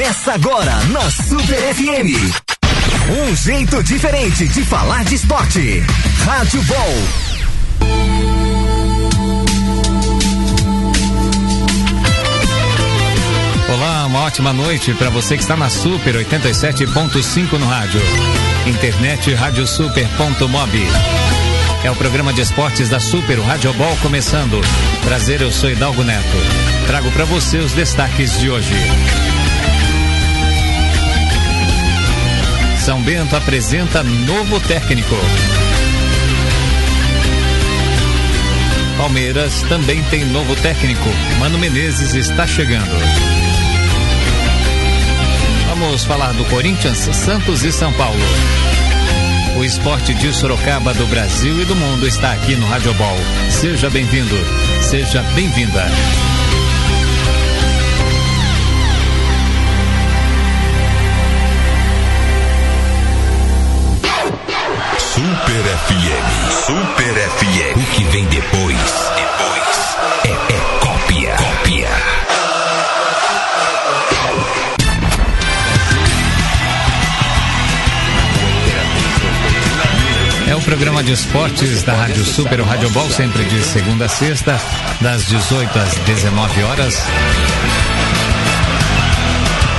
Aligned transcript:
Começa 0.00 0.32
agora 0.32 0.76
na 0.86 1.10
Super 1.10 1.74
FM. 1.74 2.16
Um 3.10 3.36
jeito 3.36 3.82
diferente 3.82 4.48
de 4.48 4.64
falar 4.64 5.04
de 5.04 5.14
esporte. 5.14 5.84
Rádio 6.24 6.62
Ball. 6.62 6.94
Olá, 13.74 14.06
uma 14.06 14.20
ótima 14.20 14.54
noite 14.54 14.94
para 14.94 15.10
você 15.10 15.36
que 15.36 15.42
está 15.42 15.54
na 15.54 15.68
Super 15.68 16.14
87.5 16.14 17.58
no 17.58 17.66
rádio. 17.66 18.00
Internet 18.66 19.34
radiosuper.mob. 19.34 20.78
É 21.84 21.90
o 21.90 21.96
programa 21.96 22.32
de 22.32 22.40
esportes 22.40 22.88
da 22.88 23.00
Super, 23.00 23.38
o 23.38 23.42
Rádio 23.42 23.74
Ball 23.74 23.94
começando. 23.98 24.62
Prazer, 25.04 25.42
eu 25.42 25.52
sou 25.52 25.70
Hidalgo 25.70 26.02
Neto. 26.02 26.38
Trago 26.86 27.10
para 27.10 27.26
você 27.26 27.58
os 27.58 27.72
destaques 27.72 28.40
de 28.40 28.48
hoje. 28.48 28.74
São 32.80 33.02
Bento 33.02 33.36
apresenta 33.36 34.02
novo 34.02 34.58
técnico. 34.60 35.14
Palmeiras 38.96 39.62
também 39.68 40.02
tem 40.04 40.24
novo 40.24 40.56
técnico. 40.56 41.08
Mano 41.38 41.58
Menezes 41.58 42.14
está 42.14 42.46
chegando. 42.46 42.90
Vamos 45.68 46.04
falar 46.04 46.32
do 46.32 46.44
Corinthians, 46.46 46.96
Santos 46.98 47.64
e 47.64 47.70
São 47.70 47.92
Paulo. 47.92 48.18
O 49.58 49.64
esporte 49.64 50.14
de 50.14 50.32
Sorocaba 50.32 50.94
do 50.94 51.06
Brasil 51.06 51.60
e 51.60 51.66
do 51.66 51.76
mundo 51.76 52.06
está 52.06 52.32
aqui 52.32 52.56
no 52.56 52.66
Rádio 52.66 52.94
Ball. 52.94 53.18
Seja 53.50 53.90
bem-vindo, 53.90 54.36
seja 54.80 55.22
bem-vinda. 55.34 55.84
FM. 65.64 66.50
Super 66.66 67.14
FM. 67.14 67.76
O 67.76 67.94
que 67.94 68.04
vem 68.04 68.24
depois? 68.26 69.10
Depois 69.16 69.96
é, 70.24 70.52
é 70.52 70.78
cópia. 70.80 71.36
Cópia. 71.36 71.88
É 80.48 80.56
o 80.56 80.60
programa 80.62 81.02
de 81.02 81.12
esportes 81.12 81.82
da 81.82 81.94
Rádio 81.94 82.24
Super, 82.24 82.60
o 82.60 82.64
Rádio 82.64 82.88
Ball, 82.90 83.10
sempre 83.10 83.44
de 83.44 83.62
segunda 83.62 84.06
a 84.06 84.08
sexta, 84.08 84.58
das 85.00 85.26
18 85.26 85.78
às 85.78 85.94
19 85.94 86.62
horas. 86.62 87.04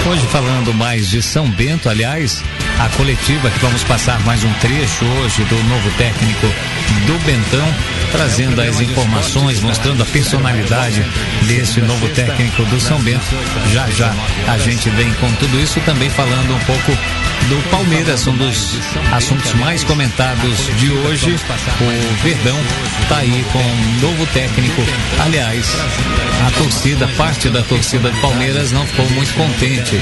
Hoje 0.09 0.25
falando 0.27 0.73
mais 0.73 1.09
de 1.09 1.21
São 1.21 1.49
Bento, 1.49 1.89
aliás, 1.89 2.43
a 2.79 2.89
coletiva 2.97 3.49
que 3.49 3.59
vamos 3.59 3.83
passar 3.83 4.19
mais 4.21 4.43
um 4.43 4.53
trecho 4.53 5.05
hoje 5.05 5.43
do 5.45 5.55
novo 5.63 5.91
técnico 5.97 6.47
do 7.05 7.17
Bentão, 7.25 7.67
trazendo 8.11 8.61
as 8.61 8.79
informações, 8.79 9.61
mostrando 9.61 10.03
a 10.03 10.05
personalidade 10.05 11.03
desse 11.43 11.81
novo 11.81 12.07
técnico 12.09 12.63
do 12.65 12.79
São 12.79 12.99
Bento. 12.99 13.25
Já 13.71 13.89
já 13.89 14.13
a 14.47 14.57
gente 14.57 14.89
vem 14.91 15.11
com 15.15 15.31
tudo 15.33 15.59
isso 15.59 15.79
também 15.81 16.09
falando 16.09 16.55
um 16.55 16.59
pouco 16.59 16.91
do 17.47 17.69
Palmeiras, 17.69 18.27
um 18.27 18.35
dos 18.35 18.77
assuntos 19.11 19.53
mais 19.53 19.83
comentados 19.83 20.69
de 20.77 20.91
hoje. 20.91 21.35
O 21.81 22.23
Verdão 22.23 22.59
está 23.01 23.17
aí 23.17 23.45
com 23.51 23.59
um 23.59 23.99
novo 24.01 24.25
técnico. 24.27 24.81
Aliás, 25.19 25.75
a 26.47 26.51
torcida, 26.51 27.07
parte 27.17 27.49
da 27.49 27.61
torcida 27.63 28.09
do 28.09 28.21
Palmeiras 28.21 28.71
não 28.71 28.85
ficou 28.85 29.09
muito 29.11 29.33
contente. 29.33 29.95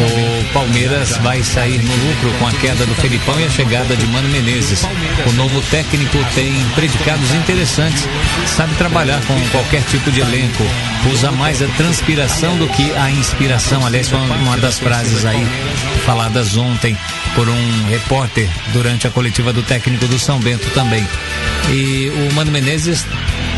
O 0.00 0.52
Palmeiras 0.52 1.16
vai 1.18 1.42
sair 1.42 1.82
no 1.82 2.11
lucro 2.12 2.30
com 2.38 2.46
a 2.46 2.52
queda 2.52 2.84
do 2.84 2.94
Felipão 2.94 3.38
e 3.40 3.44
a 3.44 3.50
chegada 3.50 3.96
de 3.96 4.06
Mano 4.08 4.28
Menezes. 4.28 4.86
O 5.26 5.32
novo 5.32 5.60
técnico 5.70 6.18
tem 6.34 6.52
predicados 6.74 7.32
interessantes, 7.34 8.06
sabe 8.46 8.74
trabalhar 8.74 9.20
com 9.26 9.38
qualquer 9.50 9.82
tipo 9.84 10.10
de 10.10 10.20
elenco, 10.20 10.64
usa 11.12 11.30
mais 11.32 11.62
a 11.62 11.66
transpiração 11.68 12.56
do 12.56 12.68
que 12.68 12.92
a 12.92 13.10
inspiração. 13.10 13.84
Aliás, 13.86 14.08
foi 14.08 14.18
uma 14.18 14.56
das 14.58 14.78
frases 14.78 15.24
aí 15.24 15.46
faladas 16.04 16.56
ontem 16.56 16.96
por 17.34 17.48
um 17.48 17.86
repórter 17.88 18.48
durante 18.72 19.06
a 19.06 19.10
coletiva 19.10 19.52
do 19.52 19.62
técnico 19.62 20.06
do 20.06 20.18
São 20.18 20.38
Bento 20.38 20.68
também. 20.70 21.06
E 21.70 22.10
o 22.10 22.34
Mano 22.34 22.50
Menezes, 22.50 23.06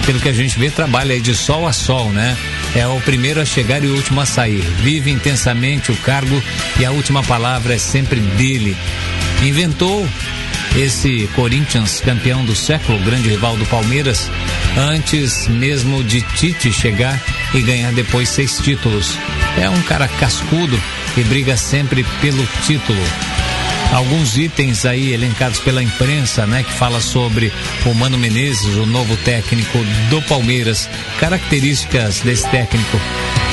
pelo 0.06 0.20
que 0.20 0.28
a 0.28 0.32
gente 0.32 0.58
vê, 0.58 0.70
trabalha 0.70 1.18
de 1.20 1.34
sol 1.34 1.66
a 1.66 1.72
sol, 1.72 2.10
né? 2.10 2.36
É 2.74 2.86
o 2.86 3.00
primeiro 3.00 3.40
a 3.40 3.44
chegar 3.44 3.82
e 3.82 3.86
o 3.86 3.94
último 3.94 4.20
a 4.20 4.26
sair. 4.26 4.60
Vive 4.82 5.10
intensamente 5.10 5.90
o 5.90 5.96
cargo 5.96 6.42
e 6.78 6.84
a 6.84 6.90
última 6.90 7.22
palavra 7.22 7.74
é 7.74 7.78
sempre 7.78 8.20
dele. 8.20 8.76
Inventou 9.42 10.06
esse 10.76 11.28
Corinthians 11.34 12.00
campeão 12.00 12.44
do 12.44 12.54
século, 12.54 12.98
grande 12.98 13.28
rival 13.28 13.56
do 13.56 13.64
Palmeiras, 13.66 14.30
antes 14.76 15.48
mesmo 15.48 16.02
de 16.02 16.20
Tite 16.20 16.72
chegar 16.72 17.20
e 17.54 17.62
ganhar 17.62 17.92
depois 17.92 18.28
seis 18.28 18.58
títulos. 18.58 19.16
É 19.56 19.70
um 19.70 19.82
cara 19.82 20.08
cascudo 20.08 20.78
e 21.16 21.22
briga 21.22 21.56
sempre 21.56 22.04
pelo 22.20 22.46
título. 22.66 23.33
Alguns 23.92 24.36
itens 24.36 24.84
aí 24.84 25.12
elencados 25.12 25.60
pela 25.60 25.82
imprensa, 25.82 26.46
né, 26.46 26.62
que 26.62 26.72
fala 26.72 27.00
sobre 27.00 27.52
o 27.86 27.94
Mano 27.94 28.18
Menezes, 28.18 28.76
o 28.76 28.86
novo 28.86 29.16
técnico 29.18 29.78
do 30.10 30.20
Palmeiras, 30.22 30.88
características 31.18 32.20
desse 32.20 32.48
técnico. 32.48 32.98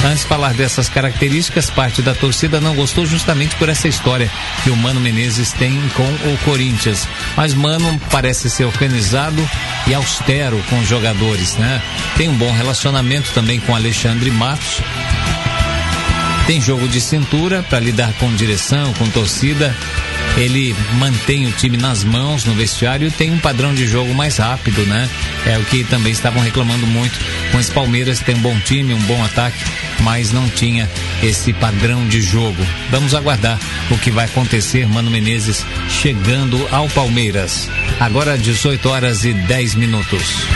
Antes 0.03 0.22
de 0.22 0.28
falar 0.28 0.53
dessas 0.56 0.90
características, 0.90 1.69
parte 1.69 2.02
da 2.02 2.16
torcida 2.16 2.59
não 2.59 2.74
gostou 2.74 3.06
justamente 3.06 3.56
por 3.56 3.69
essa 3.69 3.88
história 3.88 4.31
que 4.64 4.72
o 4.72 4.75
Mano 4.75 5.00
Menezes 5.00 5.52
tem 5.53 5.80
com 5.90 6.03
o 6.03 6.38
Corinthians. 6.44 7.08
Mas 7.38 7.53
Mano 7.53 8.02
parece 8.09 8.50
ser 8.50 8.66
organizado 8.66 9.48
e 9.86 9.94
austero 9.94 10.62
com 10.69 10.80
os 10.80 10.90
jogadores, 10.90 11.56
né? 11.58 11.80
Tem 12.18 12.28
um 12.28 12.36
bom 12.36 12.52
relacionamento 12.52 13.31
também 13.31 13.59
com 13.59 13.75
Alexandre 13.75 14.31
Matos. 14.31 14.81
Tem 16.48 16.59
jogo 16.59 16.88
de 16.88 17.00
cintura 17.00 17.63
para 17.69 17.80
lidar 17.80 18.12
com 18.13 18.34
direção, 18.34 18.92
com 18.96 19.08
torcida 19.12 19.75
ele 20.41 20.75
mantém 20.94 21.46
o 21.46 21.52
time 21.52 21.78
nas 21.78 22.03
mãos 22.03 22.46
no 22.46 22.53
vestiário 22.56 23.07
e 23.07 23.12
tem 23.12 23.29
um 23.29 23.38
padrão 23.38 23.74
de 23.75 23.85
jogo 23.85 24.12
mais 24.16 24.38
rápido, 24.38 24.81
né? 24.88 25.07
É 25.46 25.57
o 25.57 25.63
que 25.66 25.84
também 25.84 26.12
estavam 26.12 26.41
reclamando 26.41 26.88
muito 26.88 27.19
com 27.52 27.59
esse 27.59 27.72
Palmeiras, 27.72 28.19
tem 28.19 28.35
um 28.35 28.41
bom 28.41 28.59
time, 28.62 28.94
um 28.94 29.01
bom 29.01 29.24
ataque, 29.24 29.63
mas 30.01 30.31
não 30.31 30.50
tinha 30.50 30.90
esse 31.22 31.53
padrão 31.53 32.07
de 32.07 32.22
jogo. 32.22 32.66
Vamos 32.90 33.13
aguardar 33.13 33.59
o 33.91 33.97
que 34.00 34.09
vai 34.09 34.25
acontecer, 34.25 34.88
Mano 34.88 35.12
Menezes 35.12 35.63
chegando 35.88 36.68
ao 36.72 36.90
Palmeiras. 36.90 37.69
Agora 38.00 38.35
18 38.35 38.90
horas 38.90 39.24
e 39.24 39.34
10 39.34 39.75
minutos. 39.75 40.47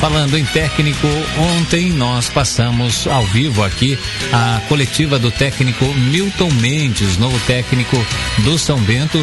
Falando 0.00 0.38
em 0.38 0.44
técnico, 0.44 1.08
ontem 1.56 1.90
nós 1.90 2.28
passamos 2.28 3.08
ao 3.08 3.24
vivo 3.24 3.64
aqui 3.64 3.98
a 4.32 4.62
coletiva 4.68 5.18
do 5.18 5.28
técnico 5.28 5.84
Milton 5.86 6.50
Mendes, 6.52 7.18
novo 7.18 7.38
técnico 7.46 7.96
do 8.44 8.56
São 8.56 8.78
Bento. 8.78 9.18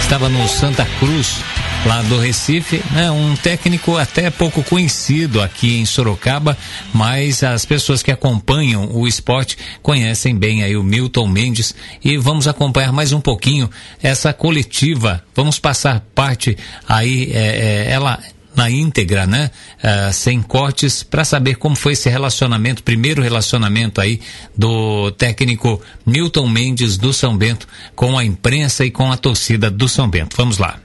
Estava 0.00 0.28
no 0.28 0.46
Santa 0.48 0.86
Cruz, 1.00 1.42
lá 1.84 2.00
do 2.02 2.16
Recife, 2.16 2.80
né? 2.92 3.10
Um 3.10 3.34
técnico 3.34 3.96
até 3.96 4.30
pouco 4.30 4.62
conhecido 4.62 5.42
aqui 5.42 5.78
em 5.78 5.84
Sorocaba, 5.84 6.56
mas 6.94 7.42
as 7.42 7.64
pessoas 7.64 8.00
que 8.00 8.12
acompanham 8.12 8.88
o 8.92 9.06
esporte 9.06 9.58
conhecem 9.82 10.36
bem 10.36 10.62
aí 10.62 10.76
o 10.76 10.82
Milton 10.84 11.26
Mendes 11.26 11.74
e 12.04 12.16
vamos 12.16 12.46
acompanhar 12.46 12.92
mais 12.92 13.12
um 13.12 13.20
pouquinho 13.20 13.68
essa 14.00 14.32
coletiva. 14.32 15.24
Vamos 15.34 15.58
passar 15.58 16.00
parte 16.14 16.56
aí, 16.88 17.32
é, 17.32 17.86
é, 17.88 17.90
ela 17.90 18.20
na 18.58 18.68
íntegra, 18.68 19.24
né? 19.24 19.52
Uh, 19.78 20.12
sem 20.12 20.42
cortes, 20.42 21.04
para 21.04 21.24
saber 21.24 21.54
como 21.54 21.76
foi 21.76 21.92
esse 21.92 22.10
relacionamento, 22.10 22.82
primeiro 22.82 23.22
relacionamento 23.22 24.00
aí 24.00 24.20
do 24.56 25.12
técnico 25.12 25.80
Milton 26.04 26.48
Mendes 26.48 26.96
do 26.96 27.12
São 27.12 27.36
Bento 27.36 27.68
com 27.94 28.18
a 28.18 28.24
imprensa 28.24 28.84
e 28.84 28.90
com 28.90 29.12
a 29.12 29.16
torcida 29.16 29.70
do 29.70 29.88
São 29.88 30.10
Bento. 30.10 30.36
Vamos 30.36 30.58
lá. 30.58 30.80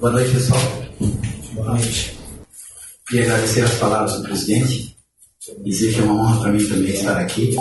Boa 0.00 0.12
noite, 0.12 0.30
pessoal. 0.30 0.60
Boa 1.52 1.72
noite. 1.72 2.16
Queria 3.08 3.24
agradecer 3.24 3.62
as 3.62 3.74
palavras 3.74 4.16
do 4.18 4.22
presidente. 4.22 4.96
Dizer 5.64 5.94
que 5.94 6.00
é 6.00 6.04
uma 6.04 6.22
honra 6.22 6.40
para 6.40 6.52
mim 6.52 6.64
também 6.64 6.92
estar 6.92 7.18
aqui 7.18 7.56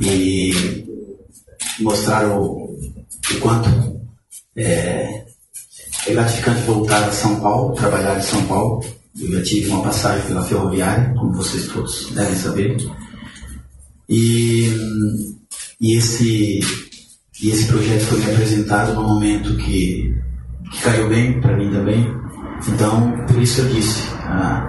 e 0.00 0.52
mostrar 1.80 2.26
o, 2.28 2.78
o 3.30 3.40
quanto 3.40 4.00
é, 4.56 5.27
é 6.06 6.12
gratificante 6.12 6.62
voltar 6.62 7.04
a 7.04 7.12
São 7.12 7.40
Paulo, 7.40 7.74
trabalhar 7.74 8.18
em 8.18 8.22
São 8.22 8.42
Paulo. 8.46 8.84
Eu 9.20 9.32
já 9.32 9.42
tive 9.42 9.68
uma 9.70 9.82
passagem 9.82 10.26
pela 10.26 10.44
ferroviária, 10.44 11.12
como 11.18 11.32
vocês 11.32 11.66
todos 11.68 12.10
devem 12.12 12.36
saber. 12.36 12.76
E, 14.08 14.70
e, 15.80 15.96
esse, 15.96 16.60
e 17.42 17.50
esse 17.50 17.66
projeto 17.66 18.02
foi 18.02 18.18
me 18.18 18.32
apresentado 18.32 18.94
num 18.94 19.08
momento 19.08 19.56
que, 19.56 20.14
que 20.70 20.82
caiu 20.82 21.08
bem 21.08 21.40
para 21.40 21.56
mim 21.56 21.70
também. 21.70 22.06
Então, 22.68 23.12
por 23.26 23.42
isso 23.42 23.60
eu 23.60 23.68
disse, 23.68 24.08
ah, 24.14 24.66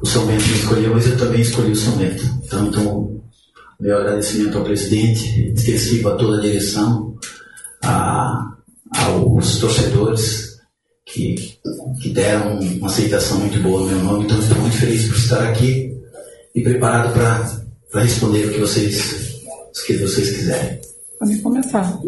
o 0.00 0.06
São 0.06 0.26
Bento 0.26 0.46
me 0.46 0.54
escolheu, 0.54 0.94
mas 0.94 1.06
eu 1.06 1.16
também 1.16 1.40
escolhi 1.40 1.72
o 1.72 1.76
São 1.76 1.96
Bento. 1.96 2.24
Então, 2.44 2.66
então 2.68 3.20
meu 3.78 3.98
agradecimento 3.98 4.56
ao 4.56 4.64
presidente, 4.64 5.52
extensivo 5.52 6.08
a 6.08 6.16
toda 6.16 6.38
a 6.38 6.40
direção, 6.40 7.14
a, 7.82 8.55
aos 8.94 9.58
torcedores 9.58 10.56
que, 11.04 11.58
que 12.02 12.10
deram 12.10 12.58
uma 12.58 12.88
aceitação 12.88 13.38
muito 13.40 13.58
boa 13.60 13.80
ao 13.80 13.86
meu 13.86 13.98
nome. 13.98 14.24
Então, 14.24 14.38
estou 14.38 14.58
muito 14.58 14.76
feliz 14.76 15.06
por 15.08 15.16
estar 15.16 15.48
aqui 15.48 15.96
e 16.54 16.62
preparado 16.62 17.12
para 17.12 18.02
responder 18.02 18.46
o 18.46 18.52
que 18.52 18.60
vocês, 18.60 19.40
o 19.44 19.86
que 19.86 19.96
vocês 19.98 20.30
quiserem. 20.30 20.80
Pode 21.18 21.38
começar. 21.38 21.98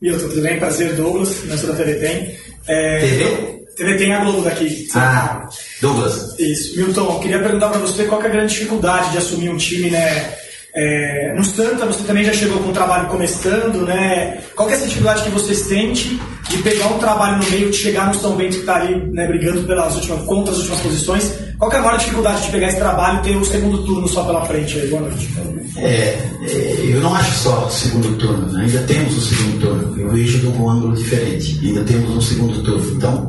Milton, 0.00 0.28
tudo 0.28 0.42
bem? 0.42 0.58
Prazer, 0.58 0.94
Douglas, 0.96 1.44
nessa 1.44 1.68
da 1.68 1.74
TV 1.74 1.94
Tem. 1.94 2.36
É, 2.66 3.00
TV? 3.00 3.62
TV 3.76 3.96
Tem 3.96 4.12
a 4.12 4.24
Globo 4.24 4.42
daqui. 4.42 4.88
Ah, 4.94 5.48
Douglas. 5.80 6.38
Isso. 6.38 6.76
Milton, 6.76 7.20
queria 7.20 7.38
perguntar 7.38 7.68
para 7.68 7.78
você 7.78 8.04
qual 8.04 8.22
é 8.22 8.26
a 8.26 8.30
grande 8.30 8.52
dificuldade 8.52 9.12
de 9.12 9.18
assumir 9.18 9.50
um 9.50 9.56
time, 9.56 9.90
né? 9.90 10.36
É, 10.74 11.34
no 11.36 11.44
Santa, 11.44 11.84
você 11.84 12.02
também 12.04 12.24
já 12.24 12.32
chegou 12.32 12.58
com 12.60 12.70
o 12.70 12.72
trabalho 12.72 13.06
começando, 13.08 13.84
né? 13.84 14.38
Qual 14.56 14.70
é 14.70 14.72
essa 14.72 14.86
dificuldade 14.86 15.22
que 15.22 15.30
você 15.30 15.54
sente 15.54 16.18
de 16.48 16.58
pegar 16.62 16.86
um 16.86 16.98
trabalho 16.98 17.44
no 17.44 17.50
meio, 17.50 17.70
de 17.70 17.76
chegar 17.76 18.08
no 18.08 18.14
São 18.14 18.36
Bento 18.36 18.54
que 18.54 18.60
está 18.60 18.76
ali, 18.76 18.94
né, 19.12 19.26
brigando 19.26 19.64
pelas 19.64 19.94
últimas, 19.96 20.24
contra 20.24 20.50
as 20.50 20.58
últimas 20.60 20.80
posições? 20.80 21.30
Qual 21.58 21.70
é 21.70 21.76
a 21.76 21.82
maior 21.82 21.98
dificuldade 21.98 22.42
de 22.42 22.50
pegar 22.50 22.68
esse 22.68 22.78
trabalho 22.78 23.18
e 23.18 23.22
ter 23.22 23.36
o 23.36 23.44
segundo 23.44 23.84
turno 23.84 24.08
só 24.08 24.24
pela 24.24 24.46
frente? 24.46 24.78
Boa 24.86 25.02
noite. 25.02 25.28
É, 25.76 26.18
é, 26.42 26.76
eu 26.88 27.00
não 27.02 27.14
acho 27.14 27.32
só 27.34 27.68
segundo 27.68 28.16
turno, 28.16 28.50
né? 28.52 28.62
ainda 28.62 28.80
temos 28.84 29.16
o 29.16 29.20
segundo 29.20 29.60
turno. 29.60 30.00
Eu 30.00 30.08
vejo 30.08 30.38
de 30.38 30.46
um 30.46 30.70
ângulo 30.70 30.96
diferente. 30.96 31.60
Ainda 31.62 31.84
temos 31.84 32.10
um 32.16 32.20
segundo 32.20 32.62
turno. 32.62 32.96
Então, 32.96 33.28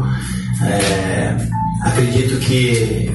é, 0.66 1.38
acredito 1.84 2.40
que, 2.40 3.12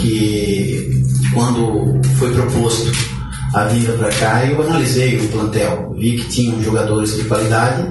que 0.00 1.04
quando 1.34 2.00
foi 2.16 2.32
proposto 2.32 2.92
a 3.52 3.64
vinda 3.64 3.92
para 3.92 4.08
cá, 4.10 4.46
eu 4.46 4.62
analisei 4.62 5.18
o 5.18 5.28
plantel, 5.28 5.94
vi 5.96 6.16
que 6.16 6.28
tinham 6.28 6.62
jogadores 6.62 7.16
de 7.16 7.24
qualidade 7.24 7.86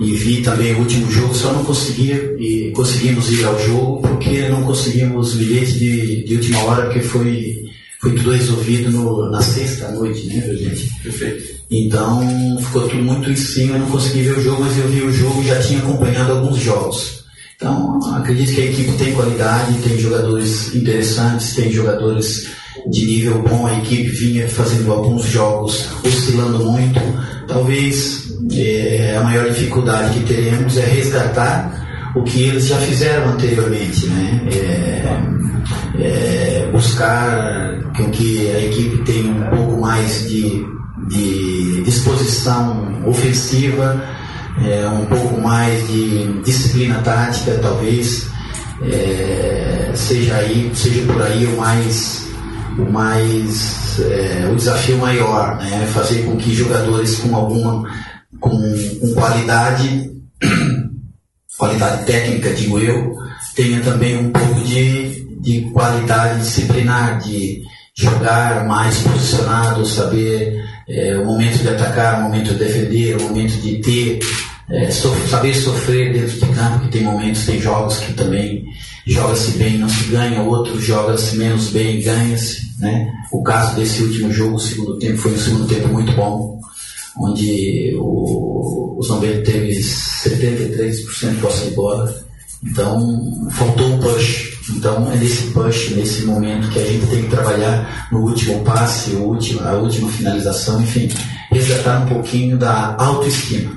e 0.00 0.12
vi 0.12 0.42
também 0.42 0.74
o 0.74 0.80
último 0.80 1.10
jogo, 1.10 1.34
só 1.34 1.52
não 1.52 1.64
conseguia 1.64 2.16
e 2.38 2.72
conseguimos 2.74 3.30
ir 3.32 3.44
ao 3.44 3.58
jogo 3.64 4.02
porque 4.02 4.48
não 4.48 4.62
conseguimos 4.62 5.34
bilhete 5.34 5.78
de, 5.78 6.24
de 6.24 6.34
última 6.36 6.64
hora, 6.64 6.86
porque 6.86 7.00
foi, 7.00 7.64
foi 8.00 8.12
tudo 8.12 8.32
resolvido 8.32 8.90
no, 8.90 9.30
na 9.30 9.40
sexta 9.40 9.90
noite, 9.92 10.26
né, 10.26 10.40
gente? 10.54 10.90
Perfeito. 11.02 11.58
Então 11.70 12.58
ficou 12.60 12.88
tudo 12.88 13.02
muito 13.02 13.30
em 13.30 13.36
cima, 13.36 13.76
eu 13.76 13.80
não 13.80 13.90
consegui 13.90 14.22
ver 14.22 14.38
o 14.38 14.42
jogo, 14.42 14.62
mas 14.62 14.78
eu 14.78 14.88
vi 14.88 15.02
o 15.02 15.12
jogo 15.12 15.42
e 15.42 15.46
já 15.46 15.60
tinha 15.60 15.78
acompanhado 15.78 16.32
alguns 16.32 16.58
jogos. 16.58 17.24
Então 17.58 17.98
acredito 18.14 18.54
que 18.54 18.60
a 18.60 18.64
equipe 18.66 18.92
tem 18.92 19.12
qualidade, 19.14 19.78
tem 19.78 19.98
jogadores 19.98 20.72
interessantes, 20.76 21.56
tem 21.56 21.72
jogadores 21.72 22.50
de 22.88 23.04
nível 23.04 23.42
bom, 23.42 23.66
a 23.66 23.76
equipe 23.78 24.08
vinha 24.10 24.48
fazendo 24.48 24.92
alguns 24.92 25.24
jogos 25.24 25.88
oscilando 26.06 26.60
muito. 26.64 27.00
Talvez 27.48 28.32
é, 28.52 29.16
a 29.18 29.24
maior 29.24 29.48
dificuldade 29.50 30.20
que 30.20 30.32
teremos 30.32 30.76
é 30.76 30.86
resgatar 30.86 32.12
o 32.14 32.22
que 32.22 32.44
eles 32.44 32.68
já 32.68 32.76
fizeram 32.76 33.32
anteriormente, 33.32 34.06
né? 34.06 34.40
É, 34.52 35.08
é, 36.00 36.70
buscar 36.70 37.82
com 37.96 38.08
que 38.10 38.52
a 38.52 38.64
equipe 38.66 38.98
tenha 38.98 39.32
um 39.32 39.56
pouco 39.56 39.80
mais 39.80 40.28
de, 40.28 40.64
de 41.08 41.82
disposição 41.82 43.02
ofensiva, 43.04 44.00
é, 44.64 44.88
um 44.88 45.06
pouco 45.06 45.40
mais 45.40 45.86
de 45.88 46.40
disciplina 46.42 47.00
tática, 47.02 47.58
talvez 47.60 48.28
é, 48.82 49.92
seja 49.94 50.36
aí, 50.36 50.70
seja 50.74 51.02
por 51.12 51.20
aí 51.22 51.46
o 51.46 51.56
mais 51.56 52.28
o 52.78 52.90
mais 52.90 53.98
é, 54.00 54.48
o 54.50 54.56
desafio 54.56 54.98
maior, 54.98 55.56
né? 55.58 55.88
Fazer 55.92 56.24
com 56.24 56.36
que 56.36 56.54
jogadores 56.54 57.16
com 57.16 57.34
alguma 57.34 57.88
com, 58.38 58.50
com 59.00 59.14
qualidade 59.14 60.10
qualidade 61.58 62.06
técnica, 62.06 62.52
digo 62.52 62.78
eu, 62.78 63.14
tenha 63.56 63.80
também 63.80 64.16
um 64.16 64.30
pouco 64.30 64.60
de, 64.60 65.26
de 65.40 65.62
qualidade 65.72 66.40
disciplinar, 66.40 67.18
de 67.18 67.62
jogar 67.94 68.64
mais 68.64 68.96
posicionado, 68.98 69.84
saber 69.84 70.64
é, 70.88 71.18
o 71.18 71.26
momento 71.26 71.58
de 71.58 71.68
atacar, 71.68 72.20
o 72.20 72.22
momento 72.22 72.52
de 72.52 72.58
defender, 72.58 73.16
o 73.16 73.22
momento 73.24 73.60
de 73.60 73.78
ter, 73.78 74.20
é, 74.70 74.90
so, 74.90 75.14
saber 75.28 75.54
sofrer 75.54 76.12
dentro 76.12 76.46
de 76.46 76.54
campo, 76.54 76.80
que 76.80 76.88
tem 76.88 77.02
momentos, 77.02 77.46
tem 77.46 77.60
jogos 77.60 77.98
que 77.98 78.12
também 78.12 78.64
joga-se 79.06 79.52
bem, 79.52 79.78
não 79.78 79.88
se 79.88 80.04
ganha, 80.04 80.42
outros 80.42 80.84
joga-se 80.84 81.36
menos 81.36 81.70
bem, 81.70 82.02
ganha-se. 82.02 82.68
Né? 82.78 83.10
O 83.32 83.42
caso 83.42 83.76
desse 83.76 84.02
último 84.02 84.30
jogo, 84.32 84.56
o 84.56 84.60
segundo 84.60 84.98
tempo, 84.98 85.16
foi 85.16 85.32
um 85.32 85.38
segundo 85.38 85.66
tempo 85.66 85.88
muito 85.88 86.12
bom, 86.12 86.60
onde 87.18 87.96
o, 87.98 89.00
o 89.00 89.16
Bento 89.20 89.50
teve 89.50 89.70
73% 89.70 91.30
de 91.30 91.40
posse 91.40 91.64
de 91.68 91.74
bola. 91.74 92.28
Então, 92.62 93.48
faltou 93.52 93.94
um 93.94 93.98
push. 94.00 94.58
Então, 94.70 95.10
é 95.10 95.16
nesse 95.16 95.44
push, 95.52 95.92
nesse 95.92 96.26
momento 96.26 96.68
que 96.70 96.78
a 96.78 96.84
gente 96.84 97.06
tem 97.06 97.22
que 97.22 97.30
trabalhar 97.30 98.08
no 98.12 98.20
último 98.20 98.62
passe, 98.64 99.12
o 99.12 99.28
último, 99.28 99.60
a 99.62 99.72
última 99.72 100.10
finalização, 100.10 100.80
enfim, 100.82 101.08
resgatar 101.50 102.02
um 102.02 102.08
pouquinho 102.08 102.58
da 102.58 102.94
autoestima. 102.98 103.72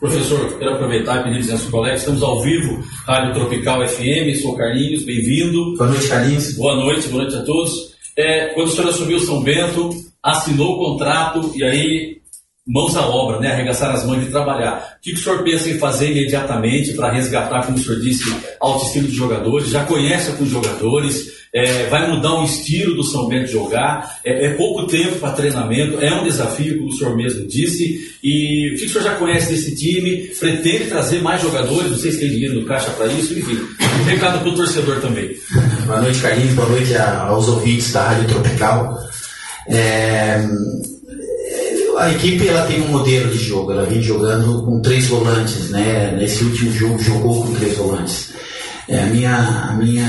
Professor, 0.00 0.58
quero 0.58 0.76
aproveitar 0.76 1.20
e 1.20 1.24
pedir 1.24 1.36
licença 1.36 1.64
aos 1.64 1.70
colegas. 1.70 2.00
Estamos 2.00 2.22
ao 2.22 2.40
vivo, 2.40 2.82
Rádio 3.06 3.34
Tropical 3.34 3.86
FM. 3.86 4.34
Sou 4.40 4.56
Carlinhos, 4.56 5.04
bem-vindo. 5.04 5.76
Boa 5.76 5.90
noite, 5.90 6.08
Carlinhos. 6.08 6.56
Boa 6.56 6.74
noite, 6.74 7.08
boa 7.08 7.22
noite 7.22 7.36
a 7.36 7.42
todos. 7.42 7.94
É, 8.16 8.46
quando 8.54 8.68
o 8.68 8.70
senhor 8.70 8.88
assumiu 8.88 9.20
São 9.20 9.42
Bento, 9.42 9.90
assinou 10.22 10.72
o 10.72 10.78
contrato 10.78 11.52
e 11.54 11.62
aí 11.62 12.19
mãos 12.70 12.96
à 12.96 13.04
obra, 13.04 13.40
né? 13.40 13.52
arregaçar 13.52 13.90
as 13.90 14.06
mãos 14.06 14.24
de 14.24 14.30
trabalhar. 14.30 14.96
O 14.98 15.02
que 15.02 15.12
o 15.12 15.18
senhor 15.18 15.42
pensa 15.42 15.68
em 15.68 15.78
fazer 15.78 16.12
imediatamente 16.12 16.92
para 16.92 17.10
resgatar, 17.10 17.66
como 17.66 17.76
o 17.76 17.80
senhor 17.80 18.00
disse, 18.00 18.30
a 18.30 18.64
autoestima 18.64 19.08
dos 19.08 19.16
jogadores? 19.16 19.68
Já 19.68 19.84
conhece 19.84 20.30
os 20.40 20.48
jogadores? 20.48 21.40
É, 21.52 21.88
vai 21.88 22.08
mudar 22.08 22.34
o 22.34 22.44
estilo 22.44 22.94
do 22.94 23.02
São 23.02 23.26
Bento 23.26 23.50
jogar? 23.50 24.20
É, 24.24 24.46
é 24.46 24.50
pouco 24.50 24.86
tempo 24.86 25.16
para 25.16 25.32
treinamento, 25.32 26.00
é 26.00 26.14
um 26.14 26.22
desafio, 26.22 26.78
como 26.78 26.90
o 26.90 26.92
senhor 26.92 27.16
mesmo 27.16 27.44
disse. 27.48 28.16
E 28.22 28.72
o 28.72 28.78
que 28.78 28.86
o 28.86 28.88
senhor 28.88 29.02
já 29.02 29.14
conhece 29.16 29.50
desse 29.50 29.74
time? 29.74 30.30
Pretende 30.38 30.84
trazer 30.84 31.20
mais 31.20 31.42
jogadores? 31.42 32.00
Sei 32.00 32.12
se 32.12 32.20
tem 32.20 32.30
dinheiro 32.30 32.60
no 32.60 32.66
caixa 32.66 32.90
para 32.92 33.06
isso, 33.06 33.36
enfim. 33.36 33.58
Um 34.00 34.04
recado 34.04 34.38
para 34.38 34.48
o 34.48 34.54
torcedor 34.54 35.00
também. 35.00 35.28
Boa 35.86 36.00
noite, 36.00 36.20
Carlinhos. 36.20 36.54
Boa 36.54 36.68
noite 36.68 36.94
aos 36.94 37.48
ouvintes 37.48 37.92
da 37.92 38.04
Rádio 38.04 38.28
Tropical. 38.28 38.96
É, 39.66 40.40
a 42.00 42.10
equipe 42.10 42.48
ela 42.48 42.66
tem 42.66 42.80
um 42.80 42.88
modelo 42.88 43.30
de 43.30 43.38
jogo, 43.38 43.72
ela 43.72 43.84
vem 43.84 44.02
jogando 44.02 44.62
com 44.62 44.80
três 44.80 45.06
volantes, 45.06 45.68
né? 45.68 46.16
Nesse 46.16 46.42
último 46.44 46.72
jogo 46.72 46.98
jogou 46.98 47.44
com 47.44 47.54
três 47.54 47.76
volantes. 47.76 48.32
É, 48.88 49.02
a 49.02 49.06
minha, 49.06 49.36
a 49.36 49.72
minha, 49.74 50.08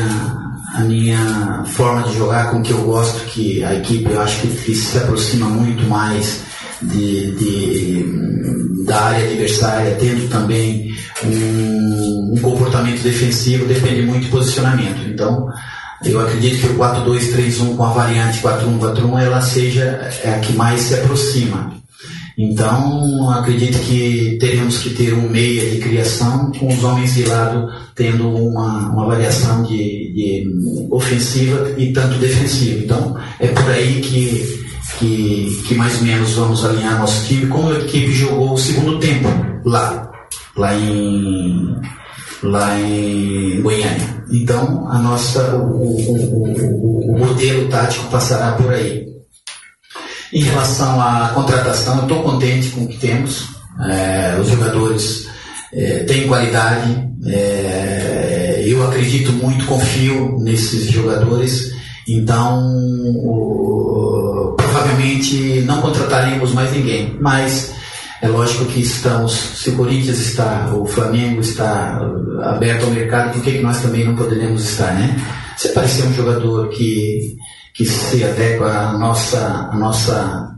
a 0.74 0.81
minha 0.81 1.63
forma 1.65 2.03
de 2.03 2.17
jogar 2.17 2.50
com 2.50 2.62
que 2.62 2.71
eu 2.71 2.81
gosto 2.83 3.25
que 3.25 3.62
a 3.63 3.75
equipe 3.75 4.10
eu 4.10 4.21
acho 4.21 4.41
que, 4.41 4.74
se 4.74 4.98
aproxima 4.98 5.48
muito 5.48 5.83
mais 5.89 6.39
de, 6.81 7.36
de, 7.36 8.86
da 8.86 9.01
área 9.01 9.25
adversária, 9.25 9.98
tendo 10.00 10.29
também 10.29 10.95
um, 11.25 12.33
um 12.33 12.41
comportamento 12.41 13.03
defensivo, 13.03 13.65
depende 13.65 14.03
muito 14.03 14.27
do 14.27 14.31
posicionamento. 14.31 15.01
Então, 15.10 15.50
eu 16.05 16.19
acredito 16.21 16.62
que 16.62 16.67
o 16.67 16.77
4-2-3-1 16.77 17.75
com 17.75 17.83
a 17.83 17.91
variante 17.91 18.41
4-1-4-1 18.41 19.21
ela 19.21 19.41
seja 19.41 20.10
a 20.25 20.39
que 20.39 20.53
mais 20.53 20.79
se 20.79 20.95
aproxima. 20.95 21.80
Então, 22.38 23.29
acredito 23.31 23.79
que 23.79 24.38
teremos 24.39 24.79
que 24.79 24.91
ter 24.91 25.13
um 25.13 25.29
meia 25.29 25.69
de 25.69 25.77
criação 25.77 26.51
com 26.57 26.67
os 26.67 26.83
homens 26.83 27.13
de 27.13 27.25
lado 27.25 27.69
tendo 27.95 28.29
uma, 28.29 28.89
uma 28.89 29.05
variação 29.05 29.63
de, 29.63 29.77
de 30.13 30.88
ofensiva 30.89 31.73
e 31.77 31.91
tanto 31.91 32.17
defensiva. 32.17 32.83
Então, 32.83 33.17
é 33.39 33.47
por 33.47 33.69
aí 33.69 34.01
que, 34.01 34.65
que, 34.97 35.63
que 35.67 35.75
mais 35.75 35.97
ou 35.97 36.03
menos 36.03 36.31
vamos 36.33 36.65
alinhar 36.65 37.00
nosso 37.00 37.27
time, 37.27 37.47
como 37.47 37.69
a 37.69 37.79
equipe 37.79 38.11
jogou 38.11 38.53
o 38.53 38.57
segundo 38.57 39.00
tempo 39.00 39.27
lá, 39.65 40.11
lá 40.55 40.73
em, 40.73 41.75
lá 42.43 42.79
em 42.79 43.61
Goiânia. 43.61 44.21
Então, 44.31 44.88
a 44.89 44.97
nossa, 45.00 45.57
o, 45.57 45.81
o, 45.81 46.53
o, 46.53 47.13
o 47.13 47.19
modelo 47.19 47.67
tático 47.67 48.09
passará 48.09 48.53
por 48.53 48.71
aí. 48.71 49.11
Em 50.33 50.43
relação 50.43 51.01
à 51.01 51.31
contratação, 51.33 52.03
estou 52.03 52.23
contente 52.23 52.69
com 52.69 52.83
o 52.83 52.88
que 52.88 52.97
temos. 52.97 53.50
É, 53.89 54.38
os 54.39 54.47
jogadores 54.50 55.27
é, 55.73 56.00
têm 56.03 56.27
qualidade. 56.27 57.09
É, 57.27 58.63
eu 58.65 58.88
acredito 58.88 59.31
muito, 59.33 59.65
confio 59.65 60.38
nesses 60.39 60.89
jogadores. 60.89 61.73
Então, 62.07 62.59
o, 63.25 64.55
provavelmente 64.57 65.61
não 65.65 65.81
contrataremos 65.81 66.53
mais 66.53 66.71
ninguém. 66.71 67.17
Mas 67.19 67.73
É 68.21 68.27
lógico 68.27 68.65
que 68.65 68.81
estamos, 68.81 69.31
se 69.33 69.71
o 69.71 69.75
Corinthians 69.75 70.19
está, 70.19 70.71
o 70.75 70.85
Flamengo 70.85 71.41
está 71.41 72.00
aberto 72.43 72.85
ao 72.85 72.91
mercado, 72.91 73.33
por 73.33 73.41
que, 73.41 73.59
nós 73.59 73.81
também 73.81 74.05
não 74.05 74.15
poderíamos 74.15 74.63
estar, 74.63 74.93
né? 74.93 75.19
Se 75.57 75.69
aparecer 75.69 76.05
um 76.05 76.13
jogador 76.13 76.69
que, 76.69 77.35
que 77.73 77.85
se 77.85 78.23
adequa 78.23 78.71
à 78.71 78.97
nossa, 78.97 79.69
à 79.71 79.75
nossa, 79.75 80.55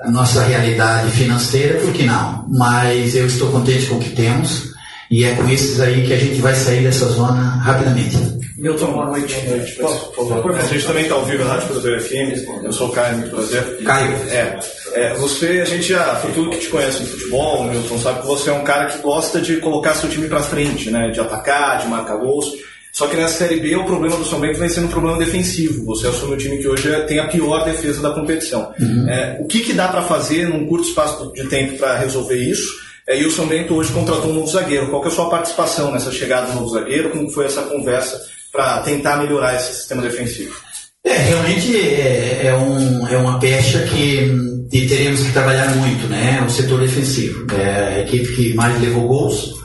à 0.00 0.10
nossa 0.10 0.42
realidade 0.44 1.10
financeira, 1.10 1.80
por 1.80 1.92
que 1.92 2.04
não? 2.04 2.46
Mas 2.48 3.14
eu 3.14 3.26
estou 3.26 3.50
contente 3.50 3.86
com 3.86 3.96
o 3.96 4.00
que 4.00 4.10
temos 4.10 4.72
e 5.10 5.24
é 5.24 5.34
com 5.34 5.48
esses 5.48 5.80
aí 5.80 6.06
que 6.06 6.12
a 6.12 6.18
gente 6.18 6.40
vai 6.40 6.54
sair 6.54 6.82
dessa 6.82 7.06
zona 7.06 7.40
rapidamente. 7.62 8.16
Milton, 8.56 8.92
boa 8.92 9.06
noite. 9.06 9.34
Boa 9.40 9.56
noite. 9.56 9.74
Por 9.74 10.28
favor? 10.28 10.56
A 10.56 10.62
gente 10.62 10.86
também 10.86 11.02
está 11.02 11.14
ao 11.16 11.24
vivo 11.24 11.44
na 11.44 11.54
Rádio 11.54 11.68
Cruzeiro 11.68 12.00
FM. 12.00 12.64
Eu 12.64 12.72
sou 12.72 12.88
o 12.88 12.92
Caio, 12.92 13.18
muito 13.18 13.34
prazer. 13.34 13.82
Caio. 13.84 14.12
É, 14.30 14.58
é, 14.92 15.14
você, 15.14 15.60
a 15.60 15.64
gente 15.64 15.82
já, 15.82 16.14
por 16.16 16.30
tudo 16.30 16.50
que 16.50 16.58
te 16.58 16.68
conhece 16.68 17.00
no 17.00 17.08
futebol, 17.08 17.64
Milton, 17.64 17.98
sabe 17.98 18.20
que 18.20 18.26
você 18.26 18.50
é 18.50 18.52
um 18.52 18.64
cara 18.64 18.86
que 18.86 18.98
gosta 19.02 19.40
de 19.40 19.56
colocar 19.56 19.94
seu 19.94 20.08
time 20.08 20.28
para 20.28 20.42
frente, 20.42 20.90
né? 20.90 21.10
De 21.10 21.20
atacar, 21.20 21.80
de 21.80 21.88
marcar 21.88 22.16
gols. 22.16 22.46
Só 22.94 23.08
que 23.08 23.16
nessa 23.16 23.38
Série 23.38 23.58
B 23.58 23.74
o 23.74 23.84
problema 23.84 24.16
do 24.16 24.24
São 24.24 24.38
Bento 24.38 24.60
vem 24.60 24.68
sendo 24.68 24.86
um 24.86 24.90
problema 24.90 25.18
defensivo. 25.18 25.84
Você 25.86 26.06
assume 26.06 26.34
um 26.34 26.38
time 26.38 26.58
que 26.58 26.68
hoje 26.68 26.88
é, 26.88 27.00
tem 27.00 27.18
a 27.18 27.26
pior 27.26 27.64
defesa 27.64 28.00
da 28.00 28.12
competição. 28.12 28.72
Uhum. 28.78 29.08
É, 29.08 29.36
o 29.40 29.48
que, 29.48 29.60
que 29.60 29.72
dá 29.72 29.88
para 29.88 30.00
fazer 30.02 30.48
num 30.48 30.64
curto 30.64 30.86
espaço 30.86 31.32
de 31.32 31.44
tempo 31.48 31.76
para 31.76 31.98
resolver 31.98 32.36
isso? 32.36 32.72
É, 33.08 33.20
e 33.20 33.26
o 33.26 33.32
São 33.32 33.48
Bento 33.48 33.74
hoje 33.74 33.92
contratou 33.92 34.30
um 34.30 34.34
novo 34.34 34.46
zagueiro. 34.46 34.90
Qual 34.90 35.02
é 35.04 35.08
a 35.08 35.10
sua 35.10 35.28
participação 35.28 35.90
nessa 35.90 36.12
chegada 36.12 36.52
do 36.52 36.54
novo 36.54 36.68
zagueiro? 36.68 37.10
Como 37.10 37.28
foi 37.30 37.46
essa 37.46 37.62
conversa 37.62 38.16
para 38.52 38.78
tentar 38.82 39.16
melhorar 39.16 39.56
esse 39.56 39.74
sistema 39.74 40.00
defensivo? 40.00 40.54
É, 41.02 41.16
realmente 41.16 41.76
é, 41.76 42.46
é, 42.46 42.54
um, 42.54 43.08
é 43.08 43.16
uma 43.16 43.40
pecha 43.40 43.80
que, 43.88 44.30
que 44.70 44.86
teremos 44.86 45.20
que 45.20 45.32
trabalhar 45.32 45.74
muito, 45.74 46.06
né? 46.06 46.40
O 46.46 46.48
setor 46.48 46.78
defensivo. 46.78 47.44
É 47.52 47.96
a 47.96 48.00
equipe 48.02 48.36
que 48.36 48.54
mais 48.54 48.80
levou 48.80 49.08
gols, 49.08 49.63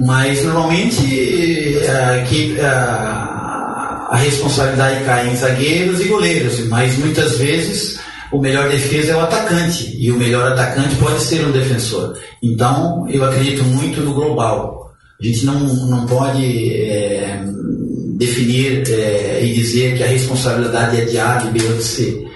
mas 0.00 0.42
normalmente 0.44 1.78
a, 1.88 2.18
equipe, 2.18 2.60
a, 2.60 4.08
a 4.10 4.16
responsabilidade 4.16 5.04
cai 5.04 5.28
em 5.28 5.36
zagueiros 5.36 6.00
e 6.00 6.04
goleiros, 6.04 6.66
mas 6.68 6.96
muitas 6.98 7.36
vezes 7.36 8.00
o 8.32 8.38
melhor 8.38 8.68
defesa 8.68 9.12
é 9.12 9.16
o 9.16 9.20
atacante 9.20 9.94
e 9.98 10.10
o 10.10 10.16
melhor 10.16 10.52
atacante 10.52 10.94
pode 10.96 11.20
ser 11.20 11.46
um 11.46 11.52
defensor. 11.52 12.16
Então 12.42 13.06
eu 13.10 13.24
acredito 13.24 13.62
muito 13.64 14.00
no 14.00 14.14
global. 14.14 14.94
A 15.20 15.24
gente 15.24 15.44
não, 15.44 15.60
não 15.60 16.06
pode 16.06 16.72
é, 16.72 17.42
definir 18.16 18.82
é, 18.88 19.40
e 19.44 19.52
dizer 19.52 19.98
que 19.98 20.02
a 20.02 20.06
responsabilidade 20.06 20.98
é 20.98 21.04
de 21.04 21.18
A, 21.18 21.36
de 21.36 21.50
B 21.50 21.66
ou 21.66 21.76
de 21.76 21.84
C. 21.84 22.26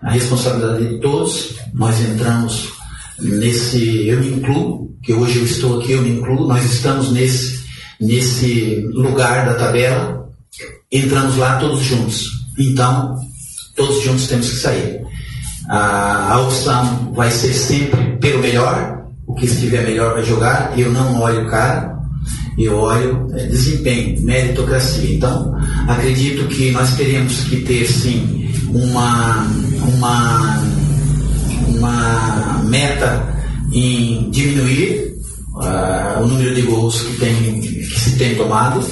A 0.00 0.12
responsabilidade 0.12 0.84
é 0.84 0.88
de 0.88 1.00
todos. 1.00 1.54
Nós 1.74 1.98
entramos 2.00 2.77
nesse, 3.20 4.08
eu 4.08 4.20
me 4.20 4.28
incluo, 4.28 4.96
que 5.02 5.12
hoje 5.12 5.38
eu 5.38 5.44
estou 5.44 5.80
aqui, 5.80 5.92
eu 5.92 6.02
me 6.02 6.10
incluo, 6.10 6.46
nós 6.46 6.64
estamos 6.64 7.10
nesse, 7.12 7.64
nesse 8.00 8.86
lugar 8.92 9.46
da 9.46 9.54
tabela, 9.54 10.28
entramos 10.90 11.36
lá 11.36 11.58
todos 11.58 11.82
juntos. 11.82 12.30
Então, 12.58 13.16
todos 13.76 14.02
juntos 14.02 14.26
temos 14.26 14.50
que 14.50 14.56
sair. 14.56 15.00
A, 15.68 16.34
a 16.34 16.40
opção 16.40 17.12
vai 17.14 17.30
ser 17.30 17.52
sempre 17.52 18.16
pelo 18.18 18.40
melhor, 18.40 19.06
o 19.26 19.34
que 19.34 19.46
estiver 19.46 19.84
melhor 19.84 20.14
vai 20.14 20.24
jogar, 20.24 20.78
eu 20.78 20.90
não 20.90 21.20
olho 21.20 21.46
o 21.46 21.50
cara, 21.50 21.98
eu 22.58 22.76
olho 22.76 23.28
é, 23.34 23.46
desempenho, 23.46 24.20
meritocracia. 24.22 25.14
Então, 25.14 25.54
acredito 25.86 26.48
que 26.48 26.70
nós 26.70 26.96
teremos 26.96 27.44
que 27.44 27.60
ter 27.60 27.86
sim 27.86 28.50
uma, 28.72 29.46
uma, 29.96 30.62
uma 31.66 32.62
meta 32.64 33.26
em 33.72 34.30
diminuir 34.30 35.14
uh, 35.54 36.22
o 36.22 36.26
número 36.26 36.54
de 36.54 36.62
gols 36.62 37.02
que, 37.02 37.16
tem, 37.16 37.60
que 37.60 37.84
se 37.84 38.16
tem 38.16 38.34
tomado, 38.34 38.84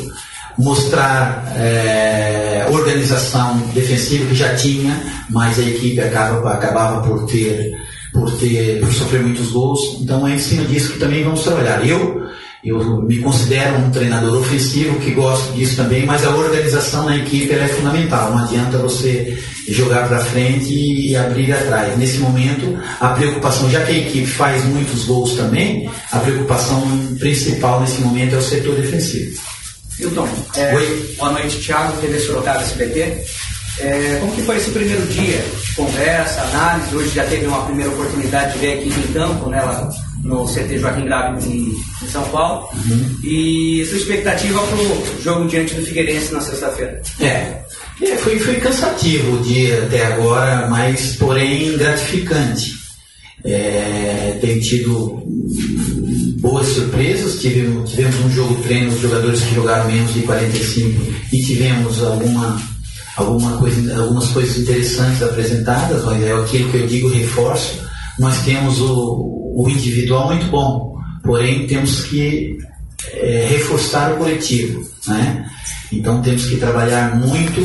mostrar 0.58 1.52
é, 1.56 2.66
organização 2.70 3.58
defensiva 3.74 4.26
que 4.26 4.34
já 4.34 4.54
tinha, 4.54 5.02
mas 5.28 5.58
a 5.58 5.62
equipe 5.62 6.00
acaba, 6.00 6.52
acabava 6.52 7.06
por 7.06 7.26
ter, 7.26 7.72
por 8.16 8.32
ter, 8.38 8.80
por 8.80 8.92
sofrer 8.92 9.22
muitos 9.22 9.50
gols. 9.50 9.98
Então 10.00 10.26
é 10.26 10.34
em 10.34 10.38
cima 10.38 10.64
disso 10.64 10.94
que 10.94 10.98
também 10.98 11.22
vamos 11.22 11.42
trabalhar. 11.42 11.86
Eu 11.86 12.26
eu 12.66 13.00
me 13.02 13.18
considero 13.18 13.76
um 13.76 13.90
treinador 13.92 14.40
ofensivo 14.40 14.98
que 14.98 15.12
gosto 15.12 15.52
disso 15.52 15.76
também, 15.76 16.04
mas 16.04 16.26
a 16.26 16.34
organização 16.34 17.04
na 17.04 17.16
equipe 17.16 17.52
é 17.52 17.68
fundamental. 17.68 18.32
Não 18.32 18.42
adianta 18.42 18.78
você 18.78 19.38
jogar 19.68 20.08
para 20.08 20.18
frente 20.18 20.74
e 20.74 21.14
abrir 21.14 21.52
atrás. 21.52 21.96
Nesse 21.96 22.18
momento, 22.18 22.76
a 23.00 23.10
preocupação, 23.10 23.70
já 23.70 23.84
que 23.84 23.92
a 23.92 23.98
equipe 23.98 24.26
faz 24.26 24.64
muitos 24.64 25.04
gols 25.04 25.34
também, 25.34 25.88
a 26.10 26.18
preocupação 26.18 26.82
principal 27.20 27.80
nesse 27.80 28.00
momento 28.00 28.34
é 28.34 28.38
o 28.38 28.42
setor 28.42 28.74
defensivo. 28.74 29.40
Hilton, 30.00 30.28
é, 30.56 30.74
Oi. 30.74 31.14
boa 31.16 31.32
noite, 31.32 31.58
Thiago, 31.58 32.00
TV 32.00 32.18
Sorocaba 32.18 32.62
SBT. 32.62 33.24
É, 33.78 34.18
como 34.20 34.32
que 34.32 34.42
foi 34.42 34.56
esse 34.56 34.70
primeiro 34.70 35.06
dia 35.06 35.38
de 35.38 35.74
conversa, 35.74 36.40
análise? 36.42 36.96
Hoje 36.96 37.10
já 37.10 37.24
teve 37.26 37.46
uma 37.46 37.64
primeira 37.64 37.90
oportunidade 37.90 38.54
de 38.54 38.58
ver 38.58 38.66
a 38.66 38.76
equipe 38.76 39.00
em 39.00 39.12
campo, 39.12 39.50
né, 39.50 39.60
lá 39.60 39.90
no 40.22 40.44
CT 40.46 40.78
Joaquim 40.78 41.04
Grave 41.04 41.48
em, 41.48 41.76
em 42.02 42.08
São 42.10 42.22
Paulo. 42.30 42.68
Uhum. 42.74 43.16
E 43.22 43.84
sua 43.86 43.98
expectativa 43.98 44.60
para 44.62 44.76
o 44.76 45.22
jogo 45.22 45.48
diante 45.48 45.74
do 45.74 45.84
Figueirense 45.84 46.32
na 46.32 46.40
sexta-feira? 46.40 47.02
É, 47.20 47.60
é, 48.02 48.16
foi, 48.16 48.38
foi 48.38 48.56
cansativo 48.56 49.36
o 49.36 49.42
dia 49.42 49.82
até 49.84 50.06
agora, 50.06 50.68
mas 50.68 51.16
porém 51.16 51.76
gratificante. 51.76 52.74
É, 53.44 54.38
tem 54.40 54.58
tido 54.58 55.22
boas 56.40 56.66
surpresas, 56.66 57.40
tivemos, 57.40 57.90
tivemos 57.90 58.18
um 58.20 58.30
jogo 58.30 58.54
treino, 58.62 58.92
os 58.92 59.00
jogadores 59.00 59.40
que 59.42 59.54
jogaram 59.54 59.86
menos 59.90 60.12
de 60.14 60.20
45 60.22 61.12
e 61.32 61.42
tivemos 61.42 62.02
alguma 62.02 62.60
alguma 63.16 63.56
coisa, 63.56 63.98
algumas 63.98 64.28
coisas 64.28 64.58
interessantes 64.58 65.22
apresentadas, 65.22 66.04
mas 66.04 66.22
é 66.22 66.32
aquilo 66.32 66.70
que 66.70 66.76
eu 66.76 66.86
digo, 66.86 67.08
reforço. 67.08 67.82
Nós 68.18 68.44
temos 68.44 68.80
o, 68.80 69.54
o 69.56 69.68
individual 69.68 70.28
muito 70.28 70.46
bom, 70.46 70.96
porém 71.22 71.66
temos 71.66 72.04
que 72.04 72.58
é, 73.12 73.46
reforçar 73.48 74.12
o 74.12 74.18
coletivo. 74.18 74.86
Né? 75.06 75.50
Então 75.92 76.20
temos 76.20 76.46
que 76.46 76.56
trabalhar 76.56 77.16
muito, 77.16 77.62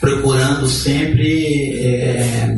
procurando 0.00 0.68
sempre 0.68 1.78
é, 1.78 2.56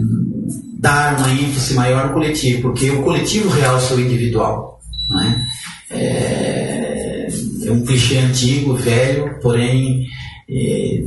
dar 0.79 1.19
uma 1.19 1.33
ênfase 1.33 1.75
maior 1.75 2.09
no 2.09 2.13
coletivo, 2.15 2.63
porque 2.63 2.91
o 2.91 3.03
coletivo 3.03 3.49
realça 3.49 3.95
o 3.95 4.01
individual. 4.01 4.81
Né? 5.11 5.43
É, 5.91 7.29
é 7.65 7.73
um 7.73 7.85
clichê 7.85 8.19
antigo, 8.19 8.75
velho, 8.75 9.39
porém 9.41 10.07
é, 10.07 10.22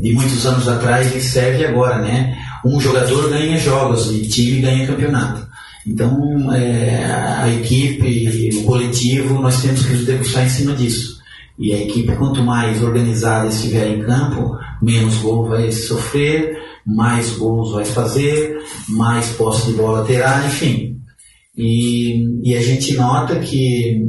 de 0.01 0.13
muitos 0.13 0.45
anos 0.45 0.67
atrás 0.67 1.15
e 1.15 1.21
serve 1.21 1.65
agora, 1.65 1.99
né? 1.99 2.35
Um 2.65 2.79
jogador 2.79 3.29
ganha 3.29 3.57
jogos 3.57 4.11
e 4.11 4.27
time 4.27 4.61
ganha 4.61 4.87
campeonato. 4.87 5.45
Então, 5.85 6.51
é, 6.51 7.05
a 7.05 7.53
equipe, 7.53 8.49
o 8.57 8.63
coletivo, 8.63 9.39
nós 9.39 9.61
temos 9.61 9.85
que 9.85 9.93
nos 9.93 10.05
debruçar 10.05 10.45
em 10.45 10.49
cima 10.49 10.73
disso. 10.73 11.19
E 11.59 11.73
a 11.73 11.81
equipe, 11.81 12.15
quanto 12.15 12.43
mais 12.43 12.81
organizada 12.81 13.47
estiver 13.47 13.87
em 13.87 14.01
campo, 14.01 14.57
menos 14.81 15.15
gol 15.17 15.47
vai 15.47 15.71
sofrer, 15.71 16.57
mais 16.85 17.37
gols 17.37 17.71
vai 17.71 17.85
fazer, 17.85 18.57
mais 18.89 19.29
posse 19.33 19.67
de 19.67 19.77
bola 19.77 20.05
terá, 20.05 20.43
enfim. 20.45 20.97
E, 21.55 22.41
e 22.43 22.57
a 22.57 22.61
gente 22.61 22.95
nota 22.95 23.39
que, 23.39 24.03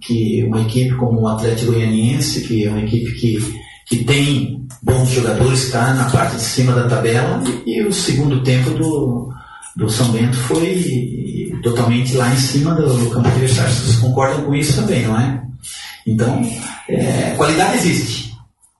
que 0.00 0.44
uma 0.44 0.62
equipe 0.62 0.94
como 0.94 1.22
o 1.22 1.28
Atlético 1.28 1.72
Goianiense, 1.72 2.42
que 2.42 2.64
é 2.64 2.70
uma 2.70 2.82
equipe 2.82 3.12
que 3.14 3.38
que 3.86 4.04
tem 4.04 4.66
bons 4.82 5.10
jogadores, 5.10 5.64
está 5.64 5.94
na 5.94 6.04
parte 6.10 6.36
de 6.36 6.42
cima 6.42 6.72
da 6.72 6.88
tabela, 6.88 7.42
e, 7.64 7.82
o 7.82 7.92
segundo 7.92 8.42
tempo 8.42 8.70
do, 8.70 9.32
do 9.76 9.88
São 9.88 10.08
Bento 10.08 10.36
foi 10.36 11.52
totalmente 11.62 12.14
lá 12.16 12.32
em 12.32 12.36
cima 12.36 12.74
do, 12.74 12.92
do 12.92 13.10
campo 13.10 13.28
adversário. 13.28 13.72
Vocês 13.72 13.96
concordam 13.96 14.44
com 14.44 14.54
isso 14.54 14.74
também, 14.80 15.06
não 15.06 15.18
é? 15.18 15.40
Então, 16.06 16.42
é, 16.88 17.34
qualidade 17.36 17.78
existe. 17.78 18.34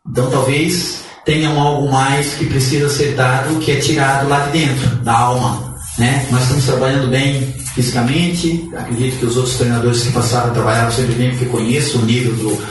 Então, 0.08 0.28
talvez 0.28 1.04
tenham 1.24 1.60
algo 1.60 1.90
mais 1.90 2.34
que 2.34 2.46
precisa 2.46 2.88
ser 2.88 3.14
dado, 3.14 3.58
que 3.58 3.72
é 3.72 3.76
tirado 3.76 4.28
lá 4.28 4.46
de 4.46 4.58
dentro, 4.58 4.96
da 4.96 5.16
alma. 5.16 5.76
Né? 5.98 6.26
Nós 6.30 6.42
estamos 6.42 6.64
trabalhando 6.64 7.08
bem 7.08 7.52
fisicamente, 7.74 8.68
acredito 8.76 9.18
que 9.18 9.26
os 9.26 9.36
outros 9.36 9.56
treinadores 9.56 10.02
que 10.02 10.12
passaram 10.12 10.52
trabalharam 10.52 10.90
sempre 10.90 11.14
bem, 11.14 11.30
porque 11.30 11.46
conheço 11.46 11.98
o 11.98 12.04
nível 12.04 12.34
do, 12.36 12.62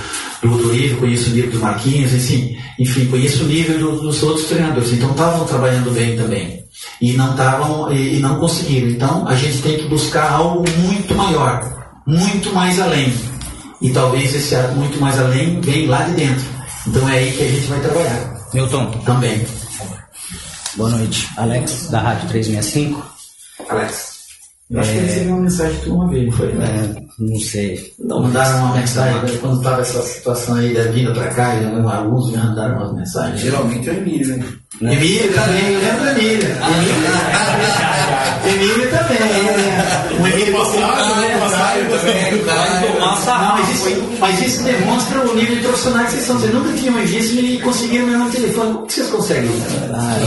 do, 0.42 0.58
do 0.58 0.72
livro, 0.72 0.98
conheço 0.98 1.30
o 1.30 1.34
nível 1.34 1.52
do 1.52 1.60
Marquinhos, 1.60 2.14
enfim, 2.14 2.58
enfim 2.80 3.06
conheço 3.06 3.44
o 3.44 3.48
nível 3.48 3.80
do, 3.80 4.02
dos 4.02 4.24
outros 4.24 4.48
treinadores. 4.48 4.92
Então 4.94 5.12
estavam 5.12 5.46
trabalhando 5.46 5.94
bem 5.94 6.16
também. 6.16 6.64
E 7.02 7.14
não 7.14 7.32
estavam 7.32 7.92
e, 7.92 8.18
e 8.18 8.20
não 8.20 8.40
conseguiram. 8.40 8.90
Então 8.90 9.28
a 9.28 9.36
gente 9.36 9.62
tem 9.62 9.78
que 9.78 9.88
buscar 9.88 10.32
algo 10.32 10.64
muito 10.80 11.16
maior, 11.16 11.94
muito 12.06 12.54
mais 12.54 12.80
além. 12.80 13.14
E 13.82 13.90
talvez 13.90 14.34
esse 14.34 14.56
algo 14.56 14.76
muito 14.76 15.00
mais 15.00 15.20
além 15.20 15.60
vem 15.62 15.88
lá 15.88 16.04
de 16.04 16.14
dentro. 16.14 16.46
Então 16.88 17.10
é 17.10 17.20
aí 17.20 17.32
que 17.32 17.44
a 17.44 17.48
gente 17.48 17.68
vai 17.68 17.80
trabalhar. 17.80 18.36
Milton. 18.54 18.92
Também. 19.06 19.46
Boa 20.76 20.90
noite. 20.90 21.28
Alex, 21.38 21.90
da 21.90 22.00
Rádio 22.00 22.30
365. 22.30 23.06
Alex. 23.70 24.16
Eu 24.70 24.80
acho 24.80 24.92
que 24.92 24.98
ele 24.98 25.06
recebeu 25.08 25.34
uma 25.34 25.42
mensagem 25.44 25.80
de 25.80 25.90
uma 25.90 26.10
vez, 26.10 26.36
foi? 26.36 26.48
É, 26.48 27.05
não 27.18 27.40
sei. 27.40 27.94
Então 27.98 28.22
mandaram 28.22 28.66
uma 28.66 28.76
mensagem 28.76 29.22
né, 29.22 29.38
quando 29.40 29.58
estava 29.58 29.82
essa 29.82 30.02
situação 30.02 30.56
aí 30.56 30.74
da 30.74 30.84
vinda 30.84 31.14
pra 31.14 31.28
cá, 31.28 31.56
e 31.56 31.66
alguns 31.66 32.32
já 32.32 32.44
mandaram 32.44 32.78
umas 32.78 32.94
mensagens. 32.94 33.40
Geralmente 33.40 33.90
é 33.90 33.94
o 33.94 33.98
Emílio, 33.98 34.38
né? 34.38 34.46
Emílio 34.82 35.34
também, 35.34 35.72
eu 35.72 35.80
lembro 35.80 36.04
da 36.04 36.12
Emília. 36.12 36.58
Emília 38.46 38.88
também, 38.88 39.20
né? 39.20 40.08
O 40.20 40.28
Emílio 40.28 40.58
passado, 40.58 41.22
né? 41.22 41.38
Passado 41.40 41.80
também. 41.90 42.44
Não, 43.00 43.56
mas 43.56 43.70
isso, 43.70 44.18
mas 44.20 44.42
isso 44.42 44.64
demonstra 44.64 45.22
o 45.22 45.36
nível 45.36 45.56
de 45.56 45.62
profissionais 45.62 46.08
que 46.08 46.14
vocês 46.16 46.26
são. 46.26 46.38
Vocês 46.38 46.54
nunca 46.54 46.74
tinham 46.74 46.96
visto 47.06 47.34
e 47.34 47.60
conseguiram 47.62 48.08
meu 48.08 48.30
telefone. 48.30 48.72
O 48.74 48.82
que 48.84 48.94
vocês 48.94 49.10
conseguem? 49.10 49.50
Ah, 49.94 50.18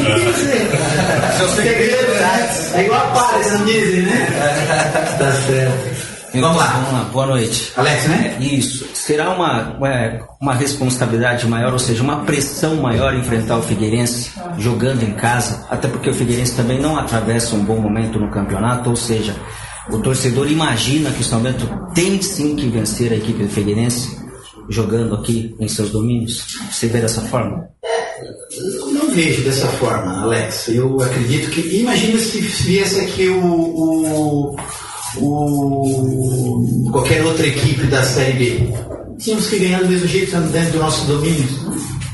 é 2.75 2.85
igual 2.85 3.01
a 3.01 3.11
Paris, 3.11 3.53
não 3.53 3.65
dizem, 3.67 4.03
né? 4.03 4.27
Tá 5.19 5.33
certo. 5.33 5.98
Então, 6.29 6.43
vamos 6.43 6.59
lá. 6.59 6.67
Vamos 6.67 6.93
lá. 6.93 7.05
Boa 7.13 7.27
noite. 7.27 7.73
Alex, 7.77 8.07
né? 8.07 8.37
Isso. 8.41 8.87
Será 8.93 9.31
uma, 9.31 9.77
uma, 9.77 10.29
uma 10.41 10.55
responsabilidade 10.55 11.47
maior, 11.47 11.73
ou 11.73 11.79
seja, 11.79 12.03
uma 12.03 12.25
pressão 12.25 12.77
maior 12.77 13.15
enfrentar 13.15 13.57
o 13.57 13.63
Figueirense 13.63 14.33
jogando 14.59 15.03
em 15.03 15.13
casa, 15.15 15.67
até 15.71 15.89
porque 15.89 16.11
o 16.11 16.15
Figueirense 16.15 16.55
também 16.55 16.81
não 16.81 16.99
atravessa 16.99 17.55
um 17.55 17.65
bom 17.65 17.81
momento 17.81 18.19
no 18.19 18.31
campeonato, 18.31 18.91
ou 18.91 18.97
seja, 18.97 19.35
o 19.91 19.99
torcedor 20.01 20.51
imagina 20.51 21.11
que 21.11 21.23
o 21.23 21.25
São 21.25 21.41
Bento 21.41 21.67
tem 21.95 22.21
sim 22.21 22.55
que 22.55 22.69
vencer 22.69 23.13
a 23.13 23.17
equipe 23.17 23.43
do 23.43 23.49
Figueirense 23.49 24.19
jogando 24.69 25.15
aqui 25.15 25.57
em 25.59 25.67
seus 25.67 25.91
domínios. 25.91 26.59
Você 26.71 26.89
vê 26.89 27.01
dessa 27.01 27.23
forma? 27.23 27.69
Não 28.93 29.11
vejo 29.11 29.43
dessa 29.43 29.67
forma, 29.67 30.23
Alex. 30.23 30.69
Eu 30.69 31.01
acredito 31.01 31.51
que. 31.51 31.79
Imagina 31.79 32.19
se 32.19 32.41
viesse 32.41 33.01
aqui 33.01 33.29
o, 33.29 33.45
o 33.45 34.57
o, 35.17 36.89
qualquer 36.91 37.25
outra 37.25 37.47
equipe 37.47 37.87
da 37.87 38.03
Série 38.03 38.33
B. 38.33 38.75
Tínhamos 39.19 39.49
que 39.49 39.59
ganhar 39.59 39.81
do 39.81 39.89
mesmo 39.89 40.07
jeito 40.07 40.37
dentro 40.53 40.73
do 40.73 40.79
nosso 40.79 41.07
domínio. 41.07 41.49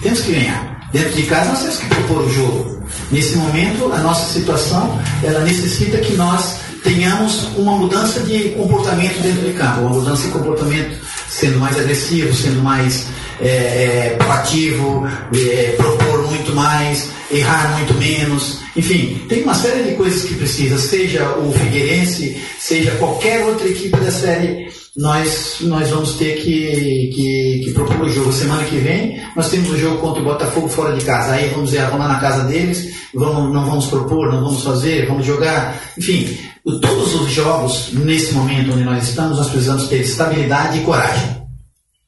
Temos 0.02 0.20
que 0.20 0.32
ganhar. 0.32 0.88
Dentro 0.92 1.12
de 1.12 1.22
casa 1.24 1.50
nós 1.50 1.60
temos 1.60 1.76
que 1.78 1.86
propor 1.86 2.22
o 2.22 2.30
jogo. 2.30 2.82
Nesse 3.10 3.36
momento, 3.36 3.92
a 3.92 3.98
nossa 3.98 4.32
situação, 4.32 4.98
ela 5.22 5.40
necessita 5.40 5.98
que 5.98 6.14
nós 6.14 6.56
tenhamos 6.82 7.48
uma 7.56 7.72
mudança 7.72 8.20
de 8.20 8.50
comportamento 8.50 9.20
dentro 9.22 9.40
de 9.42 9.52
campo, 9.54 9.80
uma 9.80 9.90
mudança 9.90 10.26
de 10.26 10.32
comportamento 10.32 10.96
sendo 11.28 11.58
mais 11.58 11.78
agressivo, 11.78 12.34
sendo 12.34 12.62
mais 12.62 13.06
é, 13.40 13.46
é, 13.46 14.16
proativo, 14.18 15.06
é, 15.34 15.74
propor 15.76 16.30
muito 16.30 16.54
mais, 16.54 17.08
errar 17.30 17.78
muito 17.78 17.94
menos. 17.94 18.60
Enfim, 18.76 19.24
tem 19.28 19.42
uma 19.42 19.54
série 19.54 19.82
de 19.84 19.94
coisas 19.94 20.24
que 20.24 20.34
precisa, 20.34 20.78
seja 20.78 21.28
o 21.38 21.52
Figueirense, 21.52 22.40
seja 22.58 22.92
qualquer 22.92 23.44
outra 23.44 23.68
equipe 23.68 23.96
da 23.98 24.10
série, 24.10 24.68
nós, 24.96 25.56
nós 25.60 25.90
vamos 25.90 26.14
ter 26.14 26.36
que, 26.36 27.10
que, 27.14 27.62
que 27.64 27.72
propor 27.72 28.02
o 28.02 28.10
jogo. 28.10 28.32
Semana 28.32 28.64
que 28.64 28.76
vem, 28.76 29.20
nós 29.34 29.48
temos 29.50 29.70
o 29.70 29.78
jogo 29.78 29.98
contra 29.98 30.22
o 30.22 30.24
Botafogo 30.24 30.68
fora 30.68 30.96
de 30.96 31.04
casa. 31.04 31.32
Aí 31.32 31.48
vamos 31.50 31.70
dizer, 31.70 31.84
vamos 31.86 32.00
lá 32.00 32.08
na 32.08 32.20
casa 32.20 32.44
deles, 32.44 32.94
vamos, 33.14 33.52
não 33.52 33.64
vamos 33.64 33.86
propor, 33.86 34.32
não 34.32 34.44
vamos 34.44 34.62
fazer, 34.62 35.06
vamos 35.06 35.26
jogar. 35.26 35.80
Enfim, 35.98 36.36
todos 36.64 37.14
os 37.14 37.30
jogos, 37.30 37.92
nesse 37.92 38.32
momento 38.34 38.72
onde 38.72 38.84
nós 38.84 39.08
estamos, 39.08 39.38
nós 39.38 39.48
precisamos 39.48 39.88
ter 39.88 40.00
estabilidade 40.00 40.78
e 40.78 40.82
coragem 40.82 41.44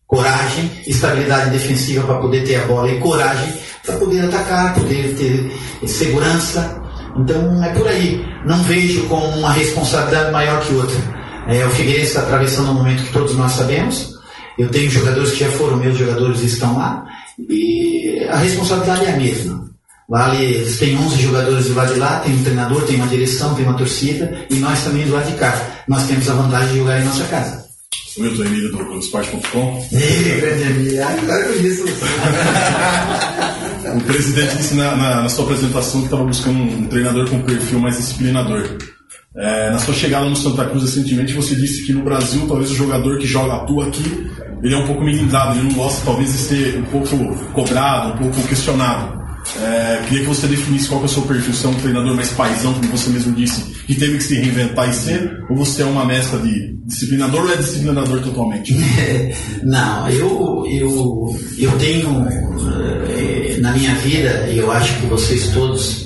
coragem, 0.07 0.71
estabilidade 0.87 1.51
defensiva 1.51 2.07
para 2.07 2.21
poder 2.21 2.45
ter 2.45 2.57
a 2.57 2.67
bola 2.67 2.89
e 2.89 3.01
coragem 3.01 3.53
para 3.85 3.97
poder 3.97 4.25
atacar, 4.25 4.75
poder 4.75 5.15
ter 5.17 5.89
segurança. 5.89 6.83
Então 7.17 7.63
é 7.65 7.73
por 7.73 7.87
aí. 7.87 8.23
Não 8.45 8.63
vejo 8.65 9.07
como 9.09 9.27
uma 9.39 9.53
responsabilidade 9.53 10.33
maior 10.33 10.61
que 10.61 10.75
outra. 10.75 11.16
É, 11.49 11.67
o 11.67 11.71
Figueirense 11.71 12.09
está 12.09 12.23
atravessando 12.23 12.71
um 12.71 12.75
momento 12.75 13.05
que 13.05 13.13
todos 13.13 13.37
nós 13.37 13.53
sabemos. 13.53 14.15
Eu 14.59 14.69
tenho 14.69 14.91
jogadores 14.91 15.33
que 15.33 15.41
já 15.41 15.51
foram 15.53 15.77
meus 15.77 15.97
jogadores 15.97 16.43
e 16.43 16.47
estão 16.47 16.77
lá. 16.77 17.07
E 17.39 18.27
a 18.31 18.37
responsabilidade 18.37 19.05
é 19.05 19.13
a 19.13 19.17
mesma. 19.17 19.67
Vale, 20.09 20.43
eles 20.43 20.79
têm 20.79 20.97
11 20.97 21.21
jogadores 21.21 21.67
do 21.67 21.75
lado 21.75 21.95
de 21.95 22.01
lá, 22.01 22.21
tem 22.21 22.35
um 22.35 22.45
treinador, 22.45 22.83
tem 22.85 22.97
uma 22.97 23.09
direção, 23.09 23.55
tem 23.55 23.65
uma 23.65 23.77
torcida, 23.77 24.47
e 24.49 24.55
nós 24.57 24.85
também 24.85 25.05
do 25.05 25.13
lado 25.13 25.31
de 25.31 25.37
cá. 25.37 25.85
Nós 25.89 26.07
temos 26.07 26.29
a 26.31 26.35
vantagem 26.35 26.69
de 26.69 26.79
jogar 26.79 27.01
em 27.01 27.05
nossa 27.05 27.25
casa. 27.25 27.67
O 28.17 28.23
Milton 28.23 28.45
Emílio 28.45 28.71
do 28.71 28.79
Globoesporte.com. 28.79 29.87
grande 29.91 30.63
Emílio, 30.63 31.07
agora 31.07 31.43
eu 31.43 31.55
conheço 31.55 31.85
O 33.95 34.01
presidente 34.01 34.57
disse 34.57 34.75
na, 34.75 34.97
na, 34.97 35.23
na 35.23 35.29
sua 35.29 35.45
apresentação 35.45 36.01
que 36.01 36.07
estava 36.07 36.25
buscando 36.25 36.59
um, 36.59 36.79
um, 36.79 36.87
treinador 36.89 37.29
com 37.29 37.43
perfil 37.43 37.79
mais 37.79 37.97
disciplinador. 37.97 38.79
É, 39.39 39.71
na 39.71 39.79
sua 39.79 39.93
chegada 39.93 40.29
no 40.29 40.37
Santa 40.37 40.65
Cruz 40.65 40.85
recentemente, 40.85 41.35
você 41.35 41.55
disse 41.55 41.85
que 41.85 41.93
no 41.93 42.03
Brasil, 42.03 42.47
talvez 42.49 42.71
o 42.71 42.75
jogador 42.75 43.19
que 43.19 43.27
joga 43.27 43.57
atua 43.57 43.87
aqui, 43.87 44.31
ele 44.63 44.75
é 44.75 44.79
um 44.79 44.87
pouco 44.87 45.03
melindrado, 45.05 45.59
ele 45.59 45.69
não 45.69 45.75
gosta 45.75 46.05
talvez 46.05 46.33
de 46.33 46.39
ser 46.39 46.79
um 46.79 46.85
pouco 46.85 47.37
cobrado, 47.53 48.15
um 48.15 48.31
pouco 48.31 48.49
questionado. 48.49 49.17
É, 49.63 50.03
queria 50.09 50.25
que 50.25 50.27
você 50.29 50.47
definisse 50.47 50.89
qual 50.89 51.03
é 51.03 51.05
o 51.05 51.09
seu 51.09 51.23
perfil. 51.23 51.55
Você 51.55 51.67
é 51.67 51.71
um 51.71 51.75
treinador 51.75 52.15
mais 52.15 52.31
paisão, 52.31 52.75
como 52.75 52.89
você 52.89 53.11
mesmo 53.11 53.35
disse, 53.35 53.63
que 53.87 53.95
teve 53.95 54.17
que 54.19 54.25
se 54.25 54.35
reinventar 54.35 54.89
e 54.89 54.93
ser, 54.93 55.45
ou 55.49 55.57
você 55.57 55.83
é 55.83 55.85
uma 55.85 56.05
mestra 56.05 56.39
de 56.41 56.77
disciplinador 56.85 57.45
ou 57.45 57.53
é 57.53 57.57
disciplinador 57.57 58.21
totalmente? 58.23 58.75
Não, 59.63 60.11
eu, 60.11 60.67
eu, 60.69 61.39
eu 61.59 61.73
tenho 61.79 62.27
eh, 63.09 63.59
na 63.61 63.73
minha 63.73 63.95
vida, 63.97 64.49
e 64.51 64.59
eu 64.59 64.71
acho 64.71 65.01
que 65.01 65.07
vocês 65.07 65.49
todos, 65.49 66.06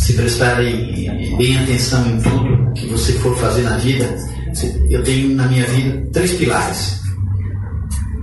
se 0.00 0.14
prestarem 0.14 1.36
bem 1.36 1.58
atenção 1.58 2.08
em 2.08 2.20
tudo 2.20 2.72
que 2.74 2.86
você 2.86 3.12
for 3.14 3.36
fazer 3.36 3.62
na 3.62 3.76
vida, 3.76 4.16
eu 4.88 5.04
tenho 5.04 5.36
na 5.36 5.46
minha 5.46 5.66
vida 5.66 6.08
três 6.12 6.32
pilares. 6.32 7.00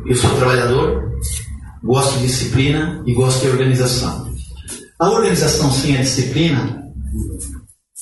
Eu 0.06 0.16
sou 0.16 0.36
trabalhador, 0.36 1.12
gosto 1.84 2.18
de 2.20 2.28
disciplina 2.28 3.04
e 3.06 3.14
gosto 3.14 3.42
de 3.42 3.50
organização. 3.50 4.28
A 5.00 5.10
organização 5.10 5.72
sem 5.72 5.96
a 5.98 6.02
disciplina 6.02 6.84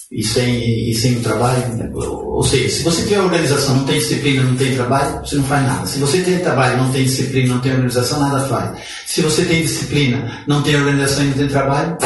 e 0.10 0.24
sem, 0.24 0.90
e 0.90 0.96
sem 0.96 1.18
o 1.18 1.22
trabalho, 1.22 1.92
ou 1.94 2.44
seja, 2.44 2.70
se 2.70 2.84
você 2.84 3.04
tem 3.04 3.20
organização, 3.20 3.76
não 3.76 3.86
tem 3.86 4.00
disciplina, 4.00 4.44
não 4.44 4.56
tem 4.56 4.76
trabalho, 4.76 5.20
você 5.20 5.36
não 5.36 5.44
faz 5.44 5.68
nada. 5.68 5.86
Se 5.86 6.00
você 6.00 6.22
tem 6.22 6.40
trabalho, 6.40 6.78
não 6.78 6.92
tem 6.92 7.04
disciplina, 7.04 7.54
não 7.56 7.62
tem 7.62 7.74
organização, 7.74 8.20
nada 8.22 8.48
faz. 8.48 8.80
Se 9.06 9.22
você 9.22 9.44
tem 9.44 9.64
disciplina, 9.64 10.44
não 10.48 10.62
tem 10.62 10.76
organização 10.78 11.26
e 11.26 11.28
não 11.28 11.34
tem 11.34 11.48
trabalho, 11.48 11.98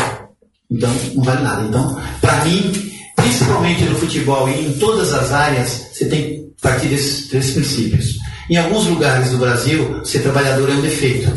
então 0.70 0.90
não 1.16 1.24
vale 1.24 1.42
nada. 1.42 1.64
Então, 1.64 2.00
para 2.22 2.46
mim, 2.46 2.92
principalmente 3.16 3.84
no 3.84 3.96
futebol 3.96 4.48
e 4.50 4.68
em 4.68 4.74
todas 4.74 5.14
as 5.14 5.32
áreas, 5.32 5.88
você 5.92 6.06
tem 6.06 6.22
que 6.22 6.52
partir 6.62 6.88
desses 6.88 7.28
três 7.28 7.52
princípios. 7.52 8.16
Em 8.50 8.58
alguns 8.58 8.86
lugares 8.88 9.32
do 9.32 9.38
Brasil, 9.38 10.04
ser 10.04 10.20
trabalhador 10.20 10.70
é 10.70 10.74
um 10.74 10.82
defeito, 10.82 11.32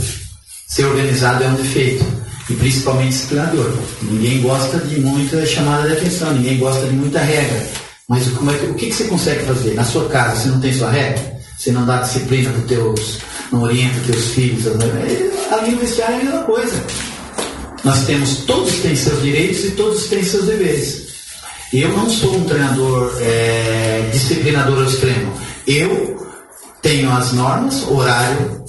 ser 0.66 0.85
organizado 0.85 1.45
é 1.45 1.49
um 1.49 1.55
defeito 1.55 2.05
e 2.49 2.55
principalmente 2.55 3.11
disciplinador. 3.11 3.73
Ninguém 4.03 4.40
gosta 4.40 4.79
de 4.79 5.01
muita 5.01 5.45
chamada 5.47 5.88
de 5.88 5.95
atenção, 5.95 6.33
ninguém 6.33 6.59
gosta 6.59 6.87
de 6.87 6.95
muita 6.95 7.21
regra. 7.21 7.66
Mas 8.09 8.29
como 8.29 8.51
é 8.51 8.59
que, 8.59 8.66
o 8.66 8.75
que, 8.75 8.87
que 8.87 8.95
você 8.95 9.05
consegue 9.05 9.45
fazer? 9.45 9.75
Na 9.75 9.85
sua 9.85 10.09
casa, 10.09 10.37
você 10.37 10.49
não 10.49 10.61
tem 10.61 10.73
sua 10.73 10.90
regra? 10.90 11.33
Você 11.59 11.71
não 11.71 11.87
dá 11.87 11.99
disciplina 11.99 12.51
para 12.51 12.61
os 12.61 12.66
teus, 12.66 13.18
não 13.53 13.62
orienta 13.62 14.01
os 14.01 14.07
teus 14.07 14.25
filhos? 14.31 14.66
Ali 14.66 15.71
no 15.71 15.79
vestiário 15.79 16.16
é 16.16 16.21
a 16.21 16.25
mesma 16.25 16.42
coisa. 16.42 17.12
Nós 17.85 18.05
temos, 18.07 18.38
todos 18.47 18.75
têm 18.77 18.95
seus 18.95 19.23
direitos 19.23 19.64
e 19.64 19.71
todos 19.73 20.07
têm 20.07 20.23
seus 20.23 20.47
deveres. 20.47 21.12
Eu 21.73 21.88
não 21.97 22.09
sou 22.09 22.37
um 22.37 22.45
treinador 22.45 23.16
é, 23.21 24.09
disciplinador 24.12 24.85
extremo. 24.85 25.33
Eu 25.66 26.27
tenho 26.81 27.11
as 27.11 27.33
normas, 27.33 27.83
horário, 27.88 28.62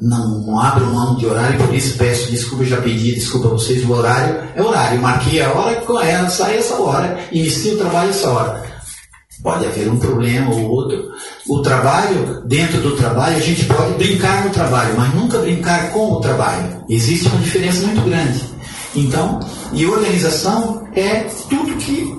não, 0.00 0.40
não 0.40 0.60
abro 0.60 0.86
mão 0.86 1.16
de 1.16 1.26
horário, 1.26 1.58
por 1.58 1.74
isso 1.74 1.96
peço 1.96 2.30
desculpa, 2.30 2.64
já 2.64 2.80
pedi 2.80 3.14
desculpa 3.14 3.48
a 3.48 3.50
vocês, 3.52 3.84
o 3.84 3.92
horário 3.92 4.48
é 4.54 4.62
horário, 4.62 5.00
marquei 5.00 5.40
a 5.42 5.52
hora, 5.52 5.82
é, 6.02 6.28
sai 6.28 6.58
essa 6.58 6.76
hora, 6.76 7.18
inicio 7.32 7.74
o 7.74 7.78
trabalho 7.78 8.10
essa 8.10 8.30
hora. 8.30 8.62
Pode 9.42 9.66
haver 9.66 9.88
um 9.88 9.98
problema 9.98 10.54
ou 10.54 10.70
outro. 10.70 11.07
O 11.48 11.62
trabalho, 11.62 12.42
dentro 12.44 12.78
do 12.82 12.94
trabalho, 12.94 13.36
a 13.36 13.40
gente 13.40 13.64
pode 13.64 13.94
brincar 13.94 14.44
no 14.44 14.50
trabalho, 14.50 14.94
mas 14.96 15.14
nunca 15.14 15.38
brincar 15.38 15.90
com 15.92 16.12
o 16.12 16.20
trabalho. 16.20 16.84
Existe 16.88 17.26
uma 17.28 17.38
diferença 17.38 17.86
muito 17.86 18.02
grande. 18.02 18.44
Então, 18.94 19.40
e 19.72 19.86
organização 19.86 20.86
é 20.94 21.26
tudo 21.48 21.76
que, 21.76 22.14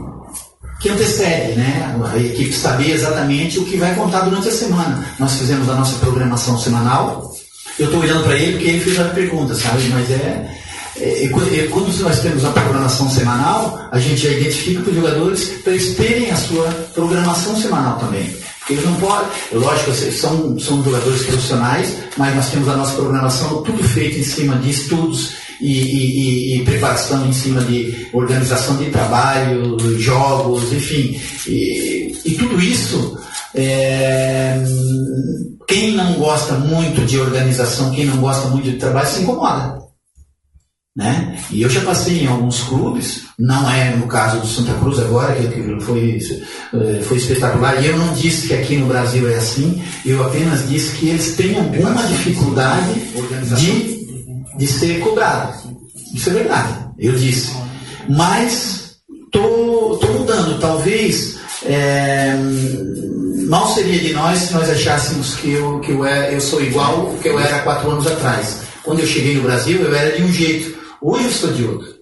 que 0.79 0.89
antecede, 0.89 1.59
né? 1.59 1.95
A 2.11 2.17
equipe 2.17 2.53
saber 2.53 2.91
exatamente 2.91 3.59
o 3.59 3.65
que 3.65 3.77
vai 3.77 3.93
contar 3.93 4.21
durante 4.21 4.49
a 4.49 4.51
semana. 4.51 5.05
Nós 5.19 5.35
fizemos 5.35 5.69
a 5.69 5.75
nossa 5.75 5.97
programação 5.99 6.57
semanal, 6.57 7.31
eu 7.77 7.85
estou 7.85 8.01
olhando 8.01 8.23
para 8.23 8.35
ele 8.35 8.53
porque 8.53 8.67
ele 8.67 8.79
fez 8.79 8.99
a 8.99 9.05
pergunta, 9.05 9.53
sabe? 9.53 9.87
Mas 9.89 10.09
é, 10.09 10.49
é, 10.97 11.67
quando 11.71 11.97
nós 12.01 12.19
temos 12.19 12.43
a 12.43 12.49
programação 12.49 13.09
semanal, 13.09 13.79
a 13.91 13.99
gente 13.99 14.17
já 14.17 14.29
identifica 14.29 14.81
para 14.81 14.89
os 14.89 14.95
jogadores 14.95 15.43
para 15.63 15.73
eles 15.73 15.95
terem 15.95 16.31
a 16.31 16.35
sua 16.35 16.67
programação 16.93 17.55
semanal 17.55 17.97
também. 17.99 18.35
Eles 18.69 18.85
não 18.85 18.95
podem, 18.95 19.27
lógico, 19.53 19.91
são, 19.91 20.59
são 20.59 20.83
jogadores 20.83 21.23
profissionais, 21.23 21.95
mas 22.17 22.35
nós 22.35 22.49
temos 22.49 22.69
a 22.69 22.77
nossa 22.77 22.95
programação 22.95 23.63
tudo 23.63 23.83
feito 23.83 24.19
em 24.19 24.23
cima 24.23 24.55
de 24.57 24.69
estudos 24.69 25.33
e, 25.59 25.71
e, 25.71 26.57
e 26.57 26.65
preparação 26.65 27.27
em 27.27 27.33
cima 27.33 27.61
de 27.61 28.07
organização 28.13 28.77
de 28.77 28.85
trabalho, 28.91 29.77
jogos, 29.99 30.71
enfim. 30.71 31.19
E, 31.47 32.15
e 32.25 32.31
tudo 32.35 32.61
isso, 32.61 33.17
é, 33.55 34.61
quem 35.67 35.93
não 35.93 36.13
gosta 36.13 36.53
muito 36.53 37.03
de 37.05 37.19
organização, 37.19 37.91
quem 37.91 38.05
não 38.05 38.17
gosta 38.17 38.47
muito 38.49 38.69
de 38.69 38.77
trabalho, 38.77 39.07
se 39.07 39.21
incomoda. 39.21 39.88
Né? 40.95 41.39
E 41.51 41.61
eu 41.61 41.69
já 41.69 41.81
passei 41.81 42.23
em 42.23 42.27
alguns 42.27 42.61
clubes, 42.63 43.21
não 43.37 43.69
é 43.71 43.95
no 43.95 44.07
caso 44.07 44.39
do 44.41 44.47
Santa 44.47 44.73
Cruz 44.73 44.99
agora, 44.99 45.33
que 45.35 45.79
foi, 45.81 46.19
eh, 46.73 47.01
foi 47.03 47.17
espetacular, 47.17 47.81
e 47.81 47.87
eu 47.87 47.97
não 47.97 48.13
disse 48.13 48.47
que 48.47 48.53
aqui 48.53 48.75
no 48.75 48.87
Brasil 48.87 49.29
é 49.29 49.35
assim, 49.35 49.81
eu 50.05 50.23
apenas 50.25 50.67
disse 50.67 50.97
que 50.97 51.09
eles 51.09 51.35
têm 51.35 51.55
alguma 51.55 52.03
dificuldade 52.07 52.99
de, 53.55 54.07
de 54.57 54.67
ser 54.67 54.99
cobrados. 54.99 55.69
Isso 56.13 56.31
é 56.31 56.33
verdade, 56.33 56.73
eu 56.97 57.13
disse. 57.13 57.51
Mas 58.09 58.97
estou 59.25 59.99
mudando, 60.19 60.59
talvez 60.59 61.37
é, 61.65 62.33
mal 63.47 63.73
seria 63.73 63.99
de 63.99 64.13
nós 64.13 64.39
se 64.39 64.53
nós 64.53 64.69
achássemos 64.69 65.35
que 65.35 65.51
eu, 65.51 65.79
que 65.79 65.91
eu, 65.91 66.05
é, 66.05 66.33
eu 66.33 66.41
sou 66.41 66.61
igual 66.61 67.11
ao 67.11 67.17
que 67.17 67.27
eu 67.27 67.39
era 67.39 67.59
quatro 67.59 67.91
anos 67.91 68.07
atrás. 68.07 68.61
Quando 68.83 68.99
eu 68.99 69.07
cheguei 69.07 69.35
no 69.35 69.43
Brasil, 69.43 69.81
eu 69.81 69.93
era 69.93 70.15
de 70.15 70.23
um 70.23 70.31
jeito. 70.31 70.78
Hoje 71.01 71.25
eu 71.25 71.31
sou 71.31 71.53
de 71.53 71.63
outro. 71.63 71.99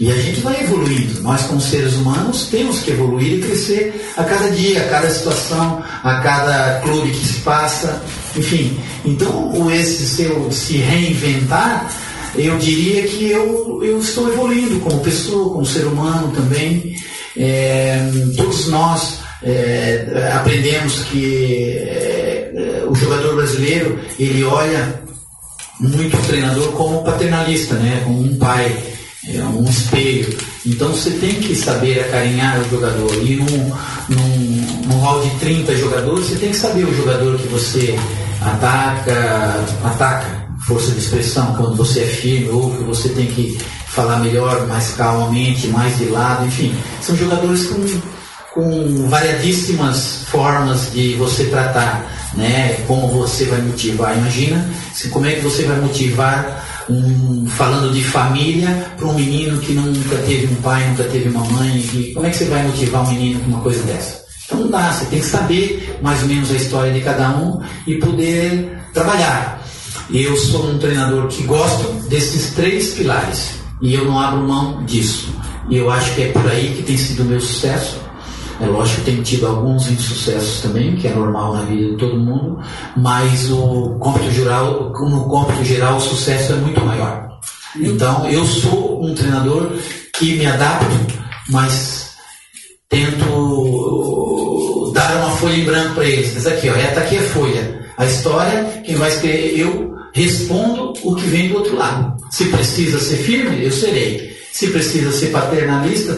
E 0.00 0.10
a 0.10 0.16
gente 0.16 0.40
vai 0.40 0.60
evoluindo. 0.60 1.22
Nós, 1.22 1.42
como 1.42 1.60
seres 1.60 1.94
humanos, 1.94 2.48
temos 2.50 2.80
que 2.80 2.90
evoluir 2.90 3.34
e 3.34 3.40
crescer 3.40 3.94
a 4.16 4.24
cada 4.24 4.50
dia, 4.50 4.82
a 4.82 4.88
cada 4.88 5.08
situação, 5.08 5.84
a 6.02 6.20
cada 6.20 6.80
clube 6.80 7.12
que 7.12 7.24
se 7.24 7.40
passa, 7.42 8.02
enfim. 8.36 8.76
Então, 9.04 9.70
esse 9.70 10.04
seu 10.04 10.50
se 10.50 10.78
reinventar, 10.78 11.88
eu 12.34 12.58
diria 12.58 13.04
que 13.04 13.30
eu, 13.30 13.84
eu 13.84 14.00
estou 14.00 14.28
evoluindo 14.32 14.80
como 14.80 14.98
pessoa, 14.98 15.54
como 15.54 15.64
ser 15.64 15.86
humano 15.86 16.32
também. 16.32 16.96
É, 17.36 17.96
todos 18.36 18.66
nós 18.66 19.20
é, 19.44 20.32
aprendemos 20.34 21.04
que 21.04 21.78
é, 21.78 22.84
o 22.88 22.94
jogador 22.96 23.36
brasileiro 23.36 24.00
ele 24.18 24.42
olha 24.42 25.03
muito 25.80 26.16
o 26.16 26.22
treinador 26.22 26.72
como 26.72 27.02
paternalista, 27.02 27.74
né? 27.74 28.02
como 28.04 28.22
um 28.22 28.36
pai, 28.36 28.76
é 29.26 29.42
um 29.42 29.64
espelho. 29.64 30.36
Então 30.66 30.88
você 30.88 31.10
tem 31.10 31.34
que 31.34 31.54
saber 31.54 32.00
acarinhar 32.00 32.60
o 32.60 32.70
jogador. 32.70 33.14
E 33.22 33.36
num, 33.36 33.72
num, 34.08 34.86
num 34.86 34.98
hall 34.98 35.22
de 35.22 35.30
30 35.40 35.76
jogadores, 35.76 36.26
você 36.26 36.36
tem 36.36 36.50
que 36.50 36.56
saber 36.56 36.84
o 36.84 36.94
jogador 36.94 37.38
que 37.38 37.48
você 37.48 37.98
ataca, 38.40 39.64
ataca, 39.84 40.46
força 40.66 40.90
de 40.92 40.98
expressão, 40.98 41.54
quando 41.56 41.76
você 41.76 42.00
é 42.00 42.06
firme, 42.06 42.48
ou 42.50 42.70
que 42.70 42.84
você 42.84 43.08
tem 43.10 43.26
que 43.26 43.58
falar 43.88 44.18
melhor, 44.18 44.66
mais 44.66 44.90
calmamente, 44.92 45.68
mais 45.68 45.96
de 45.98 46.06
lado, 46.06 46.46
enfim. 46.46 46.74
São 47.00 47.16
jogadores 47.16 47.66
com, 47.66 47.84
com 48.54 49.08
variadíssimas 49.08 50.24
formas 50.30 50.92
de 50.92 51.14
você 51.16 51.46
tratar 51.46 52.08
né? 52.36 52.84
Como 52.86 53.08
você 53.08 53.44
vai 53.44 53.60
motivar? 53.62 54.16
Imagina 54.16 54.68
se, 54.92 55.08
como 55.08 55.26
é 55.26 55.34
que 55.34 55.40
você 55.40 55.64
vai 55.64 55.80
motivar 55.80 56.64
um, 56.88 57.46
falando 57.46 57.92
de 57.92 58.02
família 58.02 58.68
para 58.96 59.06
um 59.06 59.14
menino 59.14 59.58
que 59.60 59.72
nunca 59.72 60.16
teve 60.18 60.52
um 60.52 60.56
pai, 60.56 60.86
nunca 60.88 61.04
teve 61.04 61.28
uma 61.28 61.44
mãe. 61.44 61.78
E 61.94 62.12
como 62.14 62.26
é 62.26 62.30
que 62.30 62.36
você 62.36 62.44
vai 62.46 62.62
motivar 62.62 63.06
um 63.06 63.10
menino 63.10 63.40
com 63.40 63.46
uma 63.46 63.60
coisa 63.60 63.82
dessa? 63.84 64.24
Então 64.46 64.60
não 64.60 64.70
dá, 64.70 64.92
você 64.92 65.06
tem 65.06 65.20
que 65.20 65.26
saber 65.26 65.98
mais 66.02 66.22
ou 66.22 66.28
menos 66.28 66.50
a 66.50 66.54
história 66.54 66.92
de 66.92 67.00
cada 67.00 67.30
um 67.30 67.60
e 67.86 67.96
poder 67.96 68.78
trabalhar. 68.92 69.62
Eu 70.12 70.36
sou 70.36 70.70
um 70.70 70.78
treinador 70.78 71.28
que 71.28 71.42
gosto 71.44 72.08
desses 72.08 72.50
três 72.50 72.90
pilares 72.90 73.52
e 73.80 73.94
eu 73.94 74.04
não 74.04 74.18
abro 74.18 74.46
mão 74.46 74.84
disso. 74.84 75.34
E 75.70 75.78
eu 75.78 75.90
acho 75.90 76.14
que 76.14 76.24
é 76.24 76.26
por 76.26 76.46
aí 76.50 76.74
que 76.76 76.82
tem 76.82 76.96
sido 76.96 77.22
o 77.22 77.24
meu 77.24 77.40
sucesso 77.40 78.03
é 78.60 78.66
lógico 78.66 79.00
que 79.00 79.10
tem 79.10 79.22
tido 79.22 79.46
alguns 79.46 79.90
insucessos 79.90 80.62
também, 80.62 80.96
que 80.96 81.08
é 81.08 81.14
normal 81.14 81.54
na 81.54 81.62
vida 81.62 81.90
de 81.90 81.96
todo 81.96 82.18
mundo, 82.18 82.58
mas 82.96 83.50
o 83.50 83.96
cômputo 83.98 84.30
geral, 84.30 84.92
no 84.92 85.24
cômputo 85.24 85.64
geral 85.64 85.96
o 85.96 86.00
sucesso 86.00 86.52
é 86.52 86.56
muito 86.56 86.80
maior. 86.84 87.28
Então 87.76 88.28
eu 88.30 88.44
sou 88.44 89.04
um 89.04 89.14
treinador 89.14 89.72
que 90.12 90.36
me 90.36 90.46
adapto, 90.46 90.86
mas 91.50 92.14
tento 92.88 94.92
dar 94.94 95.16
uma 95.16 95.36
folha 95.36 95.56
em 95.56 95.64
branco 95.64 95.94
para 95.94 96.04
eles. 96.04 96.34
Diz 96.34 96.46
aqui, 96.46 96.70
ó, 96.70 96.74
esta 96.74 97.00
aqui 97.00 97.16
é 97.16 97.20
folha. 97.20 97.84
A 97.96 98.06
história, 98.06 98.82
quem 98.84 98.94
vai 98.94 99.08
escrever, 99.08 99.58
eu 99.58 99.92
respondo 100.12 100.92
o 101.02 101.16
que 101.16 101.26
vem 101.26 101.48
do 101.48 101.56
outro 101.56 101.76
lado. 101.76 102.16
Se 102.30 102.44
precisa 102.46 103.00
ser 103.00 103.16
firme, 103.16 103.64
eu 103.64 103.72
serei. 103.72 104.33
Se 104.54 104.70
precisa 104.70 105.10
ser 105.10 105.32
paternalista, 105.32 106.14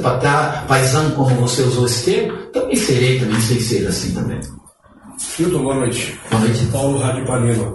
paisão, 0.69 1.11
como 1.13 1.35
você 1.37 1.63
usou 1.63 1.87
esse 1.87 2.05
termo, 2.05 2.37
também 2.53 2.77
serei, 2.77 3.19
também 3.19 3.41
sei 3.41 3.59
ser 3.59 3.87
assim 3.87 4.13
também. 4.13 4.39
Milton, 5.39 5.63
boa 5.63 5.75
noite. 5.77 6.21
Boa 6.31 6.43
noite. 6.43 6.67
Paulo 6.67 6.99
Rádio 6.99 7.25
Panema. 7.25 7.73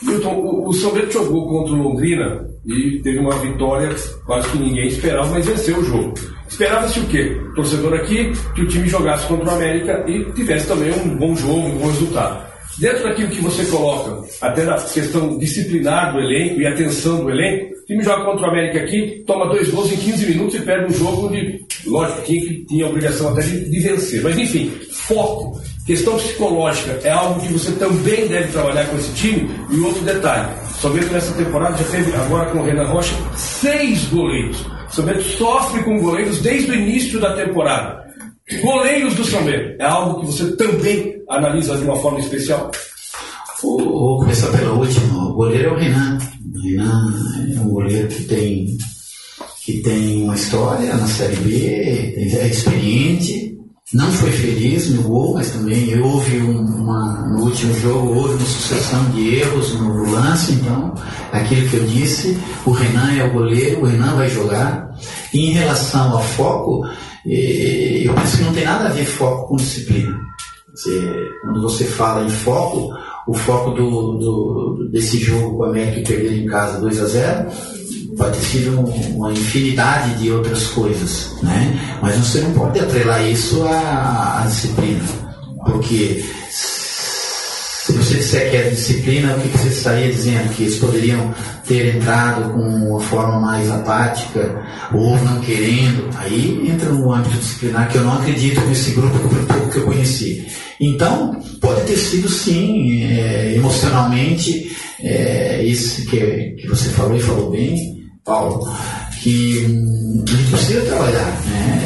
Milton, 0.00 0.32
o, 0.32 0.68
o 0.70 0.72
São 0.72 0.94
Bento 0.94 1.12
jogou 1.12 1.46
contra 1.46 1.74
o 1.74 1.82
Londrina 1.82 2.42
e 2.64 3.02
teve 3.02 3.18
uma 3.18 3.36
vitória 3.36 3.94
quase 4.24 4.48
que 4.48 4.58
ninguém 4.58 4.88
esperava, 4.88 5.28
mas 5.28 5.44
venceu 5.44 5.76
o 5.76 5.84
jogo. 5.84 6.14
Esperava-se 6.48 7.00
o 7.00 7.06
quê? 7.08 7.38
O 7.50 7.54
torcedor 7.56 7.92
aqui, 7.92 8.32
que 8.54 8.62
o 8.62 8.66
time 8.66 8.88
jogasse 8.88 9.26
contra 9.26 9.44
o 9.44 9.50
América 9.50 10.06
e 10.08 10.24
tivesse 10.32 10.68
também 10.68 10.90
um 10.90 11.18
bom 11.18 11.36
jogo, 11.36 11.68
um 11.68 11.76
bom 11.76 11.86
resultado. 11.88 12.48
Dentro 12.78 13.02
daquilo 13.02 13.28
que 13.28 13.42
você 13.42 13.62
coloca, 13.66 14.26
até 14.40 14.64
da 14.64 14.78
questão 14.78 15.36
disciplinar 15.36 16.14
do 16.14 16.20
elenco 16.20 16.62
e 16.62 16.66
atenção 16.66 17.24
do 17.24 17.28
elenco, 17.28 17.77
time 17.88 18.04
joga 18.04 18.24
contra 18.24 18.46
o 18.46 18.50
América 18.50 18.80
aqui, 18.80 19.24
toma 19.26 19.48
dois 19.48 19.70
gols 19.70 19.90
em 19.90 19.96
15 19.96 20.26
minutos 20.26 20.54
e 20.56 20.60
perde 20.60 20.92
um 20.92 20.96
jogo 20.96 21.28
de. 21.30 21.66
Lógico, 21.86 22.22
que 22.22 22.64
tinha 22.66 22.84
a 22.84 22.88
obrigação 22.88 23.30
até 23.30 23.40
de, 23.40 23.70
de 23.70 23.80
vencer. 23.80 24.22
Mas 24.22 24.38
enfim, 24.38 24.70
foco, 24.90 25.58
questão 25.86 26.16
psicológica 26.16 27.00
é 27.02 27.10
algo 27.10 27.40
que 27.40 27.52
você 27.52 27.72
também 27.72 28.28
deve 28.28 28.52
trabalhar 28.52 28.84
com 28.86 28.98
esse 28.98 29.12
time. 29.14 29.50
E 29.70 29.80
outro 29.80 30.02
detalhe: 30.02 30.48
somente 30.78 31.06
nessa 31.06 31.32
temporada 31.32 31.78
já 31.78 31.84
teve, 31.84 32.14
agora 32.14 32.50
com 32.50 32.58
o 32.58 32.64
Renan 32.64 32.88
Rocha, 32.88 33.14
seis 33.36 34.04
goleiros. 34.06 34.58
Somente 34.90 35.22
sofre 35.22 35.82
com 35.82 35.98
goleiros 35.98 36.40
desde 36.40 36.70
o 36.70 36.74
início 36.74 37.18
da 37.18 37.34
temporada. 37.34 38.06
Goleiros 38.62 39.14
do 39.14 39.24
São 39.24 39.42
Bento, 39.44 39.80
é 39.80 39.84
algo 39.84 40.20
que 40.20 40.26
você 40.26 40.56
também 40.56 41.22
analisa 41.28 41.76
de 41.76 41.84
uma 41.84 41.96
forma 41.96 42.18
especial? 42.18 42.70
Vou 43.62 44.18
começar 44.18 44.50
pela 44.56 44.72
última. 44.72 45.28
O 45.28 45.34
goleiro 45.34 45.70
é 45.70 45.72
o 45.72 45.76
Renan. 45.76 46.18
Renan 46.62 47.14
é 47.54 47.60
um 47.60 47.68
goleiro 47.68 48.08
que 48.08 48.24
tem, 48.24 48.78
que 49.64 49.82
tem 49.82 50.22
uma 50.22 50.34
história 50.34 50.94
na 50.94 51.06
Série 51.06 51.36
B, 51.36 52.14
é 52.16 52.48
experiente, 52.48 53.58
não 53.94 54.12
foi 54.12 54.30
feliz 54.30 54.90
no 54.90 55.02
gol, 55.02 55.34
mas 55.34 55.50
também 55.50 55.98
houve 55.98 56.36
uma, 56.36 57.26
no 57.28 57.44
último 57.44 57.72
jogo 57.80 58.14
houve 58.14 58.34
uma 58.34 58.46
sucessão 58.46 59.02
de 59.12 59.36
erros 59.36 59.72
no 59.74 60.10
lance, 60.10 60.52
então 60.52 60.94
aquilo 61.32 61.66
que 61.70 61.76
eu 61.76 61.86
disse, 61.86 62.36
o 62.66 62.70
Renan 62.70 63.14
é 63.14 63.24
o 63.24 63.32
goleiro, 63.32 63.80
o 63.80 63.86
Renan 63.86 64.14
vai 64.14 64.28
jogar. 64.28 64.90
E 65.32 65.50
em 65.50 65.52
relação 65.52 66.12
ao 66.12 66.22
foco, 66.22 66.86
eu 67.24 68.14
penso 68.14 68.36
que 68.36 68.44
não 68.44 68.52
tem 68.52 68.64
nada 68.64 68.88
a 68.88 68.92
ver 68.92 69.06
foco 69.06 69.48
com 69.48 69.56
disciplina. 69.56 70.27
Você, 70.78 71.32
quando 71.42 71.60
você 71.60 71.84
fala 71.84 72.24
em 72.24 72.30
foco, 72.30 72.96
o 73.26 73.34
foco 73.34 73.72
do, 73.72 74.12
do 74.12 74.88
desse 74.92 75.18
jogo 75.18 75.56
com 75.56 75.64
a 75.64 75.70
América 75.70 76.08
perder 76.08 76.38
em 76.38 76.46
casa 76.46 76.78
2 76.78 77.02
a 77.02 77.06
0 77.06 77.50
pode 78.16 78.38
ter 78.38 78.44
sido 78.44 78.80
uma 79.16 79.32
infinidade 79.32 80.14
de 80.22 80.30
outras 80.30 80.68
coisas, 80.68 81.34
né? 81.42 81.98
Mas 82.00 82.14
você 82.14 82.42
não 82.42 82.52
pode 82.52 82.78
atrelar 82.78 83.28
isso 83.28 83.60
à, 83.64 84.42
à 84.42 84.46
disciplina, 84.46 85.02
porque 85.66 86.24
se 86.48 87.92
você 87.92 88.14
disser 88.14 88.50
que 88.50 88.56
é 88.56 88.70
disciplina, 88.70 89.34
o 89.34 89.40
que 89.40 89.48
você 89.58 89.68
estaria 89.68 90.12
dizendo? 90.12 90.54
Que 90.54 90.62
eles 90.62 90.76
poderiam 90.76 91.34
ter 91.68 91.96
entrado 91.96 92.52
com 92.52 92.60
uma 92.60 93.00
forma 93.00 93.38
mais 93.38 93.70
apática 93.70 94.66
ou 94.92 95.16
não 95.18 95.40
querendo? 95.40 96.08
Aí 96.16 96.68
entra 96.68 96.88
no 96.90 97.12
âmbito 97.12 97.36
disciplinar 97.36 97.88
que 97.88 97.98
eu 97.98 98.04
não 98.04 98.14
acredito 98.14 98.60
nesse 98.62 98.92
grupo 98.92 99.18
pouco 99.46 99.70
que 99.70 99.76
eu 99.78 99.84
conheci. 99.84 100.46
Então, 100.80 101.40
pode 101.60 101.82
ter 101.82 101.96
sido 101.96 102.28
sim, 102.28 103.02
é, 103.02 103.54
emocionalmente, 103.54 104.74
é, 105.00 105.62
isso 105.62 106.06
que, 106.06 106.56
que 106.60 106.66
você 106.66 106.88
falou 106.90 107.16
e 107.16 107.20
falou 107.20 107.50
bem, 107.50 107.98
Paulo, 108.24 108.68
que 109.20 109.66
hum, 109.68 110.24
a 110.26 110.30
gente 110.30 110.50
precisa 110.50 110.80
trabalhar. 110.82 111.40
Né? 111.46 111.78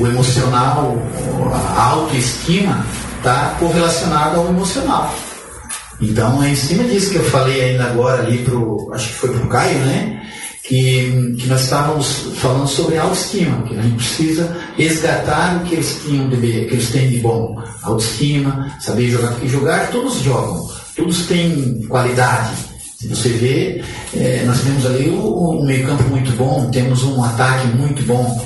O 0.00 0.06
emocional, 0.06 0.96
a 1.76 1.82
autoestima 1.82 2.84
está 3.18 3.56
correlacionada 3.58 4.36
ao 4.36 4.48
emocional. 4.48 5.14
Então 6.00 6.42
é 6.42 6.50
em 6.50 6.56
cima 6.56 6.84
disso 6.84 7.10
que 7.10 7.16
eu 7.16 7.24
falei 7.24 7.62
ainda 7.62 7.84
agora 7.84 8.22
ali 8.22 8.38
pro, 8.38 8.90
acho 8.92 9.08
que 9.08 9.14
foi 9.14 9.30
pro 9.30 9.48
Caio, 9.48 9.78
né? 9.80 10.20
que, 10.70 11.34
que 11.36 11.48
nós 11.48 11.62
estávamos 11.62 12.28
falando 12.36 12.68
sobre 12.68 12.96
autoestima, 12.96 13.60
que 13.62 13.76
a 13.76 13.82
gente 13.82 13.96
precisa 13.96 14.56
resgatar 14.76 15.56
o 15.56 15.66
que 15.66 15.74
eles 15.74 16.00
tinham 16.04 16.28
de, 16.28 16.36
que 16.36 16.74
eles 16.74 16.90
têm 16.90 17.08
de 17.08 17.18
bom. 17.18 17.60
Autoestima, 17.82 18.76
saber 18.78 19.08
jogar, 19.10 19.32
porque 19.32 19.48
jogar 19.48 19.90
todos 19.90 20.22
jogam, 20.22 20.68
todos 20.94 21.26
têm 21.26 21.82
qualidade. 21.88 22.52
Se 23.00 23.08
você 23.08 23.30
vê, 23.30 23.82
é, 24.16 24.44
nós 24.46 24.60
temos 24.60 24.86
ali 24.86 25.10
um, 25.10 25.58
um 25.58 25.64
meio-campo 25.64 26.04
muito 26.04 26.30
bom, 26.36 26.70
temos 26.70 27.02
um 27.02 27.24
ataque 27.24 27.66
muito 27.68 28.04
bom. 28.04 28.40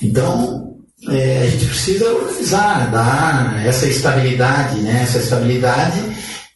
Então, 0.00 0.74
é, 1.10 1.42
a 1.42 1.50
gente 1.50 1.66
precisa 1.66 2.08
organizar, 2.08 2.90
dar 2.90 3.66
essa 3.66 3.86
estabilidade, 3.86 4.78
né? 4.78 5.00
essa 5.02 5.18
estabilidade 5.18 6.00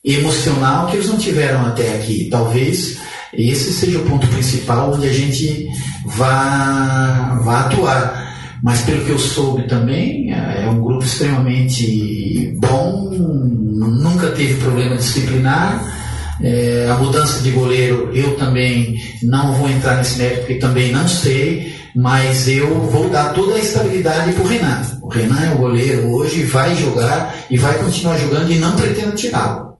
emocional 0.05 0.89
que 0.89 0.97
eles 0.97 1.09
não 1.09 1.17
tiveram 1.17 1.67
até 1.67 1.95
aqui. 1.95 2.29
Talvez 2.31 2.99
esse 3.33 3.73
seja 3.73 3.99
o 3.99 4.09
ponto 4.09 4.27
principal 4.29 4.93
onde 4.93 5.09
a 5.09 5.13
gente 5.13 5.69
vá, 6.07 7.41
vá 7.43 7.61
atuar. 7.61 8.33
Mas 8.63 8.83
pelo 8.83 9.05
que 9.05 9.11
eu 9.11 9.19
soube 9.19 9.67
também, 9.67 10.33
é 10.33 10.69
um 10.69 10.81
grupo 10.81 11.05
extremamente 11.05 12.55
bom, 12.59 13.11
nunca 13.11 14.29
teve 14.31 14.55
problema 14.61 14.97
disciplinar. 14.97 16.01
É, 16.41 16.89
a 16.91 16.97
mudança 16.97 17.41
de 17.43 17.51
goleiro, 17.51 18.11
eu 18.15 18.37
também 18.37 19.01
não 19.23 19.55
vou 19.55 19.69
entrar 19.69 19.97
nesse 19.97 20.19
mérito, 20.19 20.41
porque 20.41 20.55
também 20.55 20.91
não 20.91 21.07
sei, 21.07 21.75
mas 21.95 22.49
eu 22.49 22.81
vou 22.91 23.09
dar 23.11 23.33
toda 23.33 23.55
a 23.55 23.59
estabilidade 23.59 24.33
para 24.33 24.43
o 24.43 24.47
Renan. 24.47 24.83
O 25.03 25.09
Renan 25.09 25.41
é 25.41 25.55
o 25.55 25.59
goleiro 25.59 26.09
hoje, 26.11 26.43
vai 26.45 26.75
jogar 26.75 27.35
e 27.51 27.57
vai 27.57 27.77
continuar 27.79 28.19
jogando 28.19 28.51
e 28.51 28.59
não 28.59 28.75
pretendo 28.77 29.15
tirá-lo. 29.15 29.72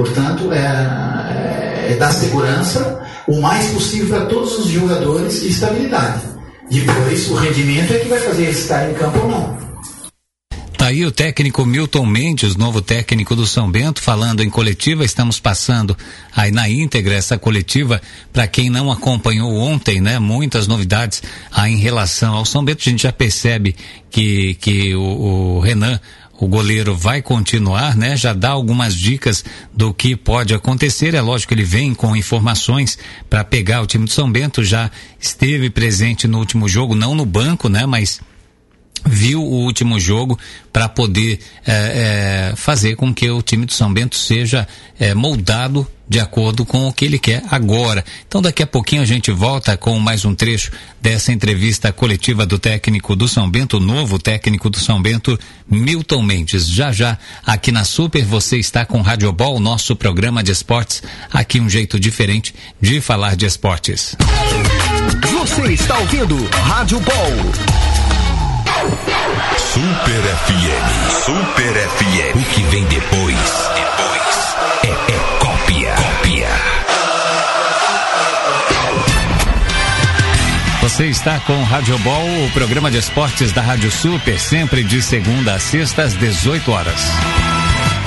Portanto, 0.00 0.50
é, 0.50 1.92
é 1.92 1.96
dar 1.98 2.10
segurança 2.10 3.02
o 3.28 3.38
mais 3.38 3.66
possível 3.66 4.16
para 4.16 4.24
todos 4.24 4.58
os 4.58 4.70
jogadores 4.70 5.42
e 5.42 5.50
estabilidade. 5.50 6.22
Depois, 6.70 7.30
o 7.30 7.34
rendimento 7.34 7.92
é 7.92 7.98
que 7.98 8.08
vai 8.08 8.18
fazer 8.18 8.44
ele 8.44 8.50
estar 8.52 8.90
em 8.90 8.94
campo 8.94 9.18
ou 9.18 9.28
não. 9.28 9.60
Tá 10.78 10.86
aí 10.86 11.04
o 11.04 11.12
técnico 11.12 11.66
Milton 11.66 12.06
Mendes, 12.06 12.56
novo 12.56 12.80
técnico 12.80 13.36
do 13.36 13.46
São 13.46 13.70
Bento, 13.70 14.00
falando 14.00 14.42
em 14.42 14.48
coletiva. 14.48 15.04
Estamos 15.04 15.38
passando 15.38 15.94
aí 16.34 16.50
na 16.50 16.66
íntegra 16.66 17.12
essa 17.12 17.36
coletiva 17.36 18.00
para 18.32 18.46
quem 18.46 18.70
não 18.70 18.90
acompanhou 18.90 19.54
ontem, 19.54 20.00
né? 20.00 20.18
Muitas 20.18 20.66
novidades 20.66 21.22
aí 21.52 21.74
em 21.74 21.76
relação 21.76 22.34
ao 22.34 22.46
São 22.46 22.64
Bento. 22.64 22.80
A 22.80 22.90
gente 22.90 23.02
já 23.02 23.12
percebe 23.12 23.76
que, 24.10 24.54
que 24.54 24.94
o, 24.94 25.02
o 25.02 25.60
Renan 25.60 26.00
o 26.40 26.48
goleiro 26.48 26.96
vai 26.96 27.20
continuar, 27.20 27.96
né? 27.96 28.16
Já 28.16 28.32
dá 28.32 28.50
algumas 28.50 28.94
dicas 28.94 29.44
do 29.72 29.92
que 29.92 30.16
pode 30.16 30.54
acontecer. 30.54 31.14
É 31.14 31.20
lógico 31.20 31.48
que 31.48 31.54
ele 31.54 31.64
vem 31.64 31.94
com 31.94 32.16
informações 32.16 32.98
para 33.28 33.44
pegar 33.44 33.82
o 33.82 33.86
time 33.86 34.06
do 34.06 34.10
São 34.10 34.30
Bento. 34.30 34.64
Já 34.64 34.90
esteve 35.20 35.68
presente 35.68 36.26
no 36.26 36.38
último 36.38 36.66
jogo, 36.66 36.94
não 36.94 37.14
no 37.14 37.26
banco, 37.26 37.68
né? 37.68 37.84
Mas 37.84 38.20
viu 39.06 39.42
o 39.42 39.64
último 39.64 39.98
jogo 39.98 40.38
para 40.72 40.88
poder 40.88 41.40
é, 41.66 42.50
é, 42.52 42.56
fazer 42.56 42.96
com 42.96 43.12
que 43.12 43.28
o 43.30 43.42
time 43.42 43.66
do 43.66 43.72
São 43.72 43.92
Bento 43.92 44.16
seja 44.16 44.66
é, 44.98 45.14
moldado 45.14 45.86
de 46.10 46.18
acordo 46.18 46.66
com 46.66 46.88
o 46.88 46.92
que 46.92 47.04
ele 47.04 47.20
quer 47.20 47.40
agora. 47.48 48.04
Então 48.26 48.42
daqui 48.42 48.64
a 48.64 48.66
pouquinho 48.66 49.00
a 49.00 49.04
gente 49.04 49.30
volta 49.30 49.76
com 49.76 49.96
mais 50.00 50.24
um 50.24 50.34
trecho 50.34 50.72
dessa 51.00 51.32
entrevista 51.32 51.92
coletiva 51.92 52.44
do 52.44 52.58
técnico 52.58 53.14
do 53.14 53.28
São 53.28 53.48
Bento, 53.48 53.78
novo 53.78 54.18
técnico 54.18 54.68
do 54.68 54.80
São 54.80 55.00
Bento, 55.00 55.38
Milton 55.70 56.20
Mendes. 56.22 56.66
Já 56.66 56.90
já 56.90 57.16
aqui 57.46 57.70
na 57.70 57.84
Super 57.84 58.24
você 58.24 58.56
está 58.56 58.84
com 58.84 59.00
Rádio 59.00 59.32
Ball, 59.32 59.60
nosso 59.60 59.94
programa 59.94 60.42
de 60.42 60.50
esportes, 60.50 61.00
aqui 61.32 61.60
um 61.60 61.68
jeito 61.68 61.98
diferente 61.98 62.52
de 62.80 63.00
falar 63.00 63.36
de 63.36 63.46
esportes. 63.46 64.16
Você 65.30 65.72
está 65.72 65.96
ouvindo 65.96 66.44
Rádio 66.50 66.98
Ball. 66.98 68.09
Super 69.56 70.20
FM. 70.20 71.24
Super 71.24 71.74
FM. 71.74 72.36
O 72.36 72.44
que 72.50 72.62
vem 72.64 72.84
depois? 72.86 73.70
Depois 73.74 74.56
é, 74.82 75.12
é 75.12 75.38
cópia. 75.38 75.94
Cópia. 75.94 76.48
Você 80.82 81.06
está 81.06 81.38
com 81.40 81.62
Rádio 81.62 81.98
Ball, 81.98 82.44
o 82.46 82.50
programa 82.52 82.90
de 82.90 82.98
esportes 82.98 83.52
da 83.52 83.62
Rádio 83.62 83.90
Super, 83.90 84.40
sempre 84.40 84.82
de 84.82 85.00
segunda 85.00 85.54
a 85.54 85.58
sexta 85.60 86.02
às 86.02 86.14
18 86.14 86.72
horas. 86.72 87.00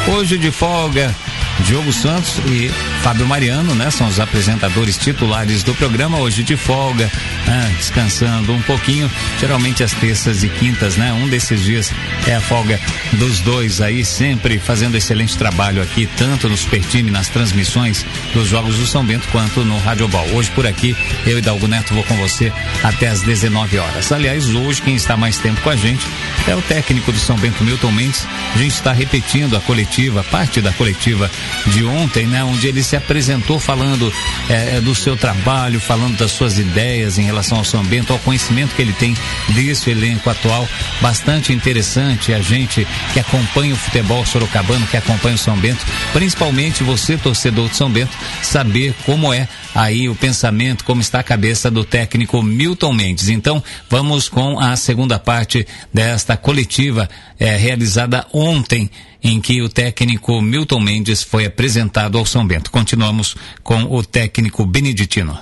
Hoje 0.07 0.37
de 0.37 0.51
folga, 0.51 1.15
Diogo 1.63 1.93
Santos 1.93 2.39
e 2.47 2.69
Fábio 3.01 3.25
Mariano, 3.25 3.73
né? 3.73 3.89
São 3.89 4.07
os 4.07 4.19
apresentadores 4.19 4.97
titulares 4.97 5.63
do 5.63 5.73
programa, 5.73 6.19
hoje 6.19 6.43
de 6.43 6.57
folga, 6.57 7.09
né? 7.47 7.73
descansando 7.77 8.53
um 8.53 8.61
pouquinho, 8.61 9.09
geralmente 9.39 9.83
às 9.83 9.93
terças 9.93 10.43
e 10.43 10.49
quintas, 10.49 10.97
né? 10.97 11.13
Um 11.13 11.27
desses 11.27 11.63
dias 11.63 11.91
é 12.27 12.35
a 12.35 12.41
folga 12.41 12.79
dos 13.13 13.39
dois 13.39 13.81
aí, 13.81 14.03
sempre 14.03 14.59
fazendo 14.59 14.95
excelente 14.95 15.37
trabalho 15.37 15.81
aqui, 15.81 16.07
tanto 16.17 16.49
no 16.49 16.57
Super 16.57 16.81
Time, 16.81 17.09
nas 17.09 17.29
transmissões 17.29 18.05
dos 18.33 18.47
Jogos 18.47 18.75
do 18.77 18.85
São 18.85 19.05
Bento, 19.05 19.27
quanto 19.31 19.63
no 19.63 19.77
Rádio 19.79 20.07
Ball. 20.07 20.27
Hoje 20.33 20.51
por 20.51 20.67
aqui, 20.67 20.95
eu 21.25 21.37
e 21.37 21.41
Dalgo 21.41 21.67
Neto 21.67 21.93
vou 21.93 22.03
com 22.03 22.15
você 22.17 22.51
até 22.83 23.07
às 23.07 23.21
19 23.21 23.77
horas. 23.77 24.11
Aliás, 24.11 24.53
hoje 24.53 24.81
quem 24.81 24.95
está 24.95 25.15
mais 25.15 25.37
tempo 25.37 25.61
com 25.61 25.69
a 25.69 25.75
gente 25.75 26.05
é 26.47 26.55
o 26.55 26.61
técnico 26.61 27.11
do 27.11 27.19
São 27.19 27.37
Bento, 27.37 27.63
Milton 27.63 27.91
Mendes. 27.91 28.27
A 28.53 28.57
gente 28.57 28.73
está 28.73 28.91
repetindo 28.91 29.55
a 29.55 29.61
coletiva, 29.61 30.23
parte 30.25 30.61
da 30.61 30.71
coletiva 30.73 31.31
de 31.67 31.83
ontem, 31.83 32.25
né? 32.25 32.43
Onde 32.43 32.67
ele 32.67 32.83
se 32.83 32.95
apresentou 32.95 33.59
falando 33.59 34.11
é, 34.49 34.81
do 34.81 34.93
seu 34.93 35.15
trabalho, 35.15 35.79
falando 35.79 36.17
das 36.17 36.31
suas 36.31 36.57
ideias 36.57 37.17
em 37.17 37.23
relação 37.23 37.57
ao 37.57 37.63
São 37.63 37.83
Bento, 37.83 38.13
ao 38.13 38.19
conhecimento 38.19 38.75
que 38.75 38.81
ele 38.81 38.93
tem 38.93 39.15
desse 39.49 39.89
elenco 39.89 40.29
atual, 40.29 40.67
bastante 41.01 41.53
interessante. 41.53 42.33
A 42.33 42.41
gente 42.41 42.87
que 43.13 43.19
acompanha 43.19 43.73
o 43.73 43.77
futebol 43.77 44.25
sorocabano, 44.25 44.85
que 44.87 44.97
acompanha 44.97 45.35
o 45.35 45.39
São 45.39 45.57
Bento, 45.57 45.85
principalmente 46.11 46.83
você, 46.83 47.17
torcedor 47.17 47.69
de 47.69 47.75
São 47.75 47.89
Bento, 47.89 48.15
saber 48.41 48.93
como 49.05 49.33
é 49.33 49.47
aí 49.73 50.07
o 50.09 50.15
pensamento, 50.15 50.83
como 50.83 51.01
está 51.01 51.19
a 51.19 51.23
cabeça 51.23 51.71
do 51.71 51.83
técnico 51.83 52.41
Milton 52.41 52.93
Mendes. 52.93 53.29
Então, 53.29 53.63
vamos 53.89 54.29
com 54.29 54.59
a 54.59 54.75
segunda 54.75 55.17
parte 55.17 55.65
desta 55.93 56.37
coletiva 56.37 57.09
é, 57.39 57.55
realizada 57.55 58.25
ontem, 58.33 58.89
em 59.23 59.39
que 59.39 59.61
o 59.61 59.69
técnico 59.69 60.41
Milton 60.41 60.79
Mendes 60.79 61.23
foi 61.23 61.45
apresentado 61.45 62.17
ao 62.17 62.25
São 62.25 62.45
Bento. 62.45 62.69
Continuamos 62.69 63.35
com 63.63 63.83
o 63.83 64.03
técnico 64.03 64.65
Beneditino. 64.65 65.37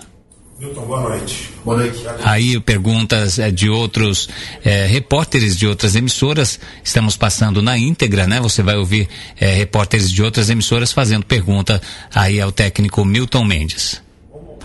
Milton, 0.60 0.86
boa 0.86 1.02
noite. 1.02 1.50
Boa 1.66 1.78
noite. 1.78 2.04
Aí 2.24 2.60
perguntas 2.60 3.40
é, 3.40 3.50
de 3.50 3.68
outros 3.68 4.30
é, 4.64 4.86
repórteres 4.86 5.58
de 5.58 5.66
outras 5.66 5.96
emissoras. 5.96 6.60
Estamos 6.84 7.18
passando 7.18 7.64
na 7.64 7.80
íntegra, 7.80 8.28
né? 8.28 8.40
Você 8.40 8.62
vai 8.62 8.78
ouvir 8.78 9.10
é, 9.40 9.56
repórteres 9.56 10.12
de 10.12 10.22
outras 10.22 10.52
emissoras 10.52 10.92
fazendo 10.92 11.26
pergunta 11.26 11.82
aí 12.14 12.40
ao 12.40 12.52
técnico 12.52 13.04
Milton 13.04 13.44
Mendes. 13.44 14.04
Como 14.30 14.60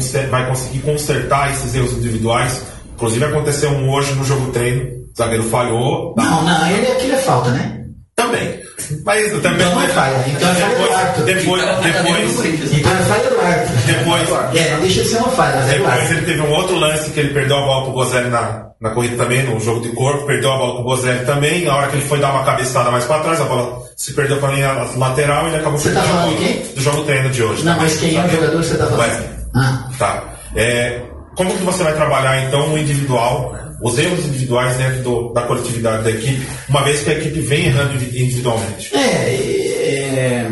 você 0.00 0.26
vai 0.26 0.48
conseguir 0.48 0.80
consertar 0.80 1.52
esses 1.52 1.74
erros 1.74 1.92
individuais? 1.92 2.62
Inclusive 2.94 3.24
aconteceu 3.24 3.70
um 3.70 3.90
hoje 3.90 4.14
no 4.14 4.24
jogo 4.24 4.50
treino. 4.50 4.99
O 5.20 5.22
zagueiro 5.22 5.44
falhou. 5.50 6.14
Não, 6.16 6.42
não, 6.44 6.70
ele, 6.70 6.86
aquilo 6.92 7.12
é 7.12 7.18
falta, 7.18 7.50
né? 7.50 7.76
Também. 8.16 8.58
Mas 9.04 9.30
também 9.42 9.60
Então 9.66 9.74
não 9.74 9.82
é 9.82 9.88
falha. 9.88 10.24
Então 10.26 10.50
é 10.50 10.54
falha 10.54 10.76
do 10.78 10.94
árbitro. 10.94 11.24
Depois, 11.24 11.62
depois, 11.82 12.72
Então 12.72 12.92
é 12.92 12.96
falha 13.02 13.30
do 13.30 13.40
árbitro. 13.40 13.76
depois, 13.86 14.56
É, 14.56 14.72
não 14.72 14.80
deixa 14.80 15.02
de 15.02 15.08
ser 15.08 15.16
uma 15.18 15.28
falha, 15.28 15.56
mas 15.56 15.68
é 15.70 15.78
do 15.78 15.84
depois 15.84 16.10
ele 16.10 16.22
teve 16.22 16.40
um 16.40 16.50
outro 16.54 16.76
lance 16.78 17.10
que 17.10 17.20
ele 17.20 17.34
perdeu 17.34 17.58
a 17.58 17.60
bola 17.66 17.84
pro 17.84 17.92
Bozelli 17.92 18.30
na, 18.30 18.66
na 18.80 18.90
corrida 18.90 19.16
também, 19.22 19.42
no 19.42 19.60
jogo 19.60 19.80
de 19.82 19.90
corpo, 19.90 20.26
perdeu 20.26 20.52
a 20.52 20.56
bola 20.56 20.74
pro 20.76 20.84
Bozelli 20.84 21.26
também. 21.26 21.64
Na 21.66 21.76
hora 21.76 21.88
que 21.88 21.96
ele 21.96 22.06
foi 22.06 22.18
dar 22.18 22.30
uma 22.32 22.44
cabeçada 22.44 22.90
mais 22.90 23.04
pra 23.04 23.18
trás, 23.20 23.40
a 23.42 23.44
bola 23.44 23.82
se 23.96 24.14
perdeu 24.14 24.38
pra 24.38 24.50
linha 24.52 24.72
lateral 24.96 25.44
e 25.44 25.48
ele 25.48 25.56
acabou 25.58 25.78
Você 25.78 25.90
tá 25.92 26.00
falando 26.02 26.38
quem? 26.38 26.62
do 26.74 26.80
jogo 26.80 27.04
treino 27.04 27.28
de 27.28 27.42
hoje. 27.42 27.62
Não, 27.62 27.76
mas 27.76 27.96
quem 27.98 28.16
é 28.16 28.24
o 28.24 28.28
jogador 28.30 28.64
você 28.64 28.76
tá 28.78 28.86
falando? 28.86 29.24
Ah, 29.54 29.88
Tá. 29.98 30.24
É, 30.56 31.00
como 31.36 31.50
que 31.56 31.62
você 31.62 31.84
vai 31.84 31.92
trabalhar 31.92 32.42
então 32.44 32.72
o 32.72 32.78
individual, 32.78 33.54
os 33.82 33.98
erros 33.98 34.24
individuais 34.26 34.76
dentro 34.76 35.02
do- 35.02 35.32
da 35.32 35.42
coletividade 35.42 36.04
da 36.04 36.10
equipe, 36.10 36.46
uma 36.68 36.82
vez 36.84 37.02
que 37.02 37.10
a 37.10 37.14
equipe 37.14 37.40
vem 37.40 37.66
errando 37.66 37.94
indivi- 37.94 38.22
individualmente? 38.22 38.94
É, 38.94 39.00
é, 39.00 40.50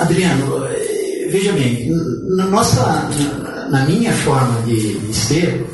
Adriano, 0.00 0.64
é, 0.66 1.28
veja 1.30 1.52
bem, 1.52 1.90
na, 2.36 2.46
nossa, 2.46 3.08
na, 3.70 3.84
minha 3.84 4.12
forma 4.12 4.60
de, 4.62 4.94
ser, 5.14 5.66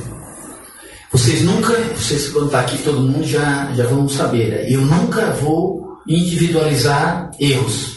vocês 1.12 1.42
nunca, 1.42 1.72
vocês 1.96 2.28
quando 2.28 2.46
está 2.46 2.60
aqui 2.60 2.78
todo 2.78 3.00
mundo 3.00 3.24
já, 3.26 3.72
já 3.74 3.86
vão 3.86 4.08
saber, 4.08 4.48
né? 4.50 4.66
eu 4.68 4.80
nunca 4.80 5.30
vou 5.32 5.84
individualizar 6.06 7.30
erros. 7.40 7.94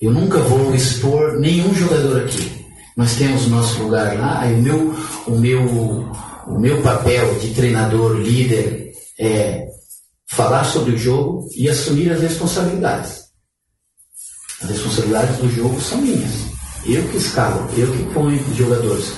Eu 0.00 0.12
nunca 0.12 0.38
vou 0.38 0.74
expor 0.74 1.38
nenhum 1.40 1.74
jogador 1.74 2.22
aqui. 2.22 2.50
Nós 2.96 3.14
temos 3.14 3.48
nosso 3.48 3.82
lugar 3.82 4.16
lá, 4.18 4.44
o 4.46 4.60
meu, 4.62 4.94
o 5.26 5.30
meu, 5.38 6.12
o 6.46 6.58
meu 6.58 6.82
papel 6.82 7.38
de 7.38 7.54
treinador, 7.54 8.16
líder, 8.16 8.92
é 9.18 9.66
falar 10.26 10.64
sobre 10.64 10.94
o 10.94 10.98
jogo 10.98 11.48
e 11.56 11.68
assumir 11.68 12.10
as 12.10 12.20
responsabilidades. 12.20 13.24
As 14.62 14.70
responsabilidades 14.70 15.36
do 15.38 15.50
jogo 15.50 15.80
são 15.80 16.00
minhas. 16.00 16.32
Eu 16.86 17.06
que 17.08 17.16
escalo, 17.16 17.68
eu 17.76 17.90
que 17.92 18.02
ponho 18.12 18.56
jogadores. 18.56 19.12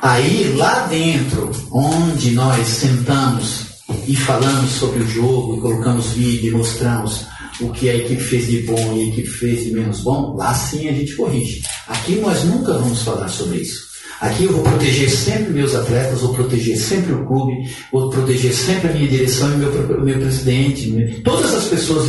Aí 0.00 0.52
lá 0.56 0.86
dentro, 0.86 1.50
onde 1.70 2.32
nós 2.32 2.66
sentamos 2.66 3.66
e 4.06 4.16
falamos 4.16 4.70
sobre 4.72 5.02
o 5.02 5.08
jogo, 5.08 5.60
colocamos 5.60 6.06
vídeo 6.08 6.52
e 6.52 6.56
mostramos 6.56 7.26
o 7.60 7.70
que 7.70 7.88
a 7.88 7.94
equipe 7.94 8.20
fez 8.20 8.46
de 8.46 8.62
bom 8.62 8.96
e 8.96 9.02
a 9.02 9.06
equipe 9.08 9.28
fez 9.28 9.64
de 9.64 9.72
menos 9.72 10.00
bom, 10.00 10.34
lá 10.34 10.52
sim 10.54 10.88
a 10.88 10.92
gente 10.92 11.14
corrige. 11.14 11.62
Aqui 11.86 12.16
nós 12.16 12.42
nunca 12.44 12.72
vamos 12.72 13.02
falar 13.02 13.28
sobre 13.28 13.58
isso. 13.58 13.91
Aqui 14.22 14.44
eu 14.44 14.52
vou 14.52 14.62
proteger 14.62 15.10
sempre 15.10 15.52
meus 15.52 15.74
atletas, 15.74 16.20
vou 16.20 16.32
proteger 16.32 16.76
sempre 16.76 17.12
o 17.12 17.26
clube, 17.26 17.68
vou 17.90 18.08
proteger 18.08 18.52
sempre 18.52 18.88
a 18.88 18.92
minha 18.92 19.08
direção 19.08 19.52
e 19.52 19.56
meu, 19.56 19.72
meu 20.00 20.20
presidente, 20.20 21.20
todas 21.24 21.52
as 21.52 21.64
pessoas 21.64 22.08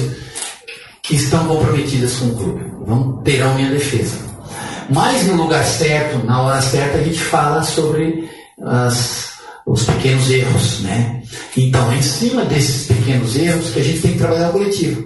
que 1.01 1.15
estão 1.15 1.47
comprometidas 1.47 2.13
com 2.17 2.27
o 2.27 2.35
clube. 2.35 2.65
Vão 2.85 3.23
terão 3.23 3.55
minha 3.55 3.71
defesa. 3.71 4.15
Mas 4.91 5.25
no 5.25 5.35
lugar 5.35 5.65
certo, 5.65 6.23
na 6.23 6.39
hora 6.43 6.61
certa, 6.61 6.99
a 6.99 7.03
gente 7.03 7.17
fala 7.17 7.63
sobre 7.63 8.29
as, 8.61 9.31
os 9.65 9.83
pequenos 9.83 10.29
erros, 10.29 10.81
né? 10.81 11.23
Então, 11.57 11.91
é 11.93 11.97
em 11.97 12.03
cima 12.03 12.45
desses 12.45 12.85
pequenos 12.85 13.35
erros 13.35 13.71
que 13.71 13.79
a 13.79 13.83
gente 13.83 14.01
tem 14.01 14.11
que 14.11 14.19
trabalhar 14.19 14.49
o 14.49 14.53
coletivo. 14.53 15.03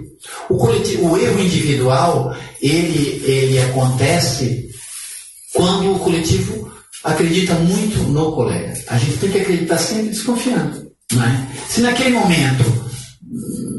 O, 0.50 0.58
coletivo, 0.58 1.10
o 1.10 1.16
erro 1.16 1.40
individual, 1.40 2.36
ele, 2.60 3.22
ele 3.24 3.58
acontece 3.60 4.68
quando 5.54 5.94
o 5.94 5.98
coletivo 6.00 6.68
acredita 7.04 7.54
muito 7.54 7.98
no 8.10 8.32
colega. 8.32 8.74
A 8.88 8.98
gente 8.98 9.18
tem 9.18 9.30
que 9.30 9.38
acreditar 9.38 9.78
sempre 9.78 10.08
desconfiando. 10.10 10.88
Não 11.12 11.24
é? 11.24 11.46
Se 11.68 11.80
naquele 11.80 12.10
momento, 12.10 12.64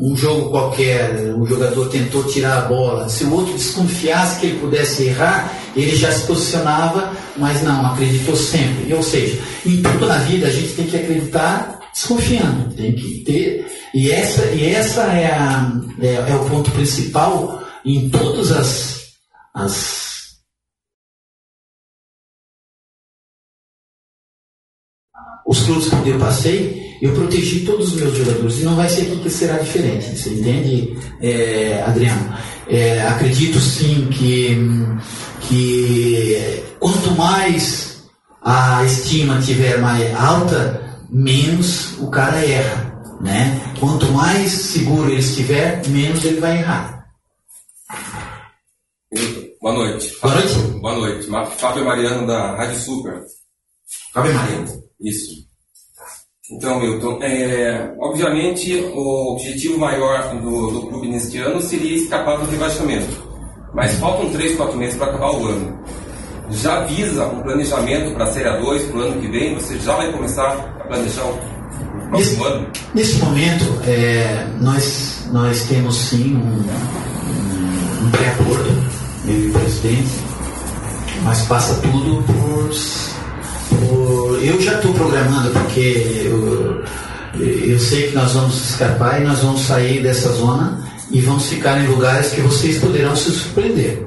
um 0.01 0.15
jogo 0.15 0.49
qualquer, 0.49 1.33
um 1.35 1.45
jogador 1.45 1.89
tentou 1.89 2.23
tirar 2.23 2.57
a 2.57 2.61
bola, 2.61 3.09
se 3.09 3.23
o 3.25 3.33
outro 3.33 3.53
desconfiasse 3.53 4.39
que 4.39 4.47
ele 4.47 4.59
pudesse 4.59 5.03
errar, 5.03 5.53
ele 5.75 5.95
já 5.95 6.11
se 6.11 6.25
posicionava, 6.25 7.11
mas 7.37 7.61
não, 7.61 7.85
acreditou 7.85 8.35
sempre. 8.35 8.93
Ou 8.93 9.03
seja, 9.03 9.39
em 9.65 9.81
tudo 9.81 10.07
na 10.07 10.17
vida 10.19 10.47
a 10.47 10.51
gente 10.51 10.73
tem 10.73 10.87
que 10.87 10.97
acreditar 10.97 11.79
desconfiando, 11.93 12.73
tem 12.73 12.93
que 12.93 13.23
ter. 13.25 13.65
E 13.93 14.09
essa, 14.09 14.45
e 14.45 14.65
essa 14.73 15.01
é, 15.03 15.25
a, 15.27 15.71
é, 16.01 16.31
é 16.31 16.35
o 16.35 16.49
ponto 16.49 16.71
principal 16.71 17.63
em 17.85 18.09
todas 18.09 18.51
as, 18.51 18.99
as 19.53 20.08
os 25.49 25.63
clubes 25.63 25.89
que 25.89 26.09
eu 26.09 26.19
passei, 26.19 26.95
eu 27.01 27.11
protegi 27.11 27.61
todos 27.61 27.91
os 27.91 27.99
meus 27.99 28.15
jogadores. 28.15 28.59
E 28.59 28.63
não 28.63 28.75
vai 28.75 28.87
ser 28.87 29.05
que 29.05 29.29
será 29.31 29.57
diferente. 29.57 30.15
Você 30.15 30.29
entende, 30.29 30.95
é, 31.19 31.83
Adriano? 31.87 32.37
É, 32.67 33.01
acredito 33.07 33.59
sim 33.59 34.07
que, 34.11 34.55
que 35.41 36.63
quanto 36.79 37.11
mais 37.17 38.03
a 38.43 38.85
estima 38.85 39.41
tiver 39.41 39.79
mais 39.79 40.13
alta, 40.15 40.99
menos 41.09 41.97
o 41.97 42.11
cara 42.11 42.45
erra. 42.45 43.01
Né? 43.19 43.73
Quanto 43.79 44.05
mais 44.11 44.51
seguro 44.51 45.09
ele 45.09 45.19
estiver, 45.19 45.81
menos 45.87 46.23
ele 46.23 46.39
vai 46.39 46.59
errar. 46.59 47.07
Boa 49.59 49.73
noite. 49.73 50.15
Boa 50.21 50.35
noite. 50.35 50.55
Boa 50.79 50.95
noite. 50.95 51.27
Fábio 51.57 51.85
Mariano 51.85 52.27
da 52.27 52.55
Rádio 52.55 52.79
Super. 52.79 53.23
Fábio 54.13 54.33
Mariano. 54.35 54.88
Isso. 54.99 55.47
Então, 56.51 56.79
Milton, 56.79 57.19
é, 57.21 57.93
obviamente 57.99 58.73
o 58.95 59.33
objetivo 59.33 59.77
maior 59.77 60.35
do, 60.41 60.71
do 60.71 60.87
clube 60.87 61.07
neste 61.07 61.37
ano 61.37 61.61
seria 61.61 61.95
escapar 61.95 62.37
do 62.37 62.49
rebaixamento. 62.49 63.29
Mas 63.73 63.93
faltam 63.95 64.31
3, 64.31 64.57
4 64.57 64.77
meses 64.77 64.97
para 64.97 65.07
acabar 65.07 65.31
o 65.31 65.47
ano. 65.47 65.79
Já 66.49 66.83
visa 66.85 67.27
um 67.27 67.43
planejamento 67.43 68.15
para 68.15 68.23
a 68.23 68.33
Série 68.33 68.49
A2 68.49 68.87
para 68.87 68.97
o 68.97 69.01
ano 69.01 69.21
que 69.21 69.27
vem? 69.27 69.53
Você 69.53 69.77
já 69.77 69.95
vai 69.95 70.11
começar 70.11 70.51
a 70.79 70.83
planejar 70.85 71.23
o 71.25 72.09
próximo 72.09 72.43
ano? 72.45 72.67
Nesse 72.95 73.19
momento, 73.19 73.65
é, 73.85 74.47
nós, 74.59 75.27
nós 75.31 75.67
temos 75.67 75.95
sim 75.95 76.35
um, 76.35 76.39
um, 76.39 78.07
um 78.07 78.11
pré-acordo, 78.11 78.69
eu 79.27 79.39
e 79.39 79.47
o 79.49 79.53
presidente, 79.53 80.09
mas 81.23 81.43
passa 81.43 81.79
tudo 81.83 82.23
por 82.23 82.73
eu 84.41 84.61
já 84.61 84.75
estou 84.75 84.93
programando, 84.93 85.49
porque 85.51 86.25
eu, 86.25 86.83
eu 87.39 87.79
sei 87.79 88.07
que 88.07 88.15
nós 88.15 88.33
vamos 88.33 88.69
escapar 88.71 89.21
e 89.21 89.25
nós 89.25 89.39
vamos 89.39 89.61
sair 89.61 90.01
dessa 90.01 90.29
zona 90.31 90.83
e 91.11 91.21
vamos 91.21 91.47
ficar 91.47 91.79
em 91.83 91.87
lugares 91.87 92.31
que 92.31 92.41
vocês 92.41 92.77
poderão 92.77 93.15
se 93.15 93.31
surpreender. 93.31 94.05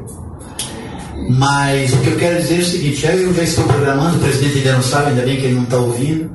Mas 1.29 1.93
o 1.93 1.99
que 1.99 2.09
eu 2.09 2.17
quero 2.17 2.41
dizer 2.41 2.57
é 2.57 2.63
o 2.63 2.65
seguinte, 2.65 3.07
eu 3.07 3.35
já 3.35 3.43
estou 3.43 3.65
programando, 3.65 4.17
o 4.17 4.21
presidente 4.21 4.59
ainda 4.59 4.73
não 4.73 4.83
sabe, 4.83 5.11
ainda 5.11 5.23
bem 5.23 5.37
que 5.37 5.47
ele 5.47 5.55
não 5.55 5.63
está 5.65 5.77
ouvindo, 5.77 6.31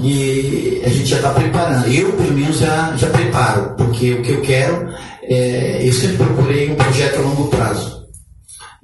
e 0.00 0.82
a 0.84 0.88
gente 0.88 1.06
já 1.06 1.16
está 1.16 1.30
preparando. 1.30 1.88
Eu, 1.88 2.12
pelo 2.12 2.32
menos, 2.32 2.58
já, 2.58 2.94
já 2.96 3.08
preparo, 3.08 3.74
porque 3.76 4.12
o 4.12 4.22
que 4.22 4.32
eu 4.32 4.40
quero, 4.42 4.88
é, 5.22 5.80
eu 5.82 5.92
sempre 5.92 6.16
procurei 6.16 6.70
um 6.70 6.74
projeto 6.74 7.18
a 7.18 7.22
longo 7.22 7.48
prazo. 7.48 8.05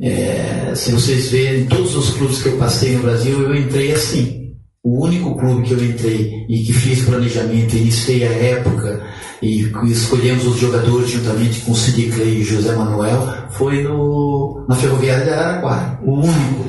É, 0.00 0.72
se 0.74 0.92
vocês 0.92 1.30
verem, 1.30 1.66
todos 1.66 1.94
os 1.96 2.10
clubes 2.10 2.42
que 2.42 2.48
eu 2.48 2.56
passei 2.58 2.96
no 2.96 3.02
Brasil, 3.02 3.40
eu 3.42 3.54
entrei 3.54 3.92
assim. 3.92 4.42
O 4.84 5.04
único 5.04 5.36
clube 5.38 5.62
que 5.62 5.74
eu 5.74 5.84
entrei 5.84 6.44
e 6.48 6.64
que 6.64 6.72
fiz 6.72 7.04
planejamento, 7.04 7.76
iniciei 7.76 8.26
a 8.26 8.32
época 8.32 9.00
e 9.40 9.70
escolhemos 9.86 10.44
os 10.46 10.58
jogadores 10.58 11.10
juntamente 11.10 11.60
com 11.60 11.72
o 11.72 11.76
Cid 11.76 12.10
Clay 12.10 12.40
e 12.40 12.44
José 12.44 12.74
Manuel 12.74 13.26
foi 13.50 13.82
no, 13.82 14.64
na 14.68 14.74
Ferroviária 14.74 15.24
de 15.24 15.30
Araraquara. 15.30 16.00
O 16.02 16.14
único. 16.14 16.66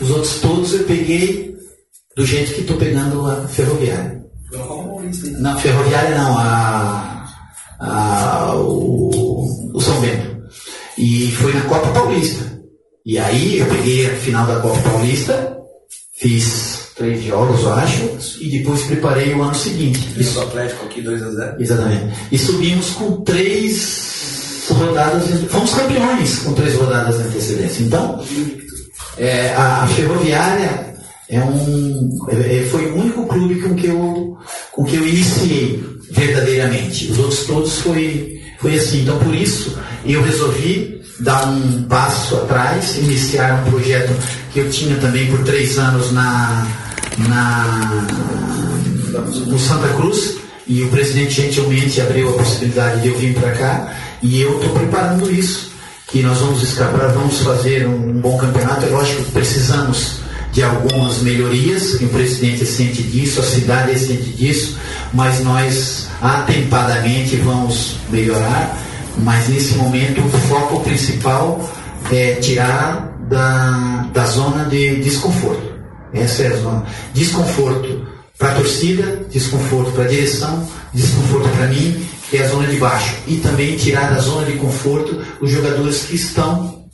Os 0.00 0.10
outros 0.10 0.40
todos 0.40 0.72
eu 0.72 0.84
peguei 0.84 1.54
do 2.16 2.24
jeito 2.24 2.54
que 2.54 2.60
estou 2.62 2.76
pegando 2.76 3.26
a 3.26 3.46
Ferroviária. 3.48 4.22
Na 5.38 5.56
Ferroviária 5.56 6.18
não, 6.18 6.38
a, 6.38 7.26
a, 7.80 8.54
o, 8.56 9.74
o 9.74 9.80
São 9.80 10.00
Bento. 10.00 10.40
E 10.98 11.30
foi 11.32 11.52
na 11.54 11.62
Copa 11.62 11.88
Paulista. 11.88 12.59
E 13.10 13.18
aí 13.18 13.58
eu 13.58 13.66
peguei 13.66 14.06
a 14.06 14.10
final 14.10 14.46
da 14.46 14.60
Copa 14.60 14.80
Paulista, 14.88 15.58
fiz 16.16 16.92
três 16.94 17.24
jogos, 17.24 17.60
eu 17.62 17.72
acho, 17.72 18.08
e 18.40 18.48
depois 18.48 18.82
preparei 18.82 19.34
o 19.34 19.42
ano 19.42 19.52
seguinte. 19.52 20.14
Isso 20.16 20.34
do 20.34 20.42
Atlético 20.42 20.84
aqui 20.84 21.02
2x0. 21.02 21.56
Exatamente. 21.58 22.14
E 22.30 22.38
subimos 22.38 22.90
com 22.90 23.20
três 23.22 24.68
rodadas, 24.70 25.24
fomos 25.48 25.74
campeões 25.74 26.38
com 26.38 26.52
três 26.52 26.76
rodadas 26.76 27.16
de 27.16 27.22
antecedência. 27.24 27.82
Então, 27.82 28.24
é, 29.18 29.54
a, 29.54 29.82
a 29.82 29.86
Ferroviária 29.88 30.94
é 31.28 31.40
um, 31.40 32.16
é, 32.28 32.58
é, 32.58 32.62
foi 32.66 32.92
o 32.92 32.94
único 32.94 33.26
clube 33.26 33.60
com 33.60 33.74
que 33.74 33.88
eu, 33.88 34.38
com 34.70 34.84
que 34.84 34.94
eu 34.94 35.04
iniciei 35.04 35.84
verdadeiramente. 36.12 37.10
Os 37.10 37.18
outros 37.18 37.44
todos 37.44 37.78
foi, 37.80 38.40
foi 38.60 38.76
assim. 38.76 39.02
Então, 39.02 39.18
por 39.18 39.34
isso, 39.34 39.76
eu 40.06 40.22
resolvi 40.22 40.99
dar 41.20 41.46
um 41.46 41.82
passo 41.84 42.36
atrás, 42.36 42.96
iniciar 42.96 43.62
um 43.62 43.70
projeto 43.70 44.12
que 44.52 44.60
eu 44.60 44.70
tinha 44.70 44.96
também 44.96 45.26
por 45.26 45.44
três 45.44 45.78
anos 45.78 46.12
na, 46.12 46.66
na 47.18 48.06
no 49.46 49.58
Santa 49.58 49.88
Cruz. 49.94 50.38
E 50.66 50.82
o 50.82 50.88
presidente 50.88 51.42
gentilmente 51.42 52.00
abriu 52.00 52.30
a 52.30 52.32
possibilidade 52.34 53.02
de 53.02 53.08
eu 53.08 53.18
vir 53.18 53.34
para 53.34 53.52
cá. 53.52 53.92
E 54.22 54.40
eu 54.40 54.56
estou 54.56 54.70
preparando 54.70 55.30
isso 55.30 55.70
que 56.06 56.22
nós 56.22 56.38
vamos 56.38 56.62
escapar, 56.62 57.12
vamos 57.12 57.40
fazer 57.40 57.86
um 57.86 58.12
bom 58.20 58.36
campeonato. 58.38 58.86
É 58.86 58.88
lógico 58.88 59.24
que 59.24 59.32
precisamos 59.32 60.20
de 60.52 60.62
algumas 60.62 61.18
melhorias, 61.18 61.94
que 61.94 62.04
o 62.04 62.08
presidente 62.08 62.64
sente 62.66 63.02
disso, 63.02 63.40
a 63.40 63.44
cidade 63.44 63.98
sente 63.98 64.30
disso, 64.30 64.76
mas 65.12 65.40
nós 65.40 66.08
atempadamente 66.20 67.36
vamos 67.36 67.96
melhorar 68.10 68.76
mas 69.22 69.48
nesse 69.48 69.74
momento 69.74 70.20
o 70.20 70.30
foco 70.48 70.80
principal 70.80 71.68
é 72.12 72.34
tirar 72.36 73.16
da, 73.28 74.08
da 74.12 74.24
zona 74.24 74.64
de 74.64 74.96
desconforto. 74.96 75.70
Essa 76.12 76.42
é 76.42 76.46
a 76.48 76.56
zona. 76.56 76.86
Desconforto 77.12 78.06
para 78.38 78.52
a 78.52 78.54
torcida, 78.54 79.26
desconforto 79.30 79.92
para 79.92 80.04
a 80.04 80.08
direção, 80.08 80.66
desconforto 80.92 81.48
para 81.50 81.66
mim, 81.66 82.04
que 82.28 82.38
é 82.38 82.44
a 82.44 82.48
zona 82.48 82.66
de 82.66 82.76
baixo. 82.76 83.16
E 83.26 83.36
também 83.36 83.76
tirar 83.76 84.12
da 84.12 84.20
zona 84.20 84.46
de 84.46 84.56
conforto 84.58 85.20
os 85.40 85.50
jogadores 85.50 86.04
que 86.04 86.16
estão 86.16 86.84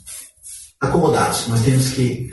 acomodados. 0.80 1.46
Nós 1.48 1.60
temos 1.62 1.90
que 1.90 2.30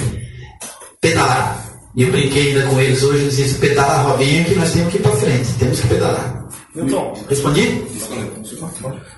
pedalar. 0.99 1.63
E 1.95 2.03
eu 2.03 2.11
brinquei 2.11 2.47
ainda 2.47 2.65
com 2.67 2.79
eles 2.79 3.03
hoje, 3.03 3.29
dizia, 3.29 3.59
pedala 3.59 4.13
a 4.13 4.17
que 4.17 4.55
nós 4.55 4.71
temos 4.71 4.91
que 4.91 4.97
ir 4.97 5.01
para 5.01 5.15
frente, 5.15 5.53
temos 5.59 5.79
que 5.79 5.87
pedalar. 5.87 6.32
Milton, 6.75 7.13
respondi? 7.29 7.83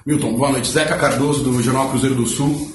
Milton, 0.05 0.33
boa 0.35 0.51
noite. 0.51 0.67
Zeca 0.69 0.97
Cardoso, 0.97 1.43
do 1.43 1.61
Jornal 1.63 1.89
Cruzeiro 1.89 2.15
do 2.15 2.25
Sul. 2.25 2.71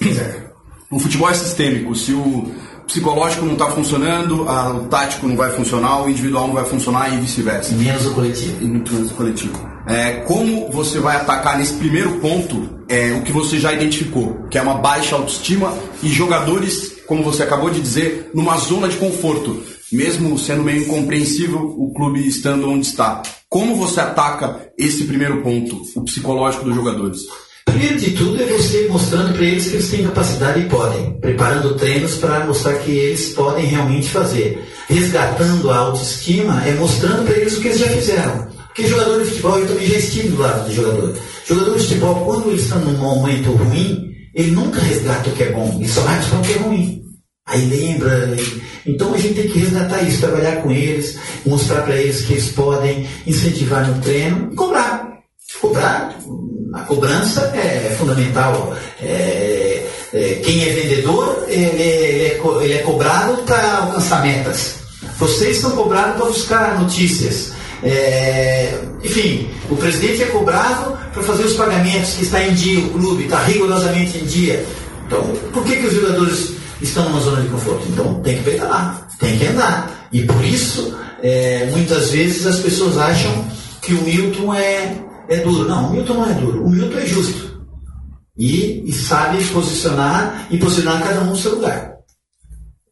O 0.91 0.99
futebol 0.99 1.28
é 1.28 1.35
sistêmico. 1.35 1.95
Se 1.95 2.12
o 2.12 2.51
psicológico 2.87 3.45
não 3.45 3.53
está 3.53 3.70
funcionando, 3.70 4.43
o 4.43 4.81
tático 4.89 5.28
não 5.28 5.37
vai 5.37 5.51
funcionar, 5.51 6.03
o 6.03 6.09
individual 6.09 6.47
não 6.47 6.55
vai 6.55 6.64
funcionar 6.64 7.12
e 7.12 7.18
vice-versa. 7.18 7.74
Menos 7.74 8.07
o 8.07 8.14
coletivo. 8.14 8.57
E 8.61 8.64
muito 8.64 8.93
menos 8.93 9.11
o 9.11 9.14
coletivo. 9.14 9.70
É, 9.87 10.12
como 10.26 10.70
você 10.70 10.99
vai 10.99 11.16
atacar 11.16 11.59
nesse 11.59 11.74
primeiro 11.74 12.18
ponto 12.18 12.81
é, 12.89 13.12
o 13.12 13.22
que 13.22 13.33
você 13.33 13.59
já 13.59 13.72
identificou, 13.72 14.47
que 14.51 14.59
é 14.59 14.62
uma 14.62 14.74
baixa 14.74 15.14
autoestima 15.14 15.72
e 16.03 16.09
jogadores, 16.09 16.97
como 17.07 17.22
você 17.22 17.43
acabou 17.43 17.70
de 17.70 17.81
dizer, 17.81 18.31
numa 18.35 18.57
zona 18.57 18.89
de 18.89 18.97
conforto, 18.97 19.62
mesmo 19.93 20.38
sendo 20.38 20.62
meio 20.62 20.82
incompreensível 20.82 21.61
o 21.61 21.93
clube 21.93 22.26
estando 22.26 22.68
onde 22.68 22.86
está. 22.86 23.22
Como 23.49 23.74
você 23.76 24.01
ataca 24.01 24.70
esse 24.78 25.05
primeiro 25.05 25.43
ponto, 25.43 25.82
o 25.97 26.05
psicológico 26.05 26.64
dos 26.64 26.74
jogadores? 26.74 27.20
Primeiro 27.64 27.99
de 27.99 28.11
tudo 28.12 28.43
é 28.43 28.47
você 28.47 28.88
mostrando 28.88 29.32
para 29.32 29.45
eles 29.45 29.68
que 29.68 29.74
eles 29.74 29.91
têm 29.91 30.05
capacidade 30.05 30.61
e 30.61 30.68
podem, 30.68 31.12
preparando 31.20 31.76
treinos 31.76 32.16
para 32.16 32.45
mostrar 32.47 32.74
que 32.78 32.91
eles 32.91 33.30
podem 33.30 33.66
realmente 33.66 34.09
fazer. 34.09 34.64
Resgatando 34.88 35.70
a 35.70 35.76
autoestima 35.76 36.62
é 36.66 36.74
mostrando 36.74 37.24
para 37.26 37.36
eles 37.36 37.57
o 37.57 37.61
que 37.61 37.68
eles 37.68 37.78
já 37.78 37.88
fizeram. 37.88 38.49
Porque 38.66 38.86
jogador 38.86 39.20
de 39.20 39.30
futebol, 39.30 39.59
eu 39.59 39.66
também 39.68 39.86
já 39.86 39.99
estive 39.99 40.28
do 40.28 40.43
lado 40.43 40.68
do 40.68 40.74
jogador. 40.74 41.18
Jogador 41.47 41.76
de 41.76 41.82
futebol, 41.82 42.24
quando 42.24 42.51
eles 42.51 42.62
estão 42.62 42.78
num 42.80 42.99
momento 42.99 43.51
ruim, 43.51 44.11
ele 44.34 44.51
nunca 44.53 44.80
resgata 44.80 45.28
o 45.28 45.32
que 45.32 45.43
é 45.43 45.53
bom, 45.53 45.76
ele 45.76 45.88
só 45.88 46.01
buscar 46.03 46.38
o 46.38 46.43
que 46.43 46.53
é 46.53 46.57
ruim. 46.57 47.03
Aí 47.51 47.66
lembra. 47.66 48.36
Então 48.86 49.12
a 49.12 49.18
gente 49.18 49.34
tem 49.34 49.48
que 49.48 49.59
resgatar 49.59 50.01
isso, 50.03 50.20
trabalhar 50.20 50.62
com 50.62 50.70
eles, 50.70 51.18
mostrar 51.44 51.82
para 51.82 51.96
eles 51.96 52.22
que 52.22 52.34
eles 52.34 52.48
podem 52.51 53.07
incentivar 53.26 53.86
no 53.86 54.01
treino 54.01 54.51
e 54.53 54.55
cobrar. 54.55 55.18
Cobrar. 55.61 56.16
A 56.72 56.80
cobrança 56.82 57.40
é 57.57 57.94
fundamental. 57.98 58.76
É, 59.03 59.84
é, 60.14 60.40
quem 60.44 60.62
é 60.62 60.72
vendedor, 60.72 61.44
ele, 61.48 61.82
é, 61.82 62.40
ele 62.62 62.72
é 62.74 62.78
cobrado 62.78 63.42
para 63.42 63.78
alcançar 63.78 64.22
metas. 64.22 64.76
Vocês 65.18 65.57
são 65.59 65.72
cobrados 65.72 66.16
para 66.16 66.26
buscar 66.26 66.80
notícias. 66.80 67.53
É, 67.82 68.78
enfim, 69.03 69.51
o 69.68 69.76
presidente 69.76 70.22
é 70.22 70.26
cobrado 70.26 70.96
para 71.12 71.22
fazer 71.22 71.44
os 71.44 71.55
pagamentos 71.55 72.12
que 72.12 72.22
está 72.22 72.42
em 72.46 72.55
dia, 72.55 72.78
o 72.78 72.90
clube 72.90 73.24
está 73.24 73.42
rigorosamente 73.42 74.18
em 74.18 74.24
dia. 74.24 74.64
Então, 75.07 75.22
por 75.53 75.64
que, 75.64 75.76
que 75.76 75.86
os 75.86 75.94
jogadores 75.94 76.60
estão 76.81 77.05
numa 77.05 77.20
zona 77.20 77.43
de 77.43 77.49
conforto? 77.49 77.87
Então, 77.89 78.20
tem 78.22 78.39
que 78.39 78.45
pedalar, 78.45 79.09
tem 79.18 79.39
que 79.39 79.47
andar. 79.47 80.09
E 80.12 80.22
por 80.22 80.45
isso, 80.45 80.97
é, 81.22 81.68
muitas 81.70 82.11
vezes 82.11 82.47
as 82.47 82.59
pessoas 82.61 82.99
acham 82.99 83.45
que 83.83 83.95
o 83.95 84.03
Milton 84.03 84.55
é, 84.55 84.99
é 85.28 85.37
duro. 85.39 85.68
Não, 85.68 85.89
o 85.89 85.93
Milton 85.93 86.14
não 86.14 86.31
é 86.31 86.35
duro, 86.35 86.64
o 86.64 86.70
Milton 86.70 86.99
é 86.99 87.07
justo. 87.07 87.51
E, 88.37 88.89
e 88.89 88.93
sabe 88.93 89.45
posicionar 89.45 90.47
e 90.51 90.59
posicionar 90.59 91.03
cada 91.03 91.20
um 91.20 91.26
no 91.26 91.37
seu 91.37 91.57
lugar. 91.57 91.89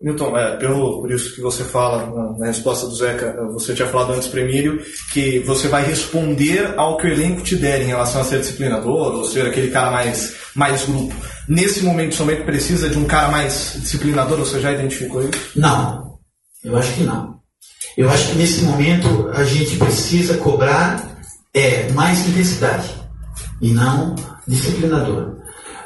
Milton, 0.00 0.38
é, 0.38 0.56
pelo, 0.56 1.00
por 1.00 1.10
isso 1.10 1.34
que 1.34 1.40
você 1.40 1.64
fala 1.64 2.06
na, 2.06 2.38
na, 2.38 2.46
resposta 2.46 2.86
do 2.86 2.94
Zeca, 2.94 3.36
você 3.52 3.74
tinha 3.74 3.88
falado 3.88 4.12
antes 4.12 4.28
para 4.28 4.42
Emílio, 4.42 4.80
que 5.12 5.40
você 5.40 5.66
vai 5.66 5.84
responder 5.84 6.72
ao 6.76 6.96
que 6.96 7.08
o 7.08 7.12
elenco 7.12 7.42
te 7.42 7.56
der 7.56 7.82
em 7.82 7.86
relação 7.86 8.20
a 8.20 8.24
ser 8.24 8.38
disciplinador 8.38 9.16
ou 9.16 9.24
ser 9.24 9.44
aquele 9.44 9.72
cara 9.72 9.90
mais, 9.90 10.36
mais 10.54 10.84
grupo. 10.84 11.12
Nesse 11.48 11.82
momento, 11.82 12.14
somente 12.14 12.44
precisa 12.44 12.88
de 12.88 12.96
um 12.96 13.06
cara 13.06 13.28
mais 13.28 13.72
disciplinador, 13.80 14.38
você 14.38 14.60
já 14.60 14.70
identificou 14.70 15.20
isso? 15.22 15.32
Não, 15.56 16.16
eu 16.62 16.76
acho 16.76 16.94
que 16.94 17.02
não. 17.02 17.36
Eu 17.96 18.08
acho 18.08 18.28
que 18.28 18.38
nesse 18.38 18.62
momento 18.62 19.30
a 19.34 19.42
gente 19.42 19.76
precisa 19.78 20.36
cobrar 20.36 21.18
é, 21.52 21.90
mais 21.90 22.24
intensidade 22.28 22.88
e 23.60 23.72
não 23.72 24.14
disciplinador. 24.46 25.38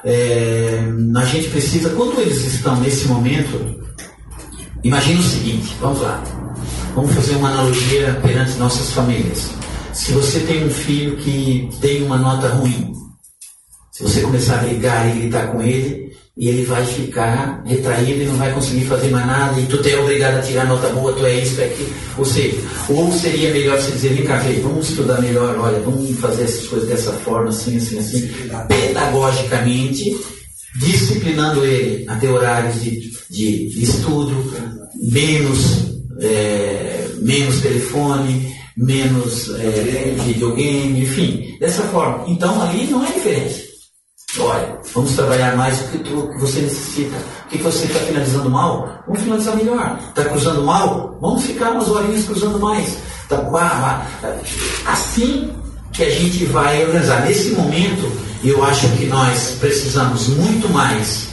É, 0.04 0.84
a 1.16 1.24
gente 1.24 1.48
precisa, 1.48 1.88
quando 1.90 2.20
eles 2.20 2.44
estão 2.44 2.78
nesse 2.78 3.08
momento, 3.08 3.81
Imagina 4.84 5.20
o 5.20 5.22
seguinte, 5.22 5.76
vamos 5.80 6.00
lá. 6.00 6.22
Vamos 6.94 7.14
fazer 7.14 7.36
uma 7.36 7.50
analogia 7.50 8.18
perante 8.20 8.58
nossas 8.58 8.90
famílias. 8.90 9.48
Se 9.92 10.12
você 10.12 10.40
tem 10.40 10.66
um 10.66 10.70
filho 10.70 11.16
que 11.18 11.68
tem 11.80 12.02
uma 12.02 12.18
nota 12.18 12.48
ruim, 12.48 12.92
se 13.92 14.02
você 14.02 14.22
começar 14.22 14.56
a 14.56 14.62
brigar 14.64 15.08
e 15.08 15.20
gritar 15.20 15.52
com 15.52 15.62
ele, 15.62 16.12
e 16.36 16.48
ele 16.48 16.64
vai 16.64 16.84
ficar 16.84 17.62
retraído 17.64 18.22
e 18.22 18.26
não 18.26 18.36
vai 18.36 18.52
conseguir 18.52 18.86
fazer 18.86 19.10
mais 19.10 19.26
nada, 19.26 19.60
e 19.60 19.66
tu 19.66 19.86
é 19.86 19.98
obrigado 20.00 20.38
a 20.38 20.42
tirar 20.42 20.66
nota 20.66 20.88
boa, 20.88 21.12
tu 21.12 21.24
é 21.26 21.40
isso, 21.40 21.60
é 21.60 21.66
aquilo. 21.66 21.90
Ou 22.18 22.24
seja, 22.24 22.56
ou 22.88 23.12
seria 23.12 23.52
melhor 23.52 23.78
você 23.78 23.92
dizer, 23.92 24.14
vem 24.14 24.24
cá, 24.24 24.38
ver, 24.38 24.60
vamos 24.60 24.88
estudar 24.88 25.20
melhor, 25.20 25.56
olha, 25.58 25.78
vamos 25.80 26.18
fazer 26.18 26.44
essas 26.44 26.66
coisas 26.66 26.88
dessa 26.88 27.12
forma, 27.12 27.50
assim, 27.50 27.76
assim, 27.76 27.98
assim, 27.98 28.30
pedagogicamente, 28.66 30.18
disciplinando 30.76 31.64
ele 31.64 32.08
a 32.08 32.16
ter 32.16 32.28
horários 32.28 32.82
de, 32.82 33.10
de, 33.30 33.68
de 33.68 33.82
estudo, 33.82 34.52
menos, 34.94 36.00
é, 36.20 37.08
menos 37.20 37.60
telefone, 37.60 38.54
menos 38.76 39.50
é, 39.58 40.14
videogame, 40.24 41.02
enfim, 41.02 41.56
dessa 41.60 41.82
forma. 41.84 42.24
Então 42.28 42.60
ali 42.62 42.86
não 42.86 43.04
é 43.04 43.12
diferente. 43.12 43.72
Olha, 44.38 44.80
vamos 44.94 45.12
trabalhar 45.12 45.54
mais 45.56 45.78
o 45.78 45.88
que, 45.88 45.98
tu, 45.98 46.28
que 46.28 46.38
você 46.38 46.60
necessita. 46.62 47.16
O 47.44 47.48
que 47.48 47.58
você 47.58 47.84
está 47.84 47.98
finalizando 48.00 48.48
mal? 48.48 49.02
Vamos 49.06 49.22
finalizar 49.22 49.56
melhor. 49.56 49.98
Está 50.08 50.24
cruzando 50.24 50.64
mal? 50.64 51.18
Vamos 51.20 51.44
ficar 51.44 51.72
umas 51.72 51.88
horinhas 51.88 52.24
cruzando 52.24 52.58
mais. 52.58 52.96
Tá, 53.28 54.06
assim 54.86 55.50
que 55.92 56.02
a 56.02 56.10
gente 56.10 56.46
vai 56.46 56.82
organizar. 56.82 57.26
Nesse 57.26 57.50
momento, 57.50 58.10
eu 58.44 58.64
acho 58.64 58.88
que 58.96 59.06
nós 59.06 59.56
precisamos 59.60 60.28
muito 60.28 60.68
mais 60.68 61.28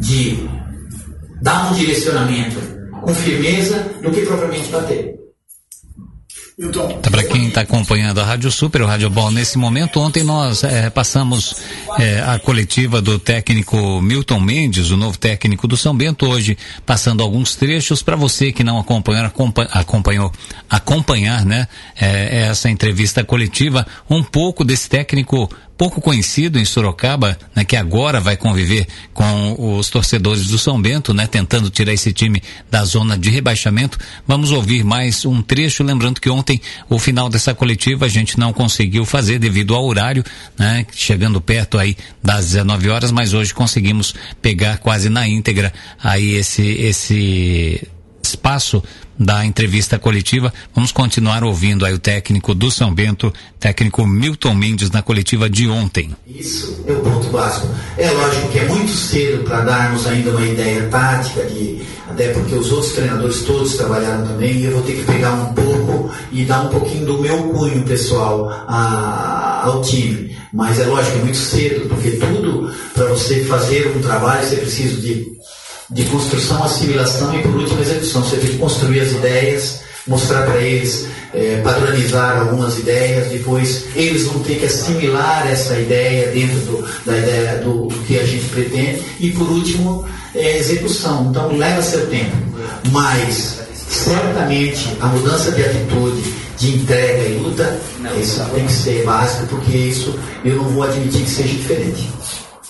de 0.00 0.48
dar 1.42 1.70
um 1.70 1.74
direcionamento 1.74 2.60
com 3.02 3.14
firmeza 3.14 3.78
do 4.02 4.10
que 4.10 4.22
propriamente 4.22 4.68
bater. 4.68 5.24
Tá 7.02 7.10
para 7.10 7.24
quem 7.24 7.48
está 7.48 7.62
acompanhando 7.62 8.20
a 8.20 8.24
Rádio 8.24 8.48
Super, 8.48 8.82
o 8.82 8.86
Rádio 8.86 9.10
Ball, 9.10 9.32
nesse 9.32 9.58
momento, 9.58 9.98
ontem 9.98 10.22
nós 10.22 10.62
é, 10.62 10.88
passamos 10.88 11.56
é, 11.98 12.20
a 12.20 12.38
coletiva 12.38 13.02
do 13.02 13.18
técnico 13.18 14.00
Milton 14.00 14.38
Mendes, 14.38 14.90
o 14.90 14.96
novo 14.96 15.18
técnico 15.18 15.66
do 15.66 15.76
São 15.76 15.96
Bento, 15.96 16.28
hoje 16.28 16.56
passando 16.86 17.24
alguns 17.24 17.56
trechos 17.56 18.04
para 18.04 18.14
você 18.14 18.52
que 18.52 18.62
não 18.62 18.78
acompanhou, 18.78 19.28
acompanhou 19.72 20.30
acompanhar, 20.70 21.44
né, 21.44 21.66
é, 22.00 22.46
essa 22.46 22.70
entrevista 22.70 23.24
coletiva, 23.24 23.84
um 24.08 24.22
pouco 24.22 24.64
desse 24.64 24.88
técnico 24.88 25.50
pouco 25.76 26.00
conhecido 26.00 26.58
em 26.58 26.64
Sorocaba, 26.64 27.38
né, 27.54 27.64
que 27.64 27.76
agora 27.76 28.20
vai 28.20 28.36
conviver 28.36 28.86
com 29.12 29.76
os 29.78 29.88
torcedores 29.88 30.46
do 30.46 30.58
São 30.58 30.80
Bento, 30.80 31.12
né, 31.12 31.26
tentando 31.26 31.70
tirar 31.70 31.92
esse 31.92 32.12
time 32.12 32.42
da 32.70 32.84
zona 32.84 33.18
de 33.18 33.30
rebaixamento. 33.30 33.98
Vamos 34.26 34.52
ouvir 34.52 34.84
mais 34.84 35.24
um 35.24 35.42
trecho, 35.42 35.82
lembrando 35.82 36.20
que 36.20 36.30
ontem 36.30 36.60
o 36.88 36.98
final 36.98 37.28
dessa 37.28 37.54
coletiva 37.54 38.06
a 38.06 38.08
gente 38.08 38.38
não 38.38 38.52
conseguiu 38.52 39.04
fazer 39.04 39.38
devido 39.38 39.74
ao 39.74 39.84
horário, 39.84 40.24
né, 40.58 40.86
chegando 40.92 41.40
perto 41.40 41.78
aí 41.78 41.96
das 42.22 42.46
19 42.46 42.88
horas, 42.88 43.10
mas 43.10 43.34
hoje 43.34 43.52
conseguimos 43.52 44.14
pegar 44.40 44.78
quase 44.78 45.08
na 45.08 45.26
íntegra 45.26 45.72
aí 46.02 46.34
esse 46.34 46.62
esse 46.62 47.88
espaço 48.22 48.82
da 49.18 49.44
entrevista 49.44 49.98
coletiva. 49.98 50.52
Vamos 50.74 50.92
continuar 50.92 51.44
ouvindo 51.44 51.84
aí 51.84 51.94
o 51.94 51.98
técnico 51.98 52.54
do 52.54 52.70
São 52.70 52.92
Bento, 52.92 53.32
técnico 53.58 54.06
Milton 54.06 54.54
Mendes, 54.54 54.90
na 54.90 55.02
coletiva 55.02 55.48
de 55.48 55.68
ontem. 55.68 56.14
Isso 56.26 56.84
é 56.86 56.92
o 56.92 57.00
ponto 57.00 57.28
básico. 57.28 57.68
É 57.96 58.10
lógico 58.10 58.48
que 58.48 58.58
é 58.58 58.64
muito 58.66 58.92
cedo 58.92 59.44
para 59.44 59.60
darmos 59.60 60.06
ainda 60.06 60.30
uma 60.30 60.46
ideia 60.46 60.88
tática, 60.88 61.44
de, 61.44 61.82
até 62.08 62.28
porque 62.32 62.54
os 62.54 62.72
outros 62.72 62.92
treinadores 62.92 63.42
todos 63.42 63.74
trabalharam 63.76 64.26
também, 64.26 64.56
e 64.56 64.64
eu 64.64 64.72
vou 64.72 64.82
ter 64.82 64.94
que 64.94 65.04
pegar 65.04 65.32
um 65.32 65.54
pouco 65.54 66.10
e 66.32 66.44
dar 66.44 66.62
um 66.62 66.68
pouquinho 66.68 67.06
do 67.06 67.18
meu 67.20 67.38
cunho 67.50 67.82
pessoal 67.84 68.48
a, 68.68 69.62
ao 69.64 69.82
time. 69.82 70.34
Mas 70.52 70.78
é 70.78 70.84
lógico, 70.84 71.18
é 71.18 71.22
muito 71.22 71.36
cedo, 71.36 71.88
porque 71.88 72.12
tudo, 72.12 72.72
para 72.94 73.06
você 73.06 73.44
fazer 73.44 73.88
um 73.96 74.00
trabalho, 74.00 74.46
você 74.46 74.56
precisa 74.56 75.00
de 75.00 75.34
de 75.90 76.04
construção, 76.04 76.62
assimilação 76.64 77.34
e, 77.38 77.42
por 77.42 77.54
último, 77.54 77.80
execução. 77.80 78.22
Você 78.22 78.36
tem 78.36 78.50
que 78.50 78.58
construir 78.58 79.00
as 79.00 79.12
ideias, 79.12 79.80
mostrar 80.06 80.42
para 80.42 80.60
eles, 80.60 81.06
é, 81.32 81.60
padronizar 81.62 82.40
algumas 82.40 82.78
ideias, 82.78 83.28
depois 83.28 83.86
eles 83.94 84.24
vão 84.24 84.40
ter 84.40 84.58
que 84.58 84.66
assimilar 84.66 85.46
essa 85.50 85.78
ideia 85.78 86.28
dentro 86.28 86.58
do, 86.60 86.88
da 87.04 87.16
ideia 87.16 87.58
do, 87.58 87.88
do, 87.88 87.98
que 88.06 88.18
a 88.18 88.24
gente 88.24 88.44
pretende 88.46 89.02
e, 89.18 89.30
por 89.30 89.48
último, 89.48 90.04
é, 90.34 90.58
execução. 90.58 91.28
Então, 91.30 91.56
leva 91.56 91.82
seu 91.82 92.06
tempo, 92.06 92.36
mas 92.90 93.58
certamente 93.88 94.96
a 95.00 95.06
mudança 95.06 95.52
de 95.52 95.62
atitude, 95.62 96.34
de 96.58 96.76
entrega 96.76 97.22
e 97.24 97.38
luta, 97.38 97.78
isso 98.20 98.44
tem 98.54 98.66
que 98.66 98.72
ser 98.72 99.04
básico, 99.04 99.46
porque 99.46 99.76
isso 99.76 100.18
eu 100.44 100.56
não 100.56 100.64
vou 100.64 100.84
admitir 100.84 101.22
que 101.22 101.30
seja 101.30 101.48
diferente. 101.48 102.08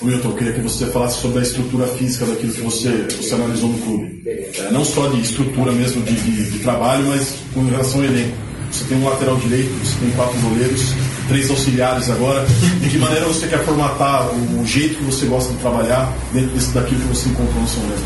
Milton, 0.05 0.29
eu 0.29 0.35
queria 0.37 0.53
que 0.53 0.61
você 0.61 0.87
falasse 0.87 1.21
sobre 1.21 1.41
a 1.41 1.43
estrutura 1.43 1.87
física 1.87 2.27
daquilo 2.27 2.53
que 2.53 2.61
você, 2.61 3.07
você 3.11 3.35
analisou 3.35 3.71
no 3.71 3.79
clube. 3.79 4.23
É, 4.27 4.69
não 4.71 4.85
só 4.85 5.09
de 5.09 5.21
estrutura 5.21 5.73
mesmo 5.73 6.03
de, 6.03 6.15
de, 6.15 6.51
de, 6.51 6.59
trabalho, 6.61 7.07
mas 7.09 7.35
com 7.53 7.65
relação 7.67 8.01
ao 8.01 8.07
elenco. 8.07 8.37
Você 8.71 8.85
tem 8.85 8.99
um 8.99 9.09
lateral 9.09 9.37
direito, 9.37 9.71
você 9.85 9.99
tem 10.01 10.11
quatro 10.11 10.41
goleiros, 10.41 10.83
três 11.29 11.51
auxiliares 11.51 12.11
agora. 12.11 12.45
De 12.81 12.89
que 12.89 12.99
maneira 12.99 13.27
você 13.27 13.47
quer 13.47 13.65
formatar 13.65 14.29
o, 14.29 14.61
o 14.61 14.67
jeito 14.67 14.97
que 14.97 15.05
você 15.05 15.27
gosta 15.27 15.53
de 15.53 15.59
trabalhar 15.59 16.13
dentro 16.33 16.51
desse, 16.51 16.73
daquilo 16.73 17.01
que 17.01 17.09
você 17.09 17.29
encontrou 17.29 17.63
no 17.63 17.69
São 17.69 17.83
Bento? 17.83 18.03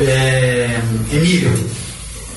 É, 0.00 0.80
Emílio, 1.12 1.52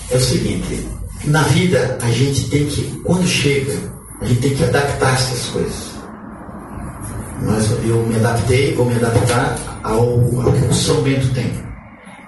é 0.09 0.15
o 0.15 0.19
seguinte, 0.19 0.87
na 1.25 1.43
vida 1.43 1.97
a 2.01 2.09
gente 2.09 2.49
tem 2.49 2.65
que, 2.65 2.81
quando 3.03 3.27
chega 3.27 3.73
A 4.21 4.25
gente 4.25 4.41
tem 4.41 4.55
que 4.55 4.63
adaptar 4.63 5.13
essas 5.13 5.47
coisas. 5.47 6.00
Mas 7.41 7.71
eu 7.83 8.05
me 8.05 8.15
adaptei, 8.17 8.75
vou 8.75 8.85
me 8.85 8.95
adaptar 8.95 9.57
ao, 9.83 9.99
ao 10.41 10.53
que 10.53 10.65
o 10.65 10.73
São 10.73 11.01
Bento 11.01 11.33
tem. 11.33 11.51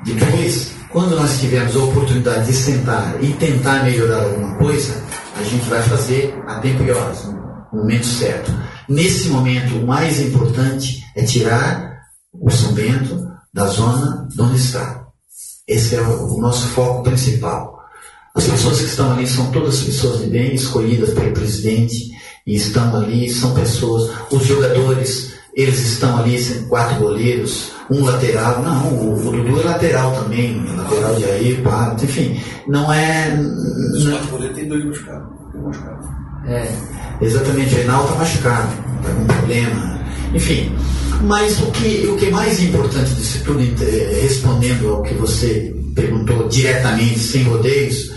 Depois, 0.03 0.71
quando 0.89 1.15
nós 1.15 1.39
tivermos 1.39 1.75
a 1.75 1.79
oportunidade 1.79 2.47
de 2.47 2.53
sentar 2.53 3.15
e 3.23 3.31
tentar 3.33 3.83
melhorar 3.83 4.23
alguma 4.23 4.55
coisa, 4.55 5.01
a 5.35 5.43
gente 5.43 5.67
vai 5.69 5.81
fazer 5.83 6.33
a 6.47 6.59
tempo 6.59 6.83
e 6.83 6.91
horas, 6.91 7.25
no 7.71 7.79
momento 7.79 8.05
certo. 8.05 8.51
Nesse 8.89 9.29
momento, 9.29 9.75
o 9.77 9.87
mais 9.87 10.19
importante 10.19 11.01
é 11.15 11.23
tirar 11.23 11.99
o 12.33 12.49
São 12.49 12.73
Bento 12.73 13.27
da 13.53 13.67
zona 13.67 14.27
de 14.29 14.41
onde 14.41 14.57
está. 14.57 15.03
Esse 15.67 15.95
é 15.95 16.01
o, 16.01 16.35
o 16.35 16.41
nosso 16.41 16.67
foco 16.69 17.03
principal. 17.03 17.79
As 18.35 18.47
pessoas 18.47 18.79
que 18.79 18.85
estão 18.85 19.11
ali 19.11 19.27
são 19.27 19.51
todas 19.51 19.83
pessoas 19.83 20.19
de 20.19 20.27
bem, 20.27 20.55
escolhidas 20.55 21.13
pelo 21.13 21.31
presidente, 21.33 22.11
e 22.45 22.55
estão 22.55 22.95
ali, 22.95 23.29
são 23.29 23.53
pessoas, 23.53 24.11
os 24.31 24.45
jogadores, 24.45 25.33
eles 25.55 25.79
estão 25.79 26.17
ali, 26.17 26.39
são 26.41 26.65
quatro 26.67 26.99
goleiros, 26.99 27.71
um 27.89 28.03
lateral, 28.03 28.61
não, 28.61 28.87
o, 28.87 29.27
o 29.27 29.31
Dudu 29.31 29.61
é 29.61 29.63
lateral 29.63 30.11
também, 30.15 30.63
é 30.67 30.75
lateral 30.75 31.15
de 31.15 31.25
aí, 31.25 31.61
pá, 31.63 31.95
enfim, 32.01 32.39
não 32.67 32.91
é. 32.91 33.33
Os 33.95 34.07
quatro 34.07 34.27
goleiros 34.27 34.57
tem 34.57 34.67
dois 34.67 34.85
machucados. 34.85 35.27
machucado. 35.55 36.23
É, 36.45 36.69
exatamente, 37.21 37.73
o 37.73 37.77
Reinaldo 37.77 38.07
está 38.07 38.19
machucado, 38.19 38.69
está 38.97 39.13
com 39.13 39.25
problema, 39.25 39.99
enfim. 40.33 40.75
Mas 41.21 41.61
o 41.61 41.71
que, 41.71 42.07
o 42.07 42.17
que 42.17 42.25
é 42.25 42.31
mais 42.31 42.61
importante 42.61 43.13
disso 43.13 43.41
tudo, 43.45 43.61
eh, 43.61 44.19
respondendo 44.23 44.89
ao 44.89 45.03
que 45.03 45.13
você 45.13 45.73
perguntou 45.95 46.49
diretamente, 46.49 47.19
sem 47.19 47.43
rodeios, 47.43 48.11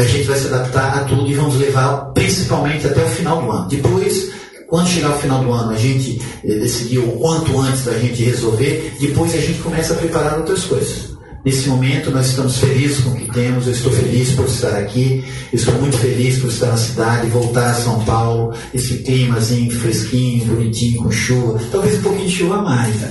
a 0.00 0.06
gente 0.06 0.26
vai 0.26 0.38
se 0.38 0.46
adaptar 0.46 0.98
a 0.98 1.04
tudo 1.04 1.30
e 1.30 1.34
vamos 1.34 1.56
levar 1.56 2.12
principalmente 2.14 2.86
até 2.86 3.04
o 3.04 3.08
final 3.08 3.42
do 3.42 3.50
ano. 3.50 3.68
Depois, 3.68 4.30
quando 4.66 4.88
chegar 4.88 5.10
o 5.10 5.18
final 5.18 5.44
do 5.44 5.52
ano, 5.52 5.72
a 5.72 5.76
gente 5.76 6.20
eh, 6.44 6.54
decidir 6.54 6.98
o 6.98 7.12
quanto 7.12 7.58
antes 7.58 7.84
da 7.84 7.98
gente 7.98 8.22
resolver, 8.22 8.94
depois 8.98 9.34
a 9.34 9.38
gente 9.38 9.60
começa 9.60 9.92
a 9.92 9.96
preparar 9.96 10.38
outras 10.38 10.64
coisas. 10.64 11.10
Nesse 11.44 11.68
momento 11.70 12.10
nós 12.10 12.26
estamos 12.26 12.58
felizes 12.58 13.00
com 13.00 13.10
o 13.10 13.16
que 13.16 13.32
temos, 13.32 13.66
eu 13.66 13.72
estou 13.72 13.90
feliz 13.90 14.32
por 14.32 14.44
estar 14.44 14.76
aqui, 14.76 15.24
estou 15.52 15.74
muito 15.74 15.96
feliz 15.96 16.38
por 16.38 16.50
estar 16.50 16.66
na 16.66 16.76
cidade, 16.76 17.28
voltar 17.28 17.70
a 17.70 17.74
São 17.74 18.04
Paulo, 18.04 18.54
esse 18.74 18.98
climazinho 18.98 19.70
fresquinho, 19.70 20.44
bonitinho, 20.44 21.02
com 21.02 21.10
chuva, 21.10 21.58
talvez 21.72 21.98
um 21.98 22.02
pouquinho 22.02 22.28
de 22.28 22.36
chuva 22.36 22.56
a 22.56 22.62
mais, 22.62 22.94
né? 22.94 23.10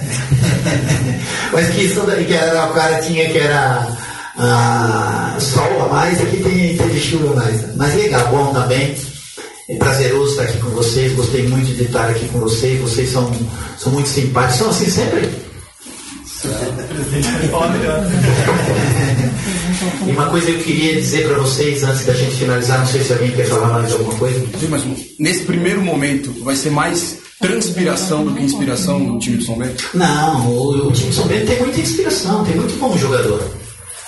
Mas 1.52 1.70
que 1.70 1.82
isso 1.86 2.02
que 2.02 2.34
era, 2.34 2.70
o 2.70 2.74
cara 2.74 3.02
tinha 3.02 3.28
que 3.30 3.38
era 3.40 3.98
ah, 4.42 5.36
sol 5.38 5.84
a 5.84 5.90
mais, 5.90 6.22
aqui 6.22 6.38
tem, 6.38 6.78
teve 6.78 6.98
chuva 6.98 7.36
mais. 7.36 7.76
Mas 7.76 7.94
legal, 7.96 8.26
bom 8.30 8.54
também. 8.54 8.96
É 9.68 9.76
prazeroso 9.76 10.32
estar 10.32 10.44
aqui 10.44 10.60
com 10.60 10.70
vocês, 10.70 11.12
gostei 11.14 11.46
muito 11.48 11.76
de 11.76 11.84
estar 11.84 12.10
aqui 12.10 12.26
com 12.30 12.40
vocês, 12.40 12.80
vocês 12.80 13.12
são, 13.12 13.30
são 13.78 13.92
muito 13.92 14.08
simpáticos, 14.08 14.60
são 14.60 14.70
assim 14.70 14.90
sempre? 14.90 15.30
e 20.08 20.12
uma 20.12 20.28
coisa 20.28 20.50
eu 20.50 20.60
queria 20.60 20.96
dizer 20.96 21.28
para 21.28 21.40
vocês 21.40 21.84
antes 21.84 22.06
da 22.06 22.14
gente 22.14 22.36
finalizar, 22.36 22.80
não 22.80 22.88
sei 22.88 23.04
se 23.04 23.12
alguém 23.12 23.32
quer 23.32 23.46
falar 23.46 23.68
mais 23.68 23.92
alguma 23.92 24.16
coisa. 24.16 24.40
Sim, 24.40 24.68
mas 24.70 24.84
nesse 25.20 25.44
primeiro 25.44 25.82
momento 25.82 26.34
vai 26.44 26.56
ser 26.56 26.72
mais 26.72 27.18
transpiração 27.42 28.24
do 28.24 28.34
que 28.34 28.42
inspiração 28.42 29.00
no 29.00 29.20
time 29.20 29.36
do 29.38 29.44
São 29.44 29.58
Bento? 29.58 29.84
Não, 29.94 30.50
o, 30.50 30.88
o 30.88 30.94
time 30.94 31.10
do 31.10 31.16
São 31.16 31.28
Bento 31.28 31.46
tem 31.46 31.60
muita 31.60 31.82
inspiração, 31.82 32.46
tem 32.46 32.56
muito 32.56 32.80
bom 32.80 32.98
jogador. 32.98 33.44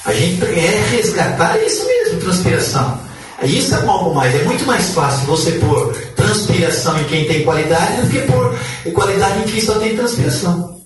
A 0.05 0.13
gente 0.13 0.43
é 0.43 0.83
resgatar 0.91 1.57
isso 1.63 1.85
mesmo, 1.85 2.19
transpiração. 2.19 2.99
Isso 3.43 3.73
é 3.73 3.85
algo 3.85 4.13
mais, 4.13 4.35
é 4.35 4.43
muito 4.43 4.65
mais 4.65 4.89
fácil 4.91 5.25
você 5.25 5.53
pôr 5.53 5.95
transpiração 6.15 6.99
em 7.01 7.05
quem 7.05 7.25
tem 7.25 7.43
qualidade 7.43 8.01
do 8.01 8.09
que 8.09 8.19
pôr 8.19 8.55
qualidade 8.93 9.39
em 9.39 9.51
quem 9.51 9.61
só 9.61 9.79
tem 9.79 9.95
transpiração. 9.95 10.79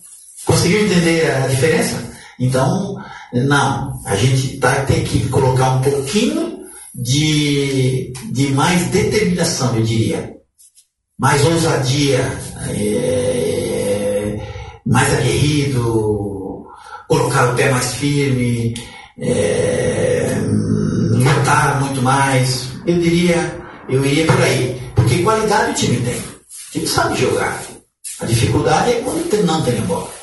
Conseguiu 0.45 0.85
entender 0.85 1.29
a 1.31 1.47
diferença? 1.47 2.01
Então, 2.39 2.95
não. 3.33 3.99
A 4.05 4.15
gente 4.15 4.57
tá, 4.57 4.83
tem 4.85 5.03
que 5.03 5.27
colocar 5.29 5.71
um 5.71 5.81
pouquinho 5.81 6.65
de, 6.93 8.13
de 8.31 8.51
mais 8.51 8.87
determinação, 8.87 9.75
eu 9.75 9.83
diria. 9.83 10.33
Mais 11.17 11.45
ousadia, 11.45 12.19
é, 12.69 14.39
mais 14.85 15.13
aguerrido, 15.13 16.65
colocar 17.07 17.51
o 17.51 17.55
pé 17.55 17.69
mais 17.69 17.95
firme, 17.95 18.75
é, 19.19 20.35
lutar 21.11 21.81
muito 21.81 22.01
mais. 22.01 22.69
Eu 22.85 22.99
diria, 22.99 23.63
eu 23.89 24.05
iria 24.05 24.25
por 24.25 24.41
aí. 24.41 24.81
Porque 24.95 25.23
qualidade 25.23 25.71
o 25.71 25.73
time 25.73 25.97
tem. 26.01 26.17
O 26.17 26.71
time 26.71 26.87
sabe 26.87 27.19
jogar. 27.19 27.61
A 28.19 28.25
dificuldade 28.25 28.91
é 28.91 29.01
quando 29.01 29.45
não 29.45 29.61
tem 29.61 29.77
a 29.77 29.81
bola. 29.81 30.14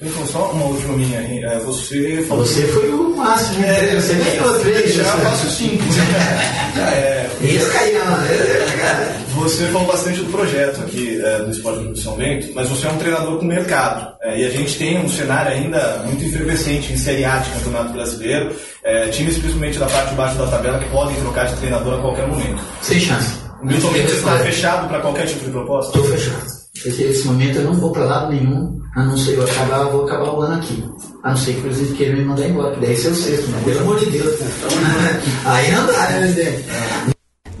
Então, 0.00 0.26
só 0.26 0.50
uma 0.50 0.66
última 0.66 0.94
minha 0.94 1.18
aí. 1.18 1.42
É, 1.42 1.58
você 1.60 2.22
falou. 2.28 2.44
Você 2.44 2.66
foi 2.66 2.90
o 2.90 3.16
máximo, 3.16 3.64
é, 3.64 3.94
você 3.94 4.14
ganhou 4.14 4.60
três. 4.60 4.94
Já 4.94 5.04
faço 5.04 5.50
cinco. 5.50 5.82
é, 6.78 7.30
Isso 7.40 7.70
caiu, 7.72 8.04
né? 8.04 9.22
Você 9.36 9.66
falou 9.66 9.86
bastante 9.86 10.20
do 10.20 10.30
projeto 10.30 10.80
aqui 10.82 11.18
é, 11.24 11.38
do 11.38 11.50
Esporte 11.50 11.84
do 11.84 11.96
São 11.96 12.14
Bento, 12.14 12.48
mas 12.54 12.68
você 12.68 12.86
é 12.86 12.90
um 12.90 12.98
treinador 12.98 13.38
com 13.38 13.46
mercado. 13.46 14.14
É, 14.20 14.38
e 14.38 14.44
a 14.44 14.50
gente 14.50 14.76
tem 14.76 14.98
um 14.98 15.08
cenário 15.08 15.52
ainda 15.52 16.02
muito 16.04 16.22
efervescente 16.24 16.92
em 16.92 16.96
Série 16.98 17.24
A 17.24 17.38
de 17.38 17.50
Campeonato 17.52 17.92
Brasileiro. 17.94 18.54
É, 18.84 19.08
times, 19.08 19.38
principalmente 19.38 19.78
da 19.78 19.86
parte 19.86 20.10
de 20.10 20.16
baixo 20.16 20.36
da 20.36 20.46
tabela, 20.46 20.78
que 20.78 20.90
podem 20.90 21.16
trocar 21.16 21.46
de 21.46 21.56
treinador 21.56 21.98
a 21.98 22.02
qualquer 22.02 22.26
momento. 22.26 22.62
Sem 22.82 23.00
chance. 23.00 23.32
O 23.62 23.66
Milton 23.66 23.90
Mendes 23.92 24.12
está 24.12 24.38
fechado 24.40 24.88
para 24.88 25.00
qualquer 25.00 25.26
tipo 25.26 25.42
de 25.42 25.50
proposta? 25.50 25.96
Estou 25.96 26.12
fechado. 26.12 26.55
Nesse 26.84 27.26
momento 27.26 27.58
eu 27.58 27.64
não 27.64 27.74
vou 27.74 27.92
para 27.92 28.04
lado 28.04 28.32
nenhum, 28.32 28.80
a 28.94 29.04
não 29.04 29.16
ser 29.16 29.34
eu 29.34 29.44
acabar, 29.44 29.80
eu 29.80 29.92
vou 29.92 30.04
acabar 30.04 30.32
o 30.32 30.40
ano 30.40 30.54
aqui. 30.56 30.84
A 31.22 31.30
não 31.30 31.36
ser 31.36 31.52
que 31.52 31.58
inclusive 31.58 31.94
queiram 31.94 32.18
me 32.18 32.24
mandar 32.24 32.48
embora, 32.48 32.74
que 32.74 32.80
daí 32.80 32.92
esse 32.92 33.06
é 33.06 33.10
o 33.10 33.14
sexto, 33.14 33.50
mas 33.50 33.64
pelo 33.64 33.80
amor 33.80 33.98
de 33.98 34.06
Deus. 34.06 34.40
Aí 35.44 35.70
não 35.72 35.86
dá, 35.86 36.10
né, 36.10 36.18
presidente? 36.20 37.15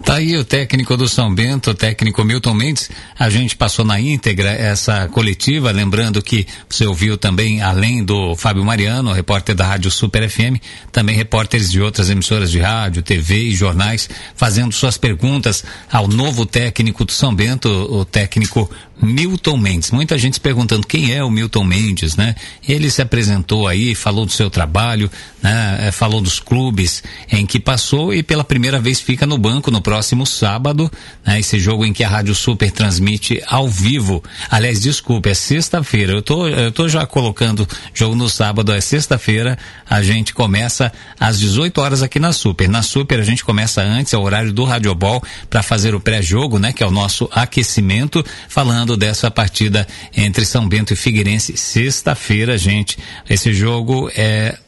Tá 0.06 0.14
aí 0.14 0.36
o 0.36 0.44
técnico 0.44 0.96
do 0.96 1.08
São 1.08 1.34
Bento, 1.34 1.72
o 1.72 1.74
técnico 1.74 2.22
Milton 2.22 2.54
Mendes. 2.54 2.88
A 3.18 3.28
gente 3.28 3.56
passou 3.56 3.84
na 3.84 4.00
íntegra 4.00 4.50
essa 4.50 5.08
coletiva, 5.08 5.72
lembrando 5.72 6.22
que 6.22 6.46
você 6.68 6.86
ouviu 6.86 7.18
também, 7.18 7.60
além 7.60 8.04
do 8.04 8.36
Fábio 8.36 8.64
Mariano, 8.64 9.12
repórter 9.12 9.56
da 9.56 9.66
Rádio 9.66 9.90
Super 9.90 10.30
FM, 10.30 10.62
também 10.92 11.16
repórteres 11.16 11.72
de 11.72 11.82
outras 11.82 12.08
emissoras 12.08 12.52
de 12.52 12.60
rádio, 12.60 13.02
TV 13.02 13.48
e 13.48 13.54
jornais, 13.56 14.08
fazendo 14.36 14.72
suas 14.72 14.96
perguntas 14.96 15.64
ao 15.90 16.06
novo 16.06 16.46
técnico 16.46 17.04
do 17.04 17.10
São 17.10 17.34
Bento, 17.34 17.68
o 17.68 18.04
técnico 18.04 18.70
Milton 19.02 19.56
Mendes. 19.56 19.90
Muita 19.90 20.16
gente 20.16 20.34
se 20.34 20.40
perguntando 20.40 20.86
quem 20.86 21.12
é 21.12 21.22
o 21.22 21.30
Milton 21.30 21.64
Mendes, 21.64 22.16
né? 22.16 22.34
Ele 22.66 22.90
se 22.90 23.02
apresentou 23.02 23.66
aí, 23.66 23.94
falou 23.94 24.24
do 24.24 24.32
seu 24.32 24.48
trabalho, 24.48 25.10
né? 25.42 25.90
Falou 25.92 26.20
dos 26.20 26.40
clubes 26.40 27.02
em 27.30 27.44
que 27.44 27.60
passou 27.60 28.14
e 28.14 28.22
pela 28.22 28.44
primeira 28.44 28.80
vez 28.80 29.00
fica 29.00 29.26
no 29.26 29.36
banco 29.36 29.70
no 29.70 29.80
próximo 29.80 29.96
sábado, 30.26 30.90
né? 31.24 31.40
Esse 31.40 31.58
jogo 31.58 31.84
em 31.84 31.92
que 31.92 32.04
a 32.04 32.08
Rádio 32.08 32.34
Super 32.34 32.70
transmite 32.70 33.42
ao 33.46 33.68
vivo. 33.68 34.22
Aliás, 34.50 34.80
desculpe, 34.80 35.30
é 35.30 35.34
sexta-feira. 35.34 36.12
Eu 36.12 36.22
tô, 36.22 36.46
eu 36.46 36.70
tô 36.70 36.88
já 36.88 37.04
colocando 37.06 37.66
jogo 37.94 38.14
no 38.14 38.28
sábado, 38.28 38.72
é 38.72 38.80
sexta-feira. 38.80 39.58
A 39.88 40.02
gente 40.02 40.34
começa 40.34 40.92
às 41.18 41.40
18 41.40 41.80
horas 41.80 42.02
aqui 42.02 42.20
na 42.20 42.32
Super. 42.32 42.68
Na 42.68 42.82
Super 42.82 43.18
a 43.20 43.24
gente 43.24 43.44
começa 43.44 43.82
antes, 43.82 44.12
é 44.12 44.18
o 44.18 44.22
horário 44.22 44.52
do 44.52 44.64
Radiobol, 44.64 45.22
para 45.48 45.62
fazer 45.62 45.94
o 45.94 46.00
pré-jogo, 46.00 46.58
né? 46.58 46.72
Que 46.72 46.82
é 46.82 46.86
o 46.86 46.90
nosso 46.90 47.28
aquecimento, 47.32 48.24
falando 48.48 48.96
dessa 48.96 49.30
partida 49.30 49.86
entre 50.16 50.44
São 50.44 50.68
Bento 50.68 50.92
e 50.92 50.96
Figueirense, 50.96 51.56
sexta-feira, 51.56 52.58
gente. 52.58 52.98
Esse 53.28 53.52
jogo 53.52 54.10
é 54.14 54.58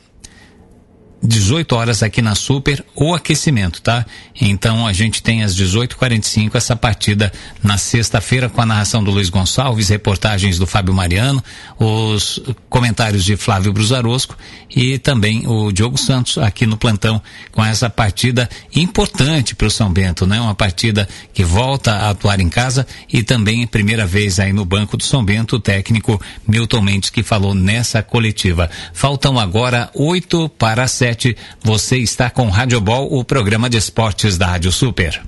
18 1.23 1.75
horas 1.75 2.03
aqui 2.03 2.23
na 2.23 2.35
Super, 2.35 2.85
o 2.95 3.13
aquecimento, 3.13 3.83
tá? 3.83 4.07
Então 4.41 4.87
a 4.87 4.93
gente 4.93 5.21
tem 5.21 5.43
às 5.43 5.57
18h45 5.57 6.55
essa 6.55 6.77
partida 6.77 7.33
na 7.63 7.77
sexta-feira 7.77 8.49
com 8.49 8.61
a 8.61 8.67
narração 8.67 9.03
do 9.03 9.11
Luiz 9.11 9.29
Gonçalves, 9.29 9.89
reportagens 9.89 10.59
do 10.59 10.67
Fábio 10.67 10.95
Mariano, 10.95 11.43
os 11.77 12.41
comentários 12.69 13.25
de 13.25 13.37
Flávio 13.37 13.73
Brusarosco 13.73 14.37
e 14.75 14.97
também 14.97 15.45
o 15.47 15.73
Diogo 15.73 15.99
Santos 15.99 16.39
aqui 16.39 16.67
no 16.67 16.77
plantão 16.77 17.21
com 17.51 17.65
essa 17.65 17.91
partida 17.91 18.49
importante 18.75 19.57
para 19.57 19.67
o 19.67 19.71
São 19.71 19.93
Bento, 19.93 20.25
né? 20.25 20.41
Uma 20.41 20.55
partida 20.55 21.09
que 21.35 21.43
volta 21.43 21.95
a 21.95 22.11
atuar 22.11 22.39
em 22.39 22.49
casa 22.49 22.87
e 23.13 23.25
também 23.25 23.67
primeira 23.67 24.07
vez 24.07 24.39
aí 24.39 24.53
no 24.53 24.65
banco 24.65 24.97
do 24.97 25.03
São 25.03 25.25
Bento, 25.25 25.57
o 25.57 25.61
técnico 25.61 26.21
Milton 26.47 26.81
Mendes 26.81 27.11
que 27.11 27.25
falou 27.25 27.55
nessa 27.55 28.05
coletiva. 28.05 28.71
Faltam 28.93 29.39
agora 29.39 29.91
oito 29.95 30.49
para 30.51 30.87
sete 30.87 31.08
você 31.63 31.97
está 31.99 32.31
com 32.31 32.49
Rádio 32.49 32.81
Ball, 32.81 33.09
o 33.11 33.25
programa 33.25 33.69
de 33.71 33.77
esportes 33.77 34.37
da 34.37 34.47
Rádio 34.47 34.73
Super. 34.73 35.21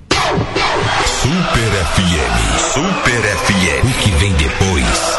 Super 1.21 1.71
FM. 1.93 2.73
Super 2.73 3.21
FM. 3.21 3.85
O 3.85 4.03
que 4.03 4.11
vem? 4.11 4.33
Depois 4.33 5.10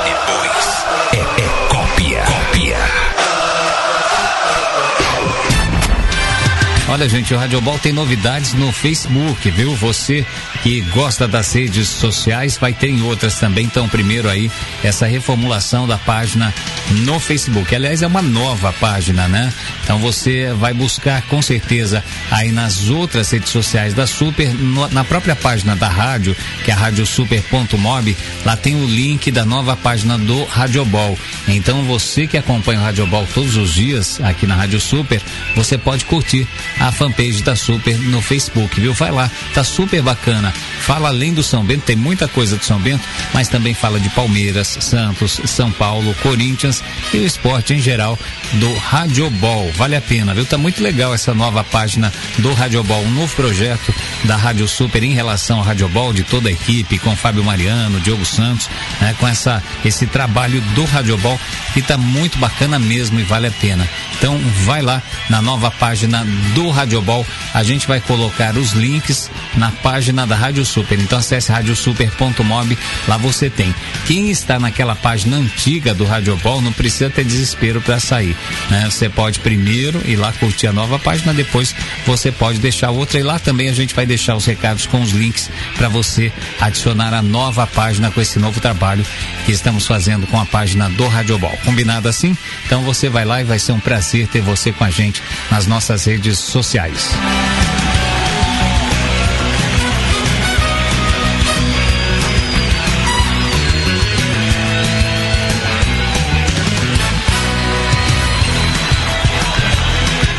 Olha, 6.93 7.09
gente, 7.09 7.33
o 7.33 7.39
Radiobol 7.39 7.79
tem 7.79 7.91
novidades 7.91 8.53
no 8.53 8.71
Facebook, 8.71 9.51
viu? 9.51 9.75
Você 9.77 10.27
que 10.63 10.83
gosta 10.83 11.27
das 11.27 11.51
redes 11.55 11.89
sociais 11.89 12.59
vai 12.59 12.75
ter 12.75 12.91
em 12.91 13.01
outras 13.01 13.37
também. 13.37 13.65
Então, 13.65 13.89
primeiro 13.89 14.29
aí, 14.29 14.51
essa 14.85 15.07
reformulação 15.07 15.89
da 15.89 15.97
página 15.97 16.53
no 16.91 17.19
Facebook. 17.19 17.75
Aliás, 17.75 18.03
é 18.03 18.07
uma 18.07 18.21
nova 18.21 18.75
página, 18.75 19.27
né? 19.27 19.51
Então 19.83 19.99
você 19.99 20.53
vai 20.53 20.75
buscar 20.75 21.23
com 21.23 21.41
certeza 21.41 22.05
aí 22.31 22.53
nas 22.53 22.91
outras 22.91 23.31
redes 23.31 23.49
sociais 23.49 23.95
da 23.95 24.07
Super, 24.07 24.53
no, 24.53 24.87
na 24.91 25.03
própria 25.03 25.35
página 25.35 25.75
da 25.75 25.89
rádio, 25.89 26.37
que 26.63 26.71
é 26.71 26.75
a 26.75 26.77
radiosuper.mob, 26.77 28.17
lá 28.45 28.55
tem 28.55 28.77
o 28.77 28.87
link 28.87 29.31
da 29.31 29.47
nova 29.47 29.75
página 29.77 30.19
do 30.19 30.45
Radiobol. 30.45 31.19
Então 31.49 31.85
você 31.85 32.27
que 32.27 32.37
acompanha 32.37 32.81
o 32.81 32.83
Radiobol 32.83 33.27
todos 33.33 33.57
os 33.57 33.73
dias 33.73 34.21
aqui 34.21 34.47
na 34.47 34.57
Rádio 34.57 34.79
Super, 34.79 35.23
você 35.57 35.79
pode 35.79 36.05
curtir 36.05 36.47
a 36.83 36.91
fanpage 36.91 37.43
da 37.43 37.55
Super 37.55 37.97
no 37.97 38.21
Facebook, 38.21 38.81
viu? 38.81 38.93
Vai 38.93 39.13
lá, 39.13 39.31
tá 39.55 39.63
super 39.63 40.03
bacana. 40.03 40.53
Fala 40.81 41.09
além 41.09 41.33
do 41.33 41.43
São 41.43 41.65
Bento, 41.65 41.85
tem 41.85 41.95
muita 41.95 42.27
coisa 42.27 42.57
do 42.57 42.65
São 42.65 42.81
Bento, 42.81 43.05
mas 43.33 43.49
também 43.49 43.73
fala 43.73 44.01
de 44.01 44.11
Palmeiras, 44.11 44.77
Santos, 44.81 45.41
São 45.45 45.71
Paulo, 45.71 46.13
Corinthians 46.23 46.83
e 47.15 47.19
o 47.19 47.25
esporte 47.25 47.73
em 47.73 47.81
geral 47.81 48.19
do 48.55 48.75
Radiobol. 48.75 49.71
Vale 49.77 49.95
a 49.95 50.01
pena, 50.01 50.35
viu? 50.35 50.45
Tá 50.45 50.59
muito 50.59 50.83
legal 50.83 51.15
essa 51.15 51.33
nova 51.33 51.63
página 51.63 52.13
do 52.39 52.53
Radiobol, 52.53 53.03
um 53.05 53.11
novo 53.13 53.35
projeto 53.37 53.95
da 54.25 54.37
Rádio 54.37 54.67
Super 54.67 55.05
em 55.05 55.13
relação 55.13 55.59
ao 55.59 55.65
Radiobol, 55.65 56.13
de 56.13 56.25
toda 56.25 56.49
a 56.49 56.53
equipe, 56.53 56.99
com 56.99 57.15
Fábio 57.15 57.45
Mariano, 57.45 58.01
Diogo 58.01 58.25
Santos, 58.25 58.69
né? 59.01 59.15
Com 59.21 59.29
essa, 59.29 59.63
esse 59.85 60.05
trabalho 60.07 60.61
do 60.75 60.85
Radiobol 60.85 61.39
que 61.73 61.81
tá 61.81 61.97
muito 61.97 62.39
bacana 62.39 62.77
mesmo 62.79 63.21
e 63.21 63.23
vale 63.23 63.47
a 63.47 63.53
pena. 63.53 63.89
Então 64.19 64.37
vai 64.65 64.83
lá 64.83 65.01
na 65.31 65.41
nova 65.41 65.71
página 65.71 66.27
do 66.55 66.72
Radiobol, 66.73 67.25
a 67.55 67.63
gente 67.63 67.87
vai 67.87 68.01
colocar 68.01 68.57
os 68.57 68.73
links 68.73 69.31
na 69.57 69.71
página 69.71 70.27
da 70.27 70.35
Rádio 70.35 70.65
Super. 70.65 70.99
Então 70.99 71.19
acesse 71.19 71.53
radiosuper.mob, 71.53 72.79
lá 73.07 73.17
você 73.17 73.49
tem. 73.49 73.75
Quem 74.07 74.31
está 74.31 74.59
naquela 74.59 74.95
página 74.95 75.37
antiga 75.37 75.95
do 75.95 76.05
Radiobol 76.05 76.61
não 76.61 76.73
precisa 76.73 77.11
ter 77.11 77.25
desespero 77.25 77.81
para 77.81 78.01
sair, 78.01 78.37
né? 78.71 78.89
Você 78.91 79.09
pode 79.09 79.41
primeiro 79.41 80.03
ir 80.05 80.17
lá 80.17 80.33
curtir 80.33 80.67
a 80.67 80.73
nova 80.73 80.99
página, 80.99 81.33
depois 81.33 81.75
você 82.07 82.33
pode 82.33 82.59
deixar 82.59 82.91
outra 82.91 83.19
e 83.19 83.23
lá 83.23 83.39
também 83.39 83.69
a 83.69 83.73
gente 83.73 83.95
vai 83.95 84.07
deixar 84.07 84.35
os 84.35 84.45
recados 84.45 84.87
com 84.87 85.01
os 85.01 85.11
links 85.11 85.51
para 85.77 85.89
você 85.89 86.33
adicionar 86.61 87.15
a 87.15 87.23
nova 87.23 87.67
página 87.67 88.11
com 88.11 88.21
esse 88.21 88.39
novo 88.39 88.61
trabalho 88.61 89.05
que 89.45 89.53
estamos 89.53 89.87
fazendo 89.87 90.27
com 90.27 90.41
a 90.41 90.47
página 90.47 90.89
do 90.91 91.07
Radiobol. 91.07 91.57
Combinado 91.65 92.09
assim? 92.09 92.37
Então 92.67 92.83
você 92.83 93.09
vai 93.09 93.25
lá 93.25 93.41
e 93.41 93.45
vai 93.45 93.59
ser 93.59 93.73
um 93.73 93.81
prazer 93.81 94.27
ter 94.27 94.41
você 94.41 94.73
com 94.73 94.85
a 94.85 94.91
gente 94.91 95.23
nas 95.51 95.67
nossas 95.67 96.05
redes 96.05 96.39
sociais 96.39 96.62
sociais. 96.63 97.72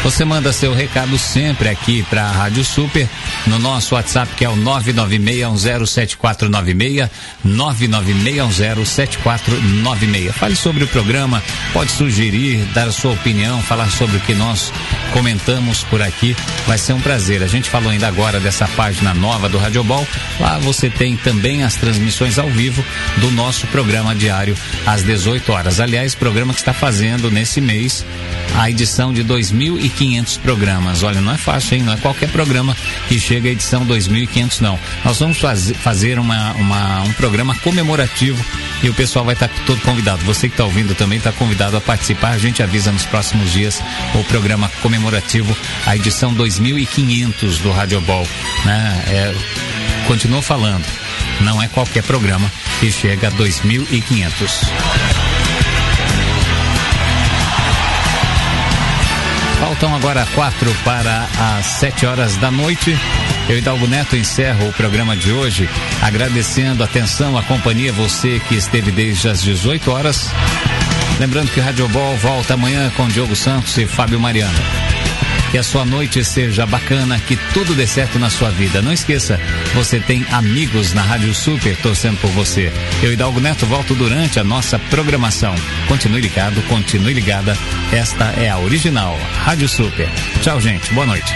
Você 0.03 0.23
manda 0.25 0.51
seu 0.51 0.73
recado 0.73 1.17
sempre 1.17 1.69
aqui 1.69 2.03
para 2.03 2.23
a 2.23 2.31
Rádio 2.31 2.65
Super 2.65 3.07
no 3.47 3.57
nosso 3.57 3.95
WhatsApp 3.95 4.35
que 4.35 4.43
é 4.43 4.49
o 4.49 4.57
996107496, 4.57 7.09
996107496. 7.47 10.33
Fale 10.33 10.57
sobre 10.57 10.83
o 10.83 10.89
programa, 10.89 11.41
pode 11.71 11.91
sugerir, 11.91 12.65
dar 12.73 12.89
a 12.89 12.91
sua 12.91 13.13
opinião, 13.13 13.61
falar 13.61 13.89
sobre 13.89 14.17
o 14.17 14.19
que 14.19 14.33
nós 14.33 14.73
comentamos 15.13 15.85
por 15.85 16.01
aqui. 16.01 16.35
Vai 16.67 16.77
ser 16.77 16.91
um 16.91 16.99
prazer. 16.99 17.41
A 17.41 17.47
gente 17.47 17.69
falou 17.69 17.89
ainda 17.89 18.09
agora 18.09 18.41
dessa 18.41 18.67
página 18.67 19.13
nova 19.13 19.47
do 19.47 19.57
Radiobol. 19.57 20.05
Lá 20.37 20.59
você 20.59 20.89
tem 20.89 21.15
também 21.15 21.63
as 21.63 21.77
transmissões 21.77 22.37
ao 22.37 22.49
vivo 22.49 22.83
do 23.19 23.31
nosso 23.31 23.65
programa 23.67 24.13
diário 24.13 24.57
às 24.85 25.01
18 25.01 25.49
horas. 25.49 25.79
Aliás, 25.79 26.13
programa 26.13 26.53
que 26.53 26.59
está 26.59 26.73
fazendo 26.73 27.31
nesse 27.31 27.61
mês 27.61 28.05
a 28.55 28.69
edição 28.69 29.13
de 29.13 29.23
2015 29.23 29.92
2.500 29.93 30.39
programas. 30.39 31.03
Olha, 31.03 31.21
não 31.21 31.33
é 31.33 31.37
fácil, 31.37 31.75
hein? 31.75 31.83
Não 31.83 31.93
é 31.93 31.97
qualquer 31.97 32.29
programa 32.29 32.75
que 33.07 33.19
chega 33.19 33.49
à 33.49 33.51
edição 33.51 33.85
2.500, 33.85 34.61
não. 34.61 34.79
Nós 35.03 35.19
vamos 35.19 35.39
faz, 35.39 35.71
fazer 35.71 36.19
uma, 36.19 36.51
uma, 36.53 37.01
um 37.01 37.13
programa 37.13 37.55
comemorativo 37.55 38.43
e 38.81 38.89
o 38.89 38.93
pessoal 38.93 39.25
vai 39.25 39.33
estar 39.33 39.47
tá 39.47 39.55
todo 39.65 39.81
convidado. 39.81 40.23
Você 40.25 40.47
que 40.47 40.53
está 40.53 40.65
ouvindo 40.65 40.95
também 40.95 41.17
está 41.17 41.31
convidado 41.31 41.77
a 41.77 41.81
participar. 41.81 42.31
A 42.31 42.37
gente 42.37 42.61
avisa 42.61 42.91
nos 42.91 43.05
próximos 43.05 43.51
dias 43.51 43.81
o 44.15 44.23
programa 44.25 44.69
comemorativo, 44.81 45.55
a 45.85 45.95
edição 45.95 46.33
2.500 46.33 47.61
do 47.61 47.71
Rádio 47.71 48.01
Ball. 48.01 48.27
Né? 48.65 49.03
É, 49.07 49.35
continuo 50.07 50.41
falando, 50.41 50.85
não 51.41 51.61
é 51.61 51.67
qualquer 51.67 52.03
programa 52.03 52.51
que 52.79 52.91
chega 52.91 53.27
a 53.27 53.31
2.500. 53.31 55.32
Faltam 59.63 59.95
agora 59.95 60.27
quatro 60.35 60.69
para 60.83 61.25
as 61.39 61.65
sete 61.65 62.05
horas 62.05 62.35
da 62.35 62.51
noite. 62.51 62.93
Eu, 63.47 63.57
Hidalgo 63.57 63.87
Neto, 63.87 64.17
encerro 64.17 64.67
o 64.67 64.73
programa 64.73 65.15
de 65.15 65.31
hoje 65.31 65.69
agradecendo 66.01 66.83
a 66.83 66.85
atenção, 66.85 67.37
a 67.37 67.43
companhia, 67.43 67.93
você 67.93 68.41
que 68.41 68.55
esteve 68.55 68.91
desde 68.91 69.29
as 69.29 69.41
18 69.41 69.89
horas. 69.89 70.29
Lembrando 71.17 71.49
que 71.49 71.61
o 71.61 71.63
Rádio 71.63 71.87
Ball 71.87 72.17
volta 72.17 72.55
amanhã 72.55 72.91
com 72.97 73.07
Diogo 73.07 73.37
Santos 73.37 73.77
e 73.77 73.87
Fábio 73.87 74.19
Mariano. 74.19 74.59
Que 75.53 75.59
a 75.59 75.63
sua 75.63 75.85
noite 75.85 76.25
seja 76.25 76.65
bacana, 76.65 77.19
que 77.19 77.35
tudo 77.53 77.75
dê 77.75 77.85
certo 77.85 78.17
na 78.17 78.27
sua 78.27 78.49
vida. 78.49 78.81
Não 78.81 78.91
esqueça, 78.91 79.39
você 79.75 79.99
tem 79.99 80.25
amigos 80.31 80.93
na 80.93 81.03
Rádio 81.03 81.31
Super 81.31 81.77
torcendo 81.77 82.17
por 82.17 82.31
você. 82.31 82.73
Eu, 83.03 83.13
Hidalgo 83.13 83.39
Neto, 83.39 83.63
volto 83.67 83.93
durante 83.93 84.39
a 84.39 84.43
nossa 84.43 84.79
programação. 84.79 85.53
Continue 85.87 86.21
ligado, 86.21 86.59
continue 86.63 87.13
ligada. 87.13 87.55
Esta 87.91 88.33
é 88.35 88.49
a 88.49 88.57
original 88.57 89.15
Rádio 89.45 89.69
Super. 89.69 90.09
Tchau, 90.41 90.59
gente. 90.59 90.91
Boa 90.91 91.05
noite. 91.05 91.31